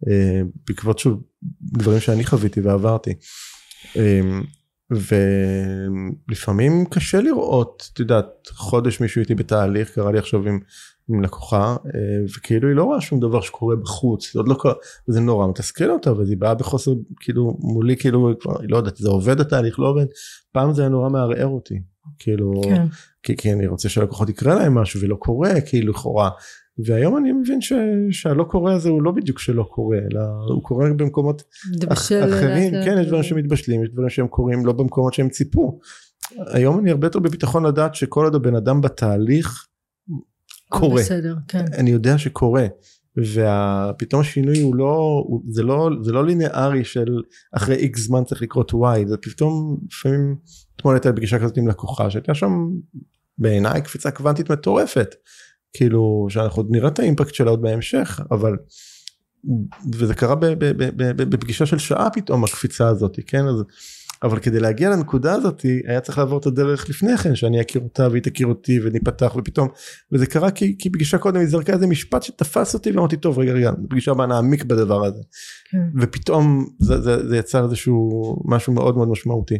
[0.08, 1.22] אה, בעקבות שוב
[1.62, 3.14] דברים שאני חוויתי ועברתי.
[3.96, 4.20] אה,
[6.28, 10.60] ולפעמים קשה לראות את יודעת חודש מישהו איתי בתהליך קרה לי עכשיו עם
[11.08, 14.74] עם לקוחה אה, וכאילו היא לא רואה שום דבר שקורה בחוץ זה עוד לא קורה
[15.08, 16.90] וזה נורא מתסכל אותה והיא באה בחוסר
[17.20, 20.06] כאילו מולי כאילו היא לא יודעת זה עובד התהליך לא עובד
[20.52, 21.82] פעם זה היה נורא מערער אותי
[22.18, 22.86] כאילו כן.
[23.22, 26.30] כי, כי אני רוצה שלקוחות יקרה להם משהו ולא קורה כאילו לכאורה
[26.78, 27.72] והיום אני מבין ש,
[28.10, 30.20] שהלא קורה הזה הוא לא בדיוק שלא קורה אלא
[30.54, 31.42] הוא קורה במקומות
[31.88, 32.72] אח, אחרים.
[32.84, 35.78] כן יש דברים שמתבשלים יש דברים שהם קורים לא במקומות שהם ציפו.
[36.46, 39.66] היום אני הרבה יותר בביטחון לדעת שכל עוד הבן אדם בתהליך
[40.68, 41.02] קורה.
[41.02, 41.64] בסדר, כן.
[41.72, 42.66] אני יודע שקורה.
[43.18, 47.22] ופתאום השינוי הוא לא זה לא זה לא לינארי של
[47.56, 50.36] אחרי איקס זמן צריך לקרות וואי זה פתאום לפעמים
[50.76, 52.52] אתמול הייתה פגישה כזאת עם לקוחה שהייתה שם
[53.38, 55.14] בעיניי קפיצה קוונטית מטורפת
[55.72, 58.56] כאילו שאנחנו עוד נראה את האימפקט שלה עוד בהמשך אבל
[59.92, 60.34] וזה קרה
[61.16, 63.64] בפגישה של שעה פתאום הקפיצה הזאת כן אז
[64.24, 68.08] אבל כדי להגיע לנקודה הזאת היה צריך לעבור את הדרך לפני כן שאני אכיר אותה
[68.08, 69.68] והיא תכיר אותי וניפתח ופתאום
[70.12, 73.52] וזה קרה כי, כי פגישה קודם היא זרקה איזה משפט שתפס אותי ואמרתי טוב רגע
[73.52, 75.22] רגע פגישה הבאה נעמיק בדבר הזה
[75.70, 75.78] כן.
[76.00, 79.58] ופתאום זה, זה, זה יצר איזשהו משהו מאוד מאוד משמעותי.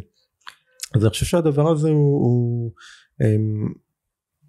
[0.95, 2.71] אז אני חושב שהדבר הזה הוא, הוא
[3.19, 3.73] הם,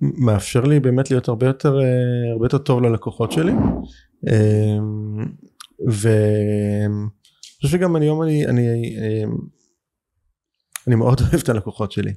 [0.00, 3.52] מאפשר לי באמת להיות הרבה יותר אה, הרבה יותר טוב ללקוחות שלי.
[5.86, 7.06] ואני
[7.62, 9.24] חושב שגם היום אני, אני אני
[10.94, 12.12] מאוד אוהב את הלקוחות שלי.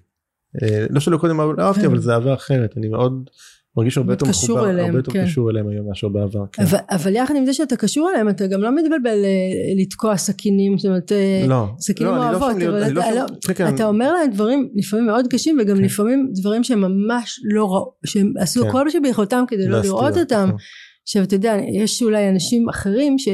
[0.64, 3.30] אה, לא שלא קודם אהבתי אבל זה אהבה אחרת אני מאוד
[3.78, 5.26] מרגיש הרבה יותר מחובר הרבה יותר כן.
[5.26, 6.44] קשור אליהם היום מאשר בעבר.
[6.52, 6.64] כן.
[6.64, 10.78] אבל, אבל יחד עם זה שאתה קשור אליהם אתה גם לא מתבלבל אה, לתקוע סכינים
[10.78, 13.76] זאת אומרת אה, לא, סכינים לא, אוהבות לא אבל לא אתה, לא, כן, כן.
[13.76, 15.84] אתה אומר להם דברים לפעמים מאוד קשים וגם כן.
[15.84, 18.72] לפעמים דברים שהם ממש לא ראו שהם עשו כן.
[18.72, 20.50] כל מה שביכולתם כדי לא לראות אותם.
[20.50, 20.56] כן.
[21.04, 23.28] עכשיו אתה יודע יש אולי אנשים אחרים ש...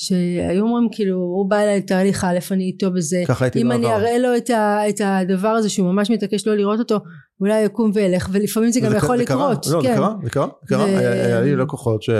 [0.00, 3.22] שהיו אומרים כאילו הוא בא אליי לתהליך א' אני איתו בזה
[3.56, 7.00] אם אני אראה לו את, ה, את הדבר הזה שהוא ממש מתעקש לא לראות אותו
[7.40, 9.88] אולי יקום וילך ולפעמים זה גם יכול זה לקרות קרה, לא, כן.
[9.88, 10.84] זה קרה זה קרה, זה קרה.
[10.84, 12.10] היה לי לקוחות ש,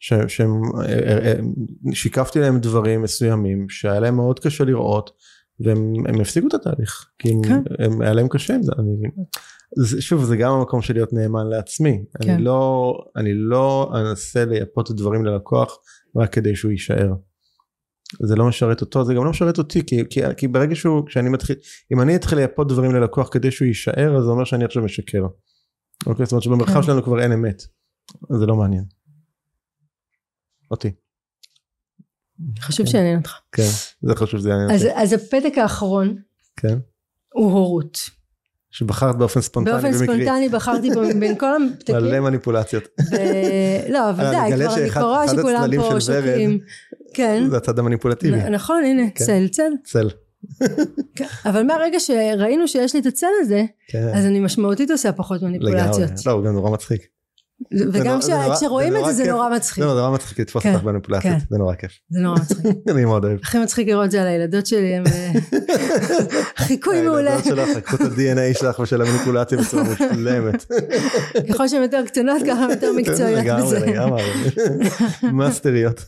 [0.00, 0.12] ש,
[1.92, 5.10] ששיקפתי להם דברים מסוימים שהיה להם מאוד קשה לראות
[5.60, 7.60] והם הפסיקו את התהליך כי כן.
[7.78, 9.10] הם, היה להם קשה עם זה אני,
[9.76, 12.30] זה, שוב זה גם המקום של להיות נאמן לעצמי כן.
[12.30, 15.78] אני לא אני לא אנסה לייפות את הדברים ללקוח
[16.18, 17.12] רק כדי שהוא יישאר.
[18.22, 21.28] זה לא משרת אותו זה גם לא משרת אותי כי, כי, כי ברגע שהוא כשאני
[21.28, 21.56] מתחיל
[21.92, 25.26] אם אני אתחיל לייפות דברים ללקוח כדי שהוא יישאר אז זה אומר שאני עכשיו משקר.
[26.06, 26.82] אוקיי זאת אומרת שבמרחב כן.
[26.82, 27.62] שלנו כבר אין אמת.
[28.38, 28.84] זה לא מעניין.
[30.70, 30.92] אותי.
[32.58, 33.32] חשוב שיעניין אותך.
[33.52, 33.62] כן
[34.02, 35.02] זה חשוב שזה יעניין אז, אותי.
[35.02, 36.16] אז הפתק האחרון
[36.56, 36.78] כן.
[37.34, 38.17] הוא הורות.
[38.70, 40.06] שבחרת באופן ספונטני באופן ומקרי.
[40.06, 41.96] ספונטני בחרתי פה בין כל הפתקים.
[41.96, 42.88] מלא מניפולציות.
[43.88, 46.58] לא, אבל אה, די, כבר אני כבר רואה שכולם פה שוקלים.
[47.14, 48.50] כן, זה הצד המניפולטיבי.
[48.50, 49.24] נכון, הנה, כן.
[49.24, 49.72] צל, צל.
[49.84, 50.08] צל.
[51.16, 51.24] כן.
[51.46, 54.08] אבל מהרגע שראינו שיש לי את הצל הזה, כן.
[54.14, 55.58] אז אני משמעותית עושה פחות לגמרי.
[55.58, 56.26] מניפולציות.
[56.26, 57.17] לא הוא גם נורא מצחיק.
[57.92, 59.32] וגם זה כשרואים זה את זה נורא זה כיף.
[59.32, 59.84] נורא מצחיק.
[59.84, 61.38] לא, זה נורא מצחיק לתפוס כן, אותך במניפולציות, כן.
[61.50, 61.90] זה נורא כיף.
[62.10, 62.66] זה נורא מצחיק.
[62.90, 63.38] אני מאוד אוהב.
[63.42, 65.30] הכי מצחיק לראות זה על הילדות שלי, הם אה,
[66.66, 67.30] חיקוי מעולה.
[67.30, 70.64] הילדות שלך לקחו את ה-DNA שלך ושל המניפולציה בצורה מושלמת.
[71.50, 73.86] ככל שהן יותר קטנות ככה הן יותר מקצועיות לגמרי, בזה.
[73.86, 74.22] לגמרי.
[75.32, 76.04] מאסטריות.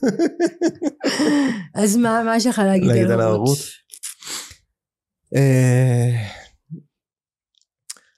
[1.74, 3.58] אז מה מה יש לך להגיד על ההורות?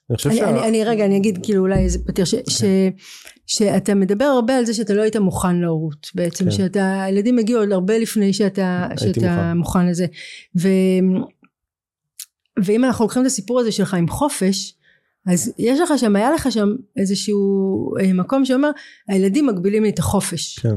[0.09, 0.49] אני חושב אני, שה...
[0.49, 2.63] אני, אני רגע אני אגיד כאילו אולי איזה פתיר ש, ש,
[3.47, 6.51] שאתה מדבר הרבה על זה שאתה לא היית מוכן להורות בעצם כן.
[6.51, 9.57] שאתה הילדים הגיעו עוד הרבה לפני שאתה, שאתה מוכן.
[9.57, 10.05] מוכן לזה
[10.59, 10.67] ו,
[12.63, 14.75] ואם אנחנו לוקחים את הסיפור הזה שלך עם חופש
[15.27, 18.69] אז יש לך שם היה לך שם איזשהו אה, מקום שאומר
[19.07, 20.75] הילדים מגבילים לי את החופש כן.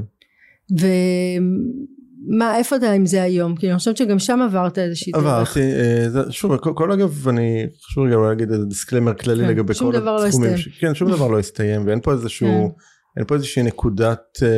[2.28, 5.60] ומה איפה אתה עם זה היום כי אני חושבת שגם שם עברת איזושהי דרך עברתי,
[5.60, 9.92] אה, שוב, כל- כל אגב, אני חשוב רגע להגיד איזה דיסקלמר כללי כן, לגבי שום
[9.92, 10.54] כל דבר לא התחומים.
[10.54, 10.74] הסתיים.
[10.74, 12.74] ש- כן, שום דבר לא הסתיים, ואין פה איזשהו, כן.
[13.16, 14.48] אין פה איזושהי נקודת, אה,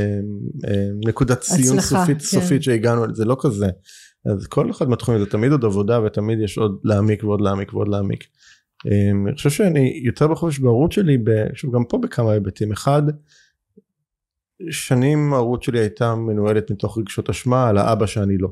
[0.00, 0.18] אה,
[1.08, 2.24] נקודת ציון הצלחה, סופית, כן.
[2.24, 3.66] סופית שהגענו, זה לא כזה.
[4.26, 7.88] אז כל אחד מהתחומים זה תמיד עוד עבודה ותמיד יש עוד להעמיק ועוד להעמיק ועוד
[7.88, 8.24] להעמיק.
[9.26, 11.18] אני חושב שאני יותר בחופש בהורות שלי,
[11.54, 12.72] שוב גם פה בכמה היבטים.
[12.72, 13.02] אחד,
[14.70, 18.48] שנים ההורות שלי הייתה מנוהלת מתוך רגשות אשמה על האבא שאני לא.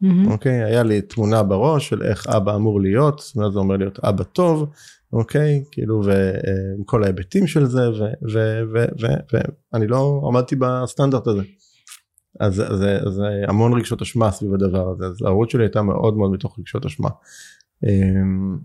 [0.00, 0.30] מהמם.
[0.30, 4.22] אוקיי היה לי תמונה בראש של איך אבא אמור להיות מה זה אומר להיות אבא
[4.24, 4.70] טוב
[5.12, 7.80] אוקיי כאילו ועם כל ההיבטים של זה
[9.72, 11.42] ואני לא עמדתי בסטנדרט הזה.
[12.40, 16.30] אז זה- זה המון רגשות אשמה סביב הדבר הזה אז ההורות שלי הייתה מאוד מאוד
[16.30, 17.08] מתוך רגשות אשמה.
[17.84, 18.58] אמ,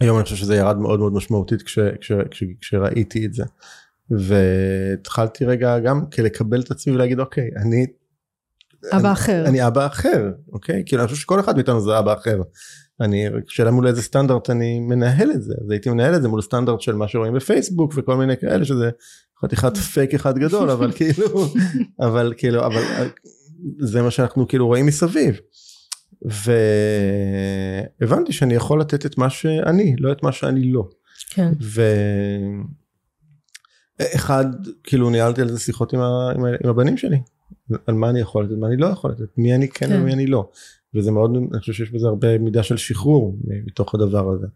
[0.00, 3.44] היום אני חושב שזה ירד מאוד מאוד משמעותית כש, כש, כש, כשראיתי את זה.
[4.10, 7.86] והתחלתי רגע גם כלקבל את עצמי ולהגיד אוקיי אני
[8.92, 10.82] אבא אחר אני אבא אחר, אוקיי?
[10.86, 12.42] כאילו אני חושב שכל אחד מאיתנו זה אבא אחר.
[13.00, 16.42] אני, שאלה מול איזה סטנדרט אני מנהל את זה, אז הייתי מנהל את זה מול
[16.42, 18.90] סטנדרט של מה שרואים בפייסבוק וכל מיני כאלה שזה
[19.44, 21.46] חתיכת פייק אחד גדול, אבל כאילו,
[22.06, 22.82] אבל כאילו, אבל
[23.78, 25.40] זה מה שאנחנו כאילו רואים מסביב.
[28.00, 30.88] והבנתי שאני יכול לתת את מה שאני, לא את מה שאני לא.
[31.30, 31.52] כן
[34.00, 34.44] ואחד,
[34.84, 36.32] כאילו ניהלתי על זה שיחות עם, ה...
[36.36, 36.48] עם, ה...
[36.64, 37.20] עם הבנים שלי,
[37.86, 40.00] על מה אני יכול לתת, מה אני לא יכול לתת, מי אני כן, כן.
[40.00, 40.48] ומי אני לא.
[40.94, 44.46] וזה מאוד, אני חושב שיש בזה הרבה מידה של שחרור מתוך הדבר הזה.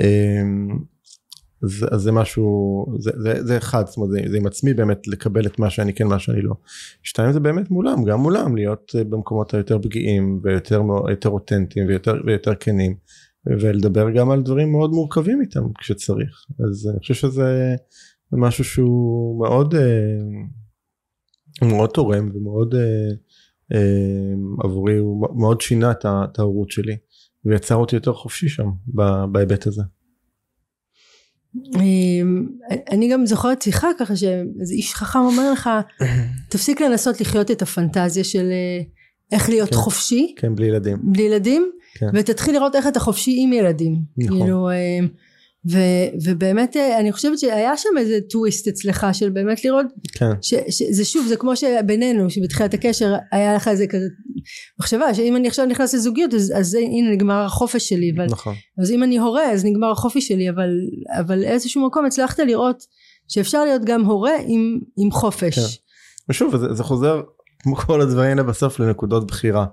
[0.00, 0.78] אמ,
[1.62, 5.08] אז, אז זה משהו, זה, זה, זה אחד, זאת אומרת, זה, זה עם עצמי באמת
[5.08, 6.54] לקבל את מה שאני כן, מה שאני לא.
[7.02, 12.14] שתיים זה באמת מולם, גם מולם, להיות אה, במקומות היותר פגיעים ויותר יותר אותנטיים ויותר,
[12.26, 12.94] ויותר כנים.
[13.46, 16.46] ולדבר גם על דברים מאוד מורכבים איתם כשצריך.
[16.68, 17.74] אז אני חושב שזה
[18.32, 22.80] משהו שהוא מאוד, אה, מאוד תורם ומאוד אה,
[23.72, 24.34] אה,
[24.64, 26.96] עבורי, הוא מאוד שינה את ההורות שלי
[27.44, 28.70] ויצר אותי יותר חופשי שם
[29.32, 29.82] בהיבט הזה.
[31.74, 32.46] אמ,
[32.90, 35.70] אני גם זוכרת שיחה ככה שאיזה איש חכם אומר לך
[36.48, 38.50] תפסיק לנסות לחיות את הפנטזיה של
[39.32, 39.76] איך להיות כן.
[39.76, 40.98] חופשי כן, בלי ילדים.
[41.02, 42.06] בלי ילדים כן.
[42.14, 44.38] ותתחיל לראות איך אתה חופשי עם ילדים נכון.
[44.38, 45.08] כאילו אמ,
[45.70, 50.54] ו- ובאמת אה, אני חושבת שהיה שם איזה טוויסט אצלך של באמת לראות כן, ש-
[50.68, 54.06] שזה שוב זה כמו שבינינו שבתחילת הקשר היה לך איזה כזה
[54.80, 58.54] מחשבה שאם אני עכשיו נכנס לזוגיות אז, אז הנה נגמר החופש שלי אבל נכון.
[58.78, 60.70] אז אם אני הורה אז נגמר החופש שלי אבל
[61.18, 62.82] אבל איזשהו מקום הצלחת לראות
[63.28, 65.82] שאפשר להיות גם הורה עם, עם חופש כן.
[66.28, 67.22] ושוב, זה, זה חוזר
[67.62, 69.66] כמו כל הדברים האלה בסוף לנקודות בחירה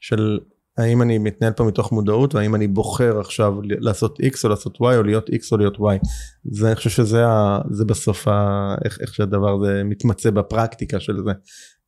[0.00, 0.38] של
[0.78, 4.96] האם אני מתנהל פה מתוך מודעות והאם אני בוחר עכשיו לעשות x או לעשות y
[4.96, 6.08] או להיות x או להיות y.
[6.44, 11.16] זה אני חושב שזה ה, זה בסוף ה, איך, איך שהדבר הזה מתמצא בפרקטיקה של
[11.24, 11.30] זה.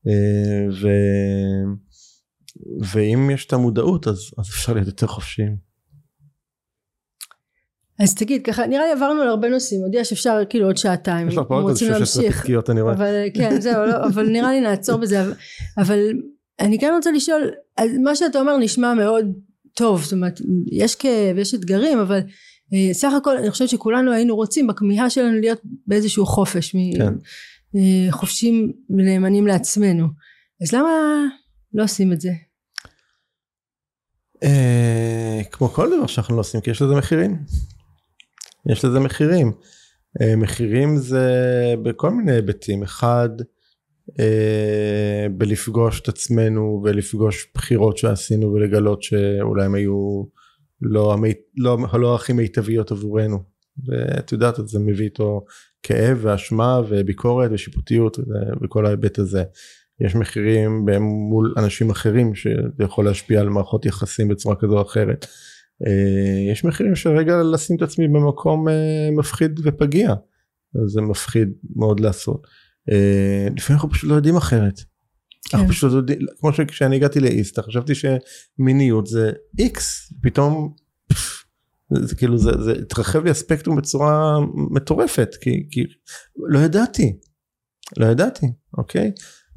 [0.09, 0.89] אה, ו,
[2.93, 5.57] ואם יש את המודעות אז, אז אפשר להיות יותר חופשיים.
[7.99, 11.29] אז תגיד ככה נראה לי עברנו על הרבה נושאים עוד יש אפשר כאילו עוד שעתיים
[11.29, 12.95] יש לך פה עוד איזה רוצים 16 להמשיך פתקיות אני רואה.
[12.95, 15.33] אבל כן זהו לא, אבל נראה לי נעצור בזה אבל,
[15.79, 15.99] אבל
[16.61, 19.27] אני כן רוצה לשאול אז מה שאתה אומר נשמע מאוד
[19.75, 20.41] טוב זאת אומרת
[20.73, 22.21] יש כאב יש אתגרים אבל
[22.75, 27.15] אה, סך הכל אני חושבת שכולנו היינו רוצים בכמיהה שלנו להיות באיזשהו חופש כן.
[27.77, 30.07] אה, חופשים ונאמנים לעצמנו
[30.63, 30.91] אז למה
[31.75, 32.31] לא עושים את זה?
[34.43, 37.39] אה, כמו כל דבר שאנחנו לא עושים כי יש לזה מחירים.
[38.71, 39.53] יש לזה מחירים.
[40.37, 41.29] מחירים זה
[41.83, 42.83] בכל מיני היבטים.
[42.83, 43.29] אחד,
[44.21, 50.25] אה, בלפגוש את עצמנו ולפגוש בחירות שעשינו ולגלות שאולי הם היו
[50.81, 53.55] לא, המי, לא, לא הכי מיטביות עבורנו.
[53.87, 55.45] ואת יודעת זה מביא איתו
[55.83, 58.19] כאב ואשמה וביקורת ושיפוטיות
[58.63, 59.43] וכל ההיבט הזה.
[60.01, 65.27] יש מחירים מול אנשים אחרים שזה יכול להשפיע על מערכות יחסים בצורה כזו או אחרת.
[65.87, 70.15] אה, יש מחירים שרגע לשים את עצמי במקום אה, מפחיד ופגיע.
[70.87, 72.47] זה מפחיד מאוד לעשות.
[72.93, 74.81] אה, לפעמים אנחנו פשוט לא יודעים אחרת.
[75.49, 75.57] כן.
[75.57, 80.75] אנחנו פשוט לא יודעים, כמו שכשאני הגעתי לאיסטה חשבתי שמיניות זה איקס פתאום
[81.91, 84.39] זה כאילו זה, זה התרחב לי הספקטרום בצורה
[84.71, 85.81] מטורפת כי, כי
[86.49, 87.19] לא ידעתי
[87.97, 88.47] לא ידעתי
[88.79, 89.13] אוקיי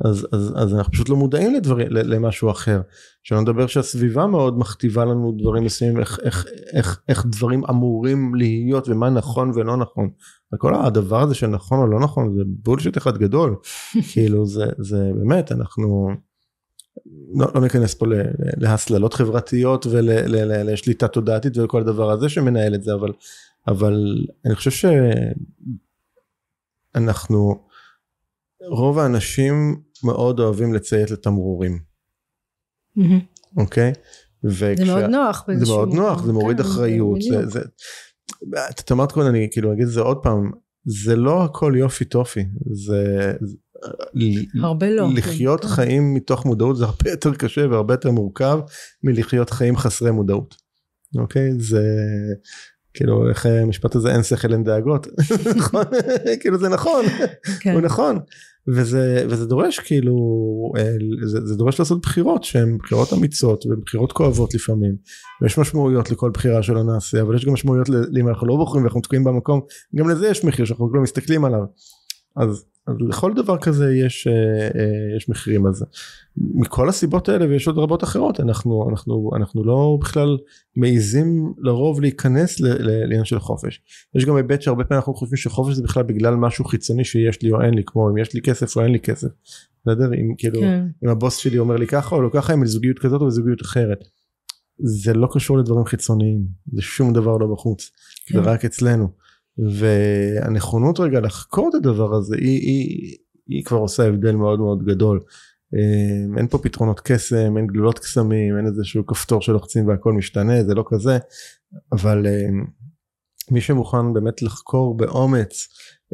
[0.05, 2.81] אז, אז, אז אנחנו פשוט לא מודעים לדברים, למשהו אחר.
[3.23, 8.89] שלא נדבר שהסביבה מאוד מכתיבה לנו דברים מסוימים, איך, איך, איך, איך דברים אמורים להיות
[8.89, 10.09] ומה נכון ולא נכון.
[10.53, 13.55] וכל הדבר הזה של נכון או לא נכון זה בולשיט אחד גדול.
[14.11, 16.09] כאילו זה, זה באמת אנחנו
[17.35, 18.05] לא, לא ניכנס פה
[18.57, 23.11] להסללות חברתיות ולשליטה תודעתית וכל הדבר הזה שמנהל את זה אבל
[23.67, 24.89] אבל אני חושב
[26.93, 27.67] שאנחנו
[28.61, 31.79] רוב האנשים מאוד אוהבים לציית לתמרורים.
[33.57, 33.93] אוקיי?
[34.43, 35.45] זה מאוד נוח.
[35.57, 37.21] זה מאוד נוח, זה מוריד כן, אחריות.
[37.21, 37.59] זה, זה,
[38.69, 40.51] את אמרת קודם, אני כאילו אגיד את זה עוד פעם,
[40.85, 43.33] זה לא הכל יופי טופי, זה...
[44.61, 45.07] הרבה לא.
[45.15, 45.67] לחיות כן.
[45.67, 48.59] חיים מתוך מודעות זה הרבה יותר קשה והרבה יותר מורכב
[49.03, 50.55] מלחיות חיים חסרי מודעות.
[51.17, 51.51] אוקיי?
[51.59, 51.83] זה...
[52.93, 55.07] כאילו איך המשפט הזה אין שכל אין דאגות
[55.57, 55.83] נכון
[56.39, 57.05] כאילו זה נכון
[57.59, 57.73] כן.
[57.73, 58.19] הוא נכון
[58.67, 60.15] וזה וזה דורש כאילו
[60.77, 60.91] אה,
[61.25, 64.95] זה, זה דורש לעשות בחירות שהן בחירות אמיצות ובחירות כואבות לפעמים.
[65.41, 69.01] ויש משמעויות לכל בחירה שלא נעשה אבל יש גם משמעויות לאם אנחנו לא בוחרים ואנחנו
[69.01, 69.61] תקועים במקום
[69.95, 71.61] גם לזה יש מחיר שאנחנו לא מסתכלים עליו.
[72.35, 72.65] אז
[72.99, 74.33] לכל דבר כזה יש, אה,
[74.81, 75.85] אה, יש מחירים על זה.
[76.37, 80.37] מכל הסיבות האלה ויש עוד רבות אחרות אנחנו אנחנו אנחנו לא בכלל
[80.75, 83.81] מעיזים לרוב להיכנס לעניין של חופש.
[84.15, 87.51] יש גם היבט שהרבה פעמים אנחנו חושבים שחופש זה בכלל בגלל משהו חיצוני שיש לי
[87.51, 89.27] או אין לי כמו אם יש לי כסף או אין לי כסף.
[89.85, 90.13] בסדר?
[90.13, 90.87] אם כאילו כן.
[91.03, 94.03] אם הבוס שלי אומר לי ככה או לא ככה אם זוגיות כזאת או זוגיות אחרת.
[94.79, 97.91] זה לא קשור לדברים חיצוניים זה שום דבר לא בחוץ
[98.25, 98.43] כן.
[98.43, 99.26] זה רק אצלנו.
[99.57, 103.17] והנכונות רגע לחקור את הדבר הזה היא, היא,
[103.47, 105.19] היא כבר עושה הבדל מאוד מאוד גדול.
[105.75, 110.75] אה, אין פה פתרונות קסם, אין גלולות קסמים, אין איזשהו כפתור שלוחצים והכל משתנה, זה
[110.75, 111.17] לא כזה,
[111.91, 112.47] אבל אה,
[113.51, 115.67] מי שמוכן באמת לחקור באומץ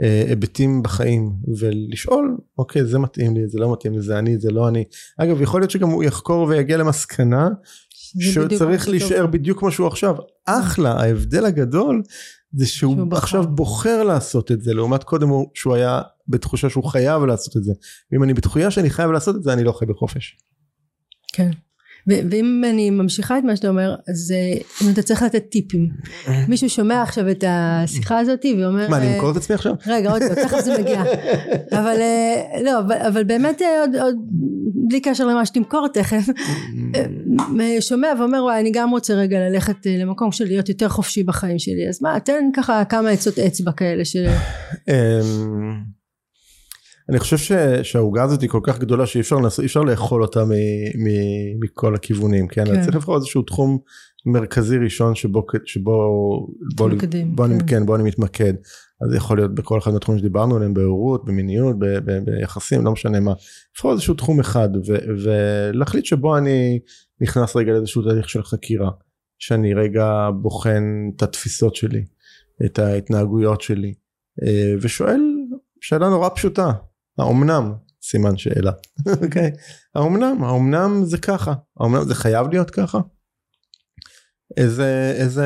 [0.03, 4.51] אה, היבטים בחיים ולשאול אוקיי זה מתאים לי זה לא מתאים לי זה אני זה
[4.51, 4.83] לא אני.
[5.17, 7.49] אגב יכול להיות שגם הוא יחקור ויגיע למסקנה
[8.19, 10.15] שהוא צריך להישאר בדיוק כמו שהוא עכשיו.
[10.45, 12.01] אחלה ההבדל הגדול
[12.53, 17.23] זה שהוא עכשיו בוחר לעשות את זה לעומת קודם הוא שהוא היה בתחושה שהוא חייב
[17.23, 17.73] לעשות את זה
[18.11, 20.37] ואם אני בתחושה שאני חייב לעשות את זה אני לא חי בחופש.
[21.33, 21.51] כן.
[22.07, 25.89] ואם אני ממשיכה את מה שאתה אומר אז אה, אם אתה צריך לתת טיפים.
[26.49, 29.73] מישהו שומע עכשיו את השיחה הזאת ואומר מה אני אמכור את עצמי עכשיו?
[29.87, 31.03] רגע עוד פעם תכף זה מגיע.
[31.79, 34.15] אבל אה, לא אבל באמת אה, עוד
[34.87, 36.25] בלי קשר למה שתמכור תכף
[37.79, 41.89] שומע ואומר וואי אני גם רוצה רגע ללכת למקום של להיות יותר חופשי בחיים שלי.
[41.89, 44.25] אז מה תן ככה כמה עצות אצבע כאלה של
[44.89, 45.93] אמ,
[47.09, 50.51] אני חושב שהעוגה הזאת היא כל כך גדולה שאי אפשר, אפשר לאכול אותה מ,
[50.95, 51.07] מ,
[51.59, 52.81] מכל הכיוונים כן, כן.
[52.81, 53.79] צריך לבחור איזשהו תחום
[54.25, 55.91] מרכזי ראשון שבו שבו
[56.75, 57.51] בוא, מקדים, בוא, כן.
[57.51, 58.53] אני, כן בוא אני מתמקד
[59.01, 62.91] אז זה יכול להיות בכל אחד מהתחומים שדיברנו עליהם בהורות במיניות ב, ב, ביחסים לא
[62.91, 63.33] משנה מה
[63.75, 66.79] לבחור איזשהו תחום אחד ו, ולהחליט שבו אני
[67.21, 68.89] נכנס רגע לאיזשהו תהליך של חקירה
[69.39, 70.83] שאני רגע בוחן
[71.15, 72.05] את התפיסות שלי
[72.65, 73.93] את ההתנהגויות שלי
[74.43, 75.21] אה, ושואל
[75.81, 76.71] שאלה נורא פשוטה
[77.17, 77.73] האומנם?
[78.03, 78.71] סימן שאלה.
[79.23, 79.51] אוקיי?
[79.95, 80.43] האומנם?
[80.43, 81.53] האומנם זה ככה.
[81.79, 82.99] האומנם זה חייב להיות ככה?
[84.57, 85.45] איזה איזה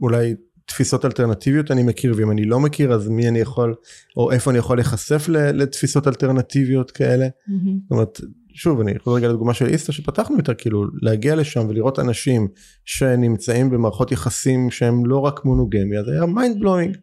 [0.00, 0.34] אולי
[0.66, 3.74] תפיסות אלטרנטיביות אני מכיר ואם אני לא מכיר אז מי אני יכול
[4.16, 7.26] או איפה אני יכול להיחשף לתפיסות אלטרנטיביות כאלה?
[7.26, 7.68] אמ-המ.
[7.82, 8.20] זאת אומרת
[8.54, 12.48] שוב אני יכול רגע לדוגמה של ISTA שפתחנו יותר כאילו להגיע לשם ולראות אנשים
[12.84, 16.96] שנמצאים במערכות יחסים שהם לא רק מונוגמיה זה היה mind blowing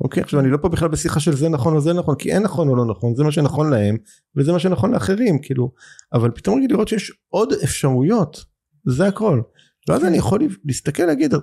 [0.00, 2.42] אוקיי עכשיו אני לא פה בכלל בשיחה של זה נכון או זה נכון כי אין
[2.42, 3.96] נכון או לא נכון זה מה שנכון להם
[4.36, 5.70] וזה מה שנכון לאחרים כאילו.
[6.12, 8.44] אבל פתאום רגע לראות שיש עוד אפשרויות
[8.86, 9.40] זה הכל.
[9.88, 11.34] ואז אני יכול להסתכל להגיד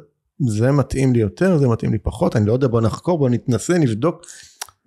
[0.48, 3.78] זה מתאים לי יותר זה מתאים לי פחות אני לא יודע בוא נחקור בוא נתנסה
[3.78, 4.26] נבדוק.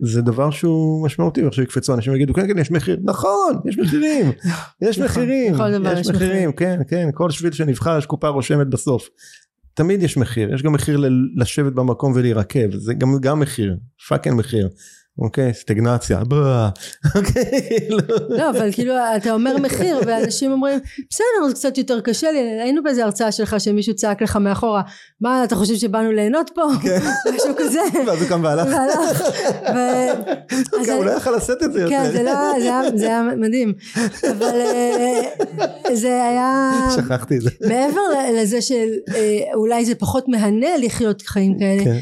[0.00, 4.32] זה דבר שהוא משמעותי ועכשיו יקפצו אנשים ויגידו כן כן יש מחיר נכון יש מחירים
[4.82, 6.16] יש נכון, מחירים יש יש מחיר.
[6.16, 6.52] מחירים.
[6.52, 9.08] כן כן כל שביל שנבחר יש קופה רושמת בסוף
[9.78, 11.00] תמיד יש מחיר יש גם מחיר
[11.36, 13.76] לשבת במקום ולהירקב זה גם גם מחיר
[14.08, 14.68] פאקינג מחיר
[15.18, 16.38] אוקיי סטגנציה בוא,
[17.14, 17.44] אוקיי
[17.78, 17.98] כאילו.
[18.28, 20.78] לא אבל כאילו אתה אומר מחיר ואנשים אומרים
[21.10, 22.38] בסדר זה קצת יותר קשה לי.
[22.62, 24.82] היינו באיזה הרצאה שלך שמישהו צעק לך מאחורה
[25.20, 26.62] מה אתה חושב שבאנו ליהנות פה?
[26.82, 26.98] כן.
[27.34, 27.80] משהו כזה.
[28.06, 28.66] ואז הוא קם והלך.
[28.68, 29.22] והלך.
[29.74, 32.32] ו- הוא לא יכל לשאת את זה כן יותר זה לא
[32.96, 33.72] זה היה- מדהים.
[34.30, 35.20] אבל אה,
[35.94, 37.50] זה היה שכחתי את זה.
[37.60, 38.00] מעבר
[38.42, 41.98] לזה שאולי זה פחות מהנה לחיות חיים כאלה כן.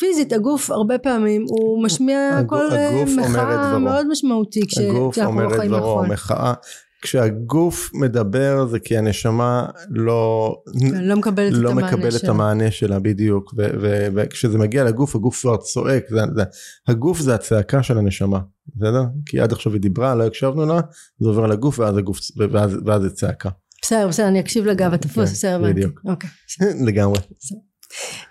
[0.00, 3.78] פיזית הגוף הרבה פעמים הוא משמיע כל אה, הגוף אומר את מחאה.
[3.78, 6.12] מאוד משמעותי כש- הגוף כשאנחנו אומר לא את חיים דברו, נכון.
[6.12, 6.54] מחאה.
[7.02, 10.54] כשהגוף מדבר זה כי הנשמה לא,
[11.00, 12.30] לא מקבלת לא את המענה מקבל את שלה.
[12.30, 16.42] המענה שלה בדיוק ו- ו- וכשזה מגיע לגוף הגוף כבר צועק זה, זה,
[16.88, 18.38] הגוף זה הצעקה של הנשמה
[18.76, 20.80] בסדר כי עד עכשיו היא דיברה לא הקשבנו לה
[21.20, 22.18] זה עובר לגוף ואז הגוף
[22.52, 23.48] ואז, ואז זה צעקה
[23.82, 25.62] בסדר בסדר אני אקשיב לגב התפוס כן, בסדר.
[25.62, 26.00] בדיוק.
[26.04, 26.30] אוקיי.
[26.86, 27.18] לגמרי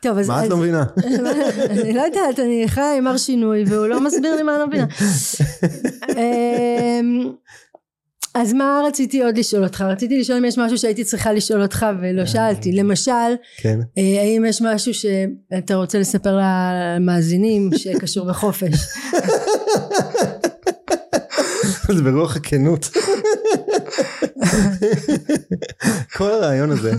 [0.01, 0.83] טוב אז מה את לא מבינה?
[1.71, 4.67] אני לא יודעת אני חיה עם הר שינוי והוא לא מסביר לי מה אני לא
[4.67, 4.85] מבינה.
[6.19, 7.31] אמ,
[8.33, 9.81] אז מה רציתי עוד לשאול אותך?
[9.81, 12.71] רציתי לשאול אם יש משהו שהייתי צריכה לשאול אותך ולא שאלתי.
[12.71, 13.11] למשל
[13.57, 13.79] כן.
[13.97, 18.73] אה, האם יש משהו שאתה רוצה לספר למאזינים שקשור בחופש?
[21.95, 22.89] זה ברוח הכנות
[26.17, 26.91] כל הרעיון הזה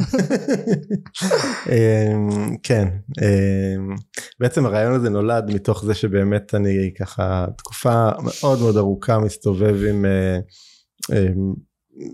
[1.69, 2.89] אמ, כן
[3.23, 3.95] אמ,
[4.41, 10.05] בעצם הרעיון הזה נולד מתוך זה שבאמת אני ככה תקופה מאוד מאוד ארוכה מסתובב עם
[10.05, 10.39] אה,
[11.12, 11.55] אמ,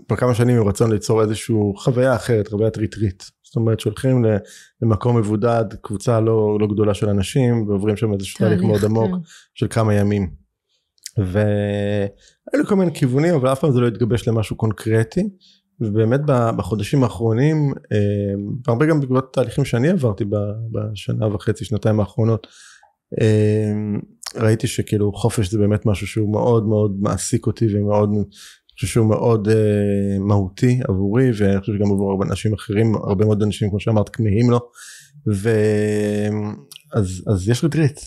[0.07, 4.25] כבר כמה שנים עם רצון ליצור איזושהי חוויה אחרת חוויית ריטריט זאת אומרת שהולכים
[4.81, 9.17] למקום מבודד קבוצה לא, לא גדולה של אנשים ועוברים שם איזשהו תהליך מאוד עמוק כן.
[9.55, 10.46] של כמה ימים.
[11.17, 15.29] והיו לי כל מיני כיוונים אבל אף פעם זה לא התגבש למשהו קונקרטי.
[15.81, 16.21] ובאמת
[16.57, 17.97] בחודשים האחרונים אה,
[18.67, 20.25] והרבה גם בעקבות תהליכים שאני עברתי
[20.71, 22.47] בשנה וחצי שנתיים האחרונות
[23.21, 23.73] אה,
[24.35, 28.09] ראיתי שכאילו חופש זה באמת משהו שהוא מאוד מאוד מעסיק אותי ומאוד
[28.79, 33.43] חושב שהוא מאוד אה, מהותי עבורי ואני חושב שגם עבור הרבה אנשים אחרים הרבה מאוד
[33.43, 34.59] אנשים כמו שאמרת כמהים לו.
[35.27, 37.99] ואז אז יש ריטריט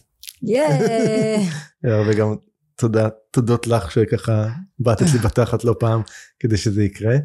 [0.42, 1.36] יאה.
[2.06, 2.34] וגם
[2.80, 4.48] תודה תודות לך שככה
[4.78, 6.02] בעטת לי בתחת לא פעם
[6.40, 7.16] כדי שזה יקרה.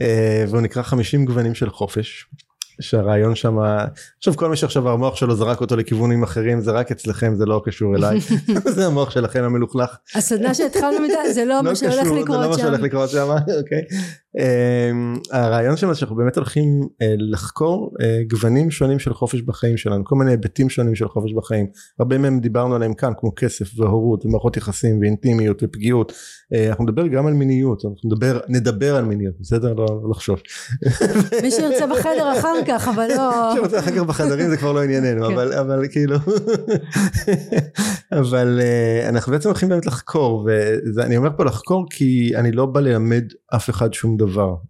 [0.00, 2.26] אה, והוא נקרא 50 גוונים של חופש.
[2.80, 3.56] שהרעיון שם
[4.18, 7.62] עכשיו כל מי שעכשיו המוח שלו זרק אותו לכיוונים אחרים זה רק אצלכם זה לא
[7.64, 8.18] קשור אליי
[8.76, 12.38] זה המוח שלכם המלוכלך הסדנה שהתחלנו מדי זה לא מה שהולך קשור, זה לא לקרות
[12.38, 13.28] מה שם שהולך לקרות שם
[13.58, 13.82] אוקיי.
[14.38, 20.04] אמ, הרעיון זה שאנחנו באמת הולכים אה, לחקור אה, גוונים שונים של חופש בחיים שלנו
[20.04, 21.66] כל מיני היבטים שונים של חופש בחיים
[21.98, 26.12] הרבה מהם דיברנו עליהם כאן כמו כסף והורות ומערכות יחסים ואינטימיות ופגיעות
[26.54, 30.42] אה, אנחנו נדבר גם על מיניות אנחנו נדבר נדבר על מיניות בסדר לא לא לחשוש.
[31.42, 35.26] מי שירצה בחדר אחר כך אבל לא שרוצה אחר כך בחדרים זה כבר לא ענייננו
[35.26, 35.32] כן.
[35.32, 36.16] אבל אבל כאילו
[38.12, 38.60] אבל
[39.08, 40.48] אנחנו בעצם הולכים באמת לחקור
[40.96, 43.24] ואני אומר פה לחקור כי אני לא בא ללמד
[43.56, 44.21] אף אחד שום דבר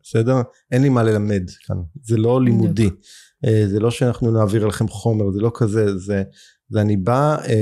[0.03, 0.37] בסדר?
[0.73, 2.91] אין לי מה ללמד כאן זה לא לימודי.
[3.45, 6.23] אה, זה לא שאנחנו נעביר לכם חומר זה לא כזה זה
[6.73, 7.55] זה אני בא אה,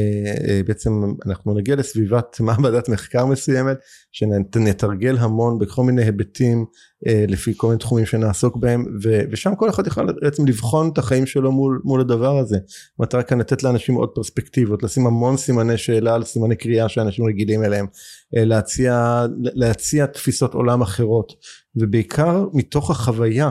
[0.49, 0.91] אה, בעצם
[1.27, 3.77] אנחנו נגיע לסביבת מעבדת מחקר מסוימת
[4.13, 6.65] שנתרגל המון בכל מיני היבטים
[7.07, 8.85] אה, לפי כל מיני תחומים שנעסוק בהם
[9.31, 12.59] ושם כל אחד יכול בעצם לבחון את החיים שלו מול, מול הדבר הזה.
[12.99, 17.65] המטרה כאן לתת לאנשים עוד פרספקטיבות לשים המון סימני שאלה על סימני קריאה שאנשים רגילים
[17.65, 17.87] אליהם
[18.33, 21.33] להציע להציע תפיסות עולם אחרות
[21.77, 23.51] ובעיקר מתוך החוויה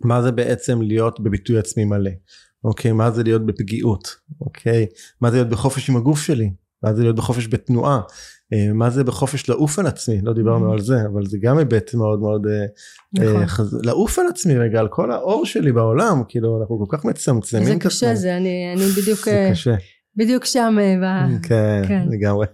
[0.00, 2.10] מה זה בעצם להיות בביטוי עצמי מלא
[2.64, 4.08] אוקיי מה זה להיות בפגיעות?
[4.40, 4.86] אוקיי
[5.20, 6.50] מה זה להיות בחופש עם הגוף שלי?
[6.82, 8.00] מה זה להיות בחופש בתנועה?
[8.52, 10.20] אה, מה זה בחופש לעוף על עצמי?
[10.22, 10.72] לא דיברנו Mhm.
[10.72, 12.64] על זה אבל זה גם היבט מאוד מאוד אה,
[13.24, 13.42] נכון.
[13.42, 13.78] אה, חז...
[13.82, 17.72] לעוף על עצמי רגע על כל האור שלי בעולם כאילו אנחנו כל כך מצמצמים זה
[17.72, 18.20] את קשה עצמנו.
[18.20, 19.74] זה אני אני בדיוק זה קשה.
[20.16, 22.06] בדיוק שם ב- כן כן.
[22.10, 22.46] לגמרי.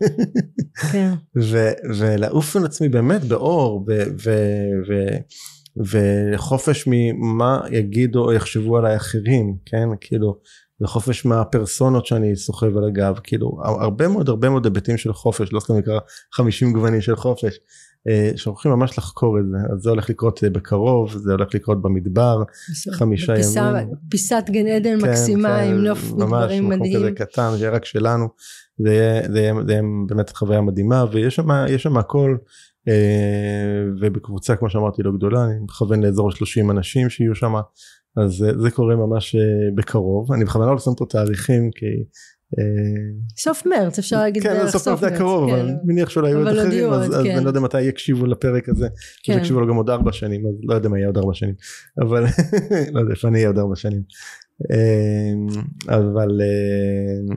[0.93, 1.12] כן.
[1.51, 5.16] ו- ולעוף על עצמי באמת באור ו- ו- ו-
[5.76, 9.88] וחופש ממה יגידו או יחשבו עליי אחרים כן?
[10.01, 10.36] כאילו
[10.82, 15.60] וחופש מהפרסונות שאני סוחב על הגב כאילו הרבה מאוד הרבה מאוד היבטים של חופש לא
[15.60, 15.98] סתם נקרא
[16.32, 17.59] 50 גוונים של חופש
[18.09, 19.56] אה, שהולכים ממש לחקור את זה.
[19.74, 22.42] אז זה הולך לקרות אה, בקרוב זה הולך לקרות במדבר.
[22.92, 23.94] חמישה בפיסה- ימים.
[24.10, 26.97] פיסת גן עדן מקסימה כן, עם נוף ממש ודברים מקום מדהים.
[27.01, 28.28] כזה קטן שיהיה רק שלנו.
[28.78, 31.40] זה יהיה, זה יהיה, זה יהיה באמת חוויה מדהימה ויש
[31.76, 32.36] שם הכל
[34.01, 37.52] ובקבוצה כמו שאמרתי לא גדולה אני מכוון לאזור 30 אנשים שיהיו שם
[38.16, 39.40] אז אה, זה קורה ממש אה,
[39.74, 41.86] בקרוב אני בכוונה לא שם פה תאריכים כי
[43.39, 45.57] סוף מרץ אפשר להגיד כן, בערך סוף מרץ זה הקרוב, כן.
[45.57, 47.36] אבל מניח שאולי יהיו עוד אחרים, אז עוד, אז כן.
[47.36, 48.90] אני לא יודע מתי יקשיבו לפרק הזה, אז
[49.23, 49.39] כן.
[49.39, 51.55] יקשיבו לו גם עוד ארבע שנים, אז לא יודע מה יהיה עוד ארבע שנים,
[52.01, 52.24] אבל
[52.93, 54.02] לא יודע איפה אני אהיה עוד ארבע שנים.
[54.73, 57.36] אה, אבל אה,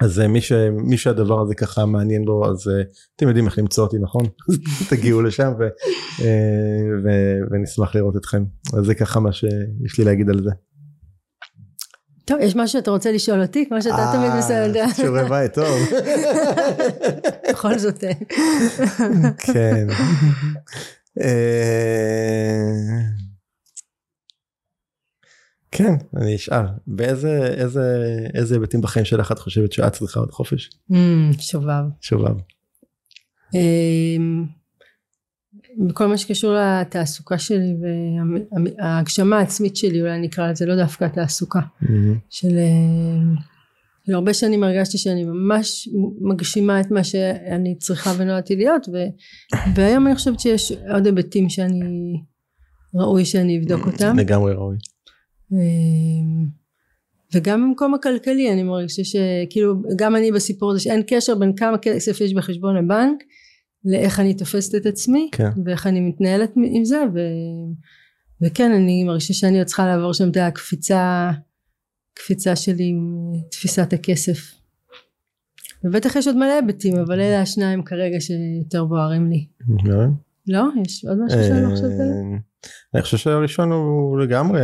[0.00, 2.82] אז אה, מי, ש, מי שהדבר הזה ככה מעניין בו אז אה,
[3.16, 4.26] אתם יודעים איך למצוא אותי נכון?
[4.90, 5.62] תגיעו לשם ו,
[6.24, 7.08] אה, ו,
[7.50, 8.44] ונשמח לראות אתכם.
[8.78, 10.50] אז זה ככה מה שיש לי להגיד על זה.
[12.24, 13.68] טוב יש משהו שאתה רוצה לשאול אותי?
[13.68, 15.68] כמו שאתה תמיד מסיים אה, שיעורי בית טוב.
[17.50, 18.04] בכל זאת
[19.38, 19.86] כן.
[25.70, 26.64] כן אני אשאל.
[26.86, 30.70] באיזה איזה איזה היבטים בחיים שלך את חושבת שאת צריכה עוד חופש?
[30.90, 31.82] אמ, שובב.
[32.00, 32.34] שובב.
[33.54, 34.44] אמ,
[35.88, 37.74] בכל מה שקשור לתעסוקה שלי
[38.78, 41.60] וההגשמה העצמית שלי אולי נקרא לזה לא דווקא תעסוקה
[42.30, 43.42] של אה,
[44.06, 45.88] של הרבה שנים הרגשתי שאני ממש
[46.20, 48.96] מגשימה את מה שאני צריכה ונולדתי להיות ו,
[49.74, 52.22] והיום אני חושבת שיש עוד היבטים שאני
[52.94, 54.18] ראוי שאני אבדוק אותם.
[54.18, 54.76] לגמרי ראוי.
[55.52, 56.46] אמ,
[57.34, 62.20] וגם במקום הכלכלי אני מרגישה שכאילו גם אני בסיפור הזה שאין קשר בין כמה כסף
[62.20, 63.22] יש בחשבון הבנק
[63.84, 65.50] לאיך אני תופסת את עצמי כן.
[65.64, 67.18] ואיך אני מתנהלת עם זה ו...
[68.42, 71.30] וכן אני מרגישה שאני עוד צריכה לעבור שם את הקפיצה
[72.14, 74.54] קפיצה שלי עם תפיסת הכסף
[75.84, 80.10] ובטח יש עוד מלא היבטים אבל אלה השניים כרגע שיותר בוערים לי מאוד.
[80.50, 80.64] לא?
[80.84, 82.14] יש עוד משהו שאני לא חושבת עליו?
[82.14, 82.38] אה,
[82.94, 84.60] אני חושב שהראשון הוא לגמרי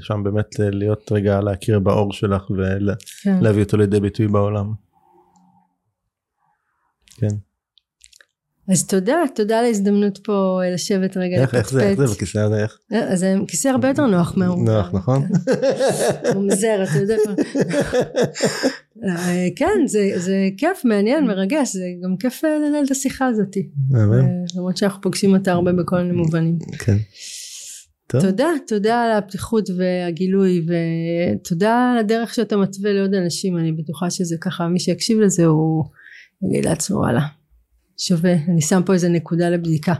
[0.00, 2.42] שם באמת להיות רגע להכיר באור שלך
[3.22, 3.38] כן.
[3.40, 4.72] ולהביא אותו לידי ביטוי בעולם.
[7.16, 7.51] כן.
[8.68, 12.16] אז תודה, תודה על ההזדמנות פה לשבת רגע איך איך זה איך זה לפטפט.
[12.16, 12.78] בכיסא הזה איך?
[12.92, 14.62] אז זה כיסא הרבה יותר נוח מהאור.
[14.64, 15.28] נוח נכון?
[16.34, 17.16] ממזר, אתה יודע.
[19.08, 23.56] אה, כן, זה- כיף, מעניין, מרגש, זה גם כיף אה, לנהל את השיחה הזאת.
[23.94, 24.00] אה,
[24.56, 26.58] למרות שאנחנו פוגשים אותה הרבה בכל מיני מובנים.
[26.78, 26.96] כן.
[28.08, 34.36] תודה, תודה על הפתיחות והגילוי ותודה על הדרך שאתה מתווה לעוד אנשים, אני בטוחה שזה
[34.40, 35.84] ככה, מי שיקשיב לזה הוא
[36.48, 37.20] יגיד לעצמו וואלה,
[37.98, 39.94] שווה, אני שם פה איזה נקודה לבדיקה.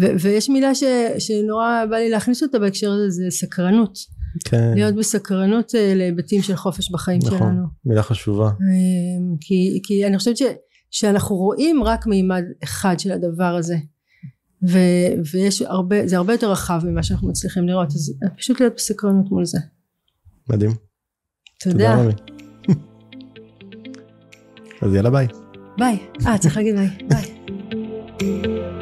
[0.00, 0.84] ו- ויש מילה ש-
[1.18, 3.98] שנורא בא לי להכניס אותה בהקשר הזה, זה סקרנות.
[4.44, 4.72] כן.
[4.74, 7.38] להיות בסקרנות אה, להיבטים של חופש בחיים נכון.
[7.38, 7.66] שלנו.
[7.84, 8.46] מילה חשובה.
[8.46, 8.52] אה,
[9.40, 10.42] כי, כי אני חושבת ש,
[10.90, 13.76] שאנחנו רואים רק מימד אחד של הדבר הזה.
[14.68, 14.78] ו,
[15.32, 19.44] ויש הרבה, זה הרבה יותר רחב ממה שאנחנו מצליחים לראות, אז פשוט להיות בסקרנות מול
[19.44, 19.58] זה.
[20.50, 20.70] מדהים.
[21.60, 21.94] תודה.
[21.94, 22.12] רמי.
[24.82, 25.43] אז יאללה ביי.
[25.78, 25.98] ביי.
[26.26, 26.88] אה, צריך להגיד ביי.
[27.08, 28.73] ביי.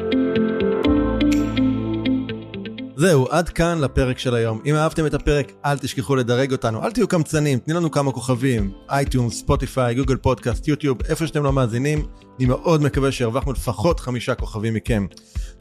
[3.03, 4.61] זהו, עד כאן לפרק של היום.
[4.65, 8.71] אם אהבתם את הפרק, אל תשכחו לדרג אותנו, אל תהיו קמצנים, תני לנו כמה כוכבים,
[8.89, 12.05] iTunes, ספוטיפיי, גוגל פודקאסט, יוטיוב, איפה שאתם לא מאזינים,
[12.37, 15.05] אני מאוד מקווה שהרווחנו לפחות חמישה כוכבים מכם.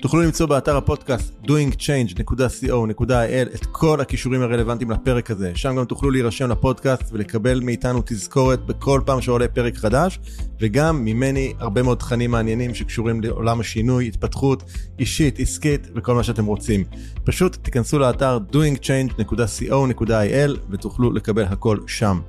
[0.03, 6.51] תוכלו למצוא באתר הפודקאסט doingchange.co.il את כל הקישורים הרלוונטיים לפרק הזה, שם גם תוכלו להירשם
[6.51, 10.19] לפודקאסט ולקבל מאיתנו תזכורת בכל פעם שעולה פרק חדש,
[10.61, 14.63] וגם ממני הרבה מאוד תכנים מעניינים שקשורים לעולם השינוי, התפתחות
[14.99, 16.85] אישית, עסקית וכל מה שאתם רוצים.
[17.33, 22.21] פשוט תיכנסו לאתר doingchange.co.il ותוכלו לקבל הכל שם.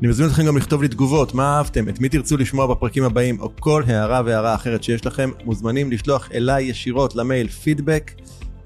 [0.00, 3.40] אני מזמין אתכם גם לכתוב לי תגובות, מה אהבתם, את מי תרצו לשמוע בפרקים הבאים,
[3.40, 8.12] או כל הערה והערה אחרת שיש לכם, מוזמנים לשלוח אליי ישירות למייל פידבק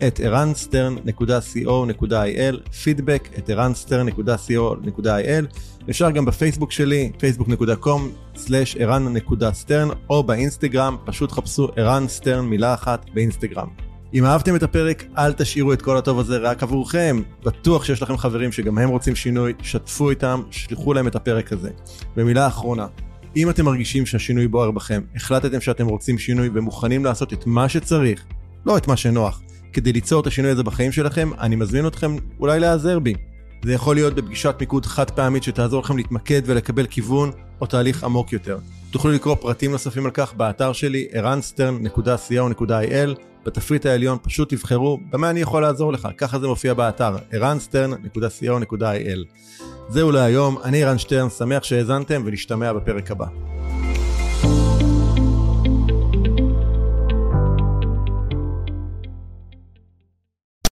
[0.06, 5.44] את ערנסטרן.co.il, פידבק את ערנסטרן.co.il,
[5.90, 13.87] אפשר גם בפייסבוק שלי, facebook.com/ערן.סטרן, או באינסטגרם, פשוט חפשו ערן סטרן מילה אחת באינסטגרם.
[14.14, 17.22] אם אהבתם את הפרק, אל תשאירו את כל הטוב הזה רק עבורכם.
[17.44, 21.70] בטוח שיש לכם חברים שגם הם רוצים שינוי, שתפו איתם, שלחו להם את הפרק הזה.
[22.16, 22.86] ומילה אחרונה,
[23.36, 28.24] אם אתם מרגישים שהשינוי בוער בכם, החלטתם שאתם רוצים שינוי ומוכנים לעשות את מה שצריך,
[28.66, 29.40] לא את מה שנוח,
[29.72, 33.14] כדי ליצור את השינוי הזה בחיים שלכם, אני מזמין אתכם אולי להיעזר בי.
[33.64, 37.30] זה יכול להיות בפגישת מיקוד חד פעמית שתעזור לכם להתמקד ולקבל כיוון,
[37.60, 38.58] או תהליך עמוק יותר.
[38.90, 45.40] תוכלו לקרוא פרטים נוספים על כך באתר שלי, ערנסטרן.co.il, בתפריט העליון פשוט תבחרו במה אני
[45.40, 49.24] יכול לעזור לך, ככה זה מופיע באתר, ערנסטרן.co.il.
[49.88, 53.26] זהו להיום, אני ערן שטרן, שמח שהאזנתם ונשתמע בפרק הבא.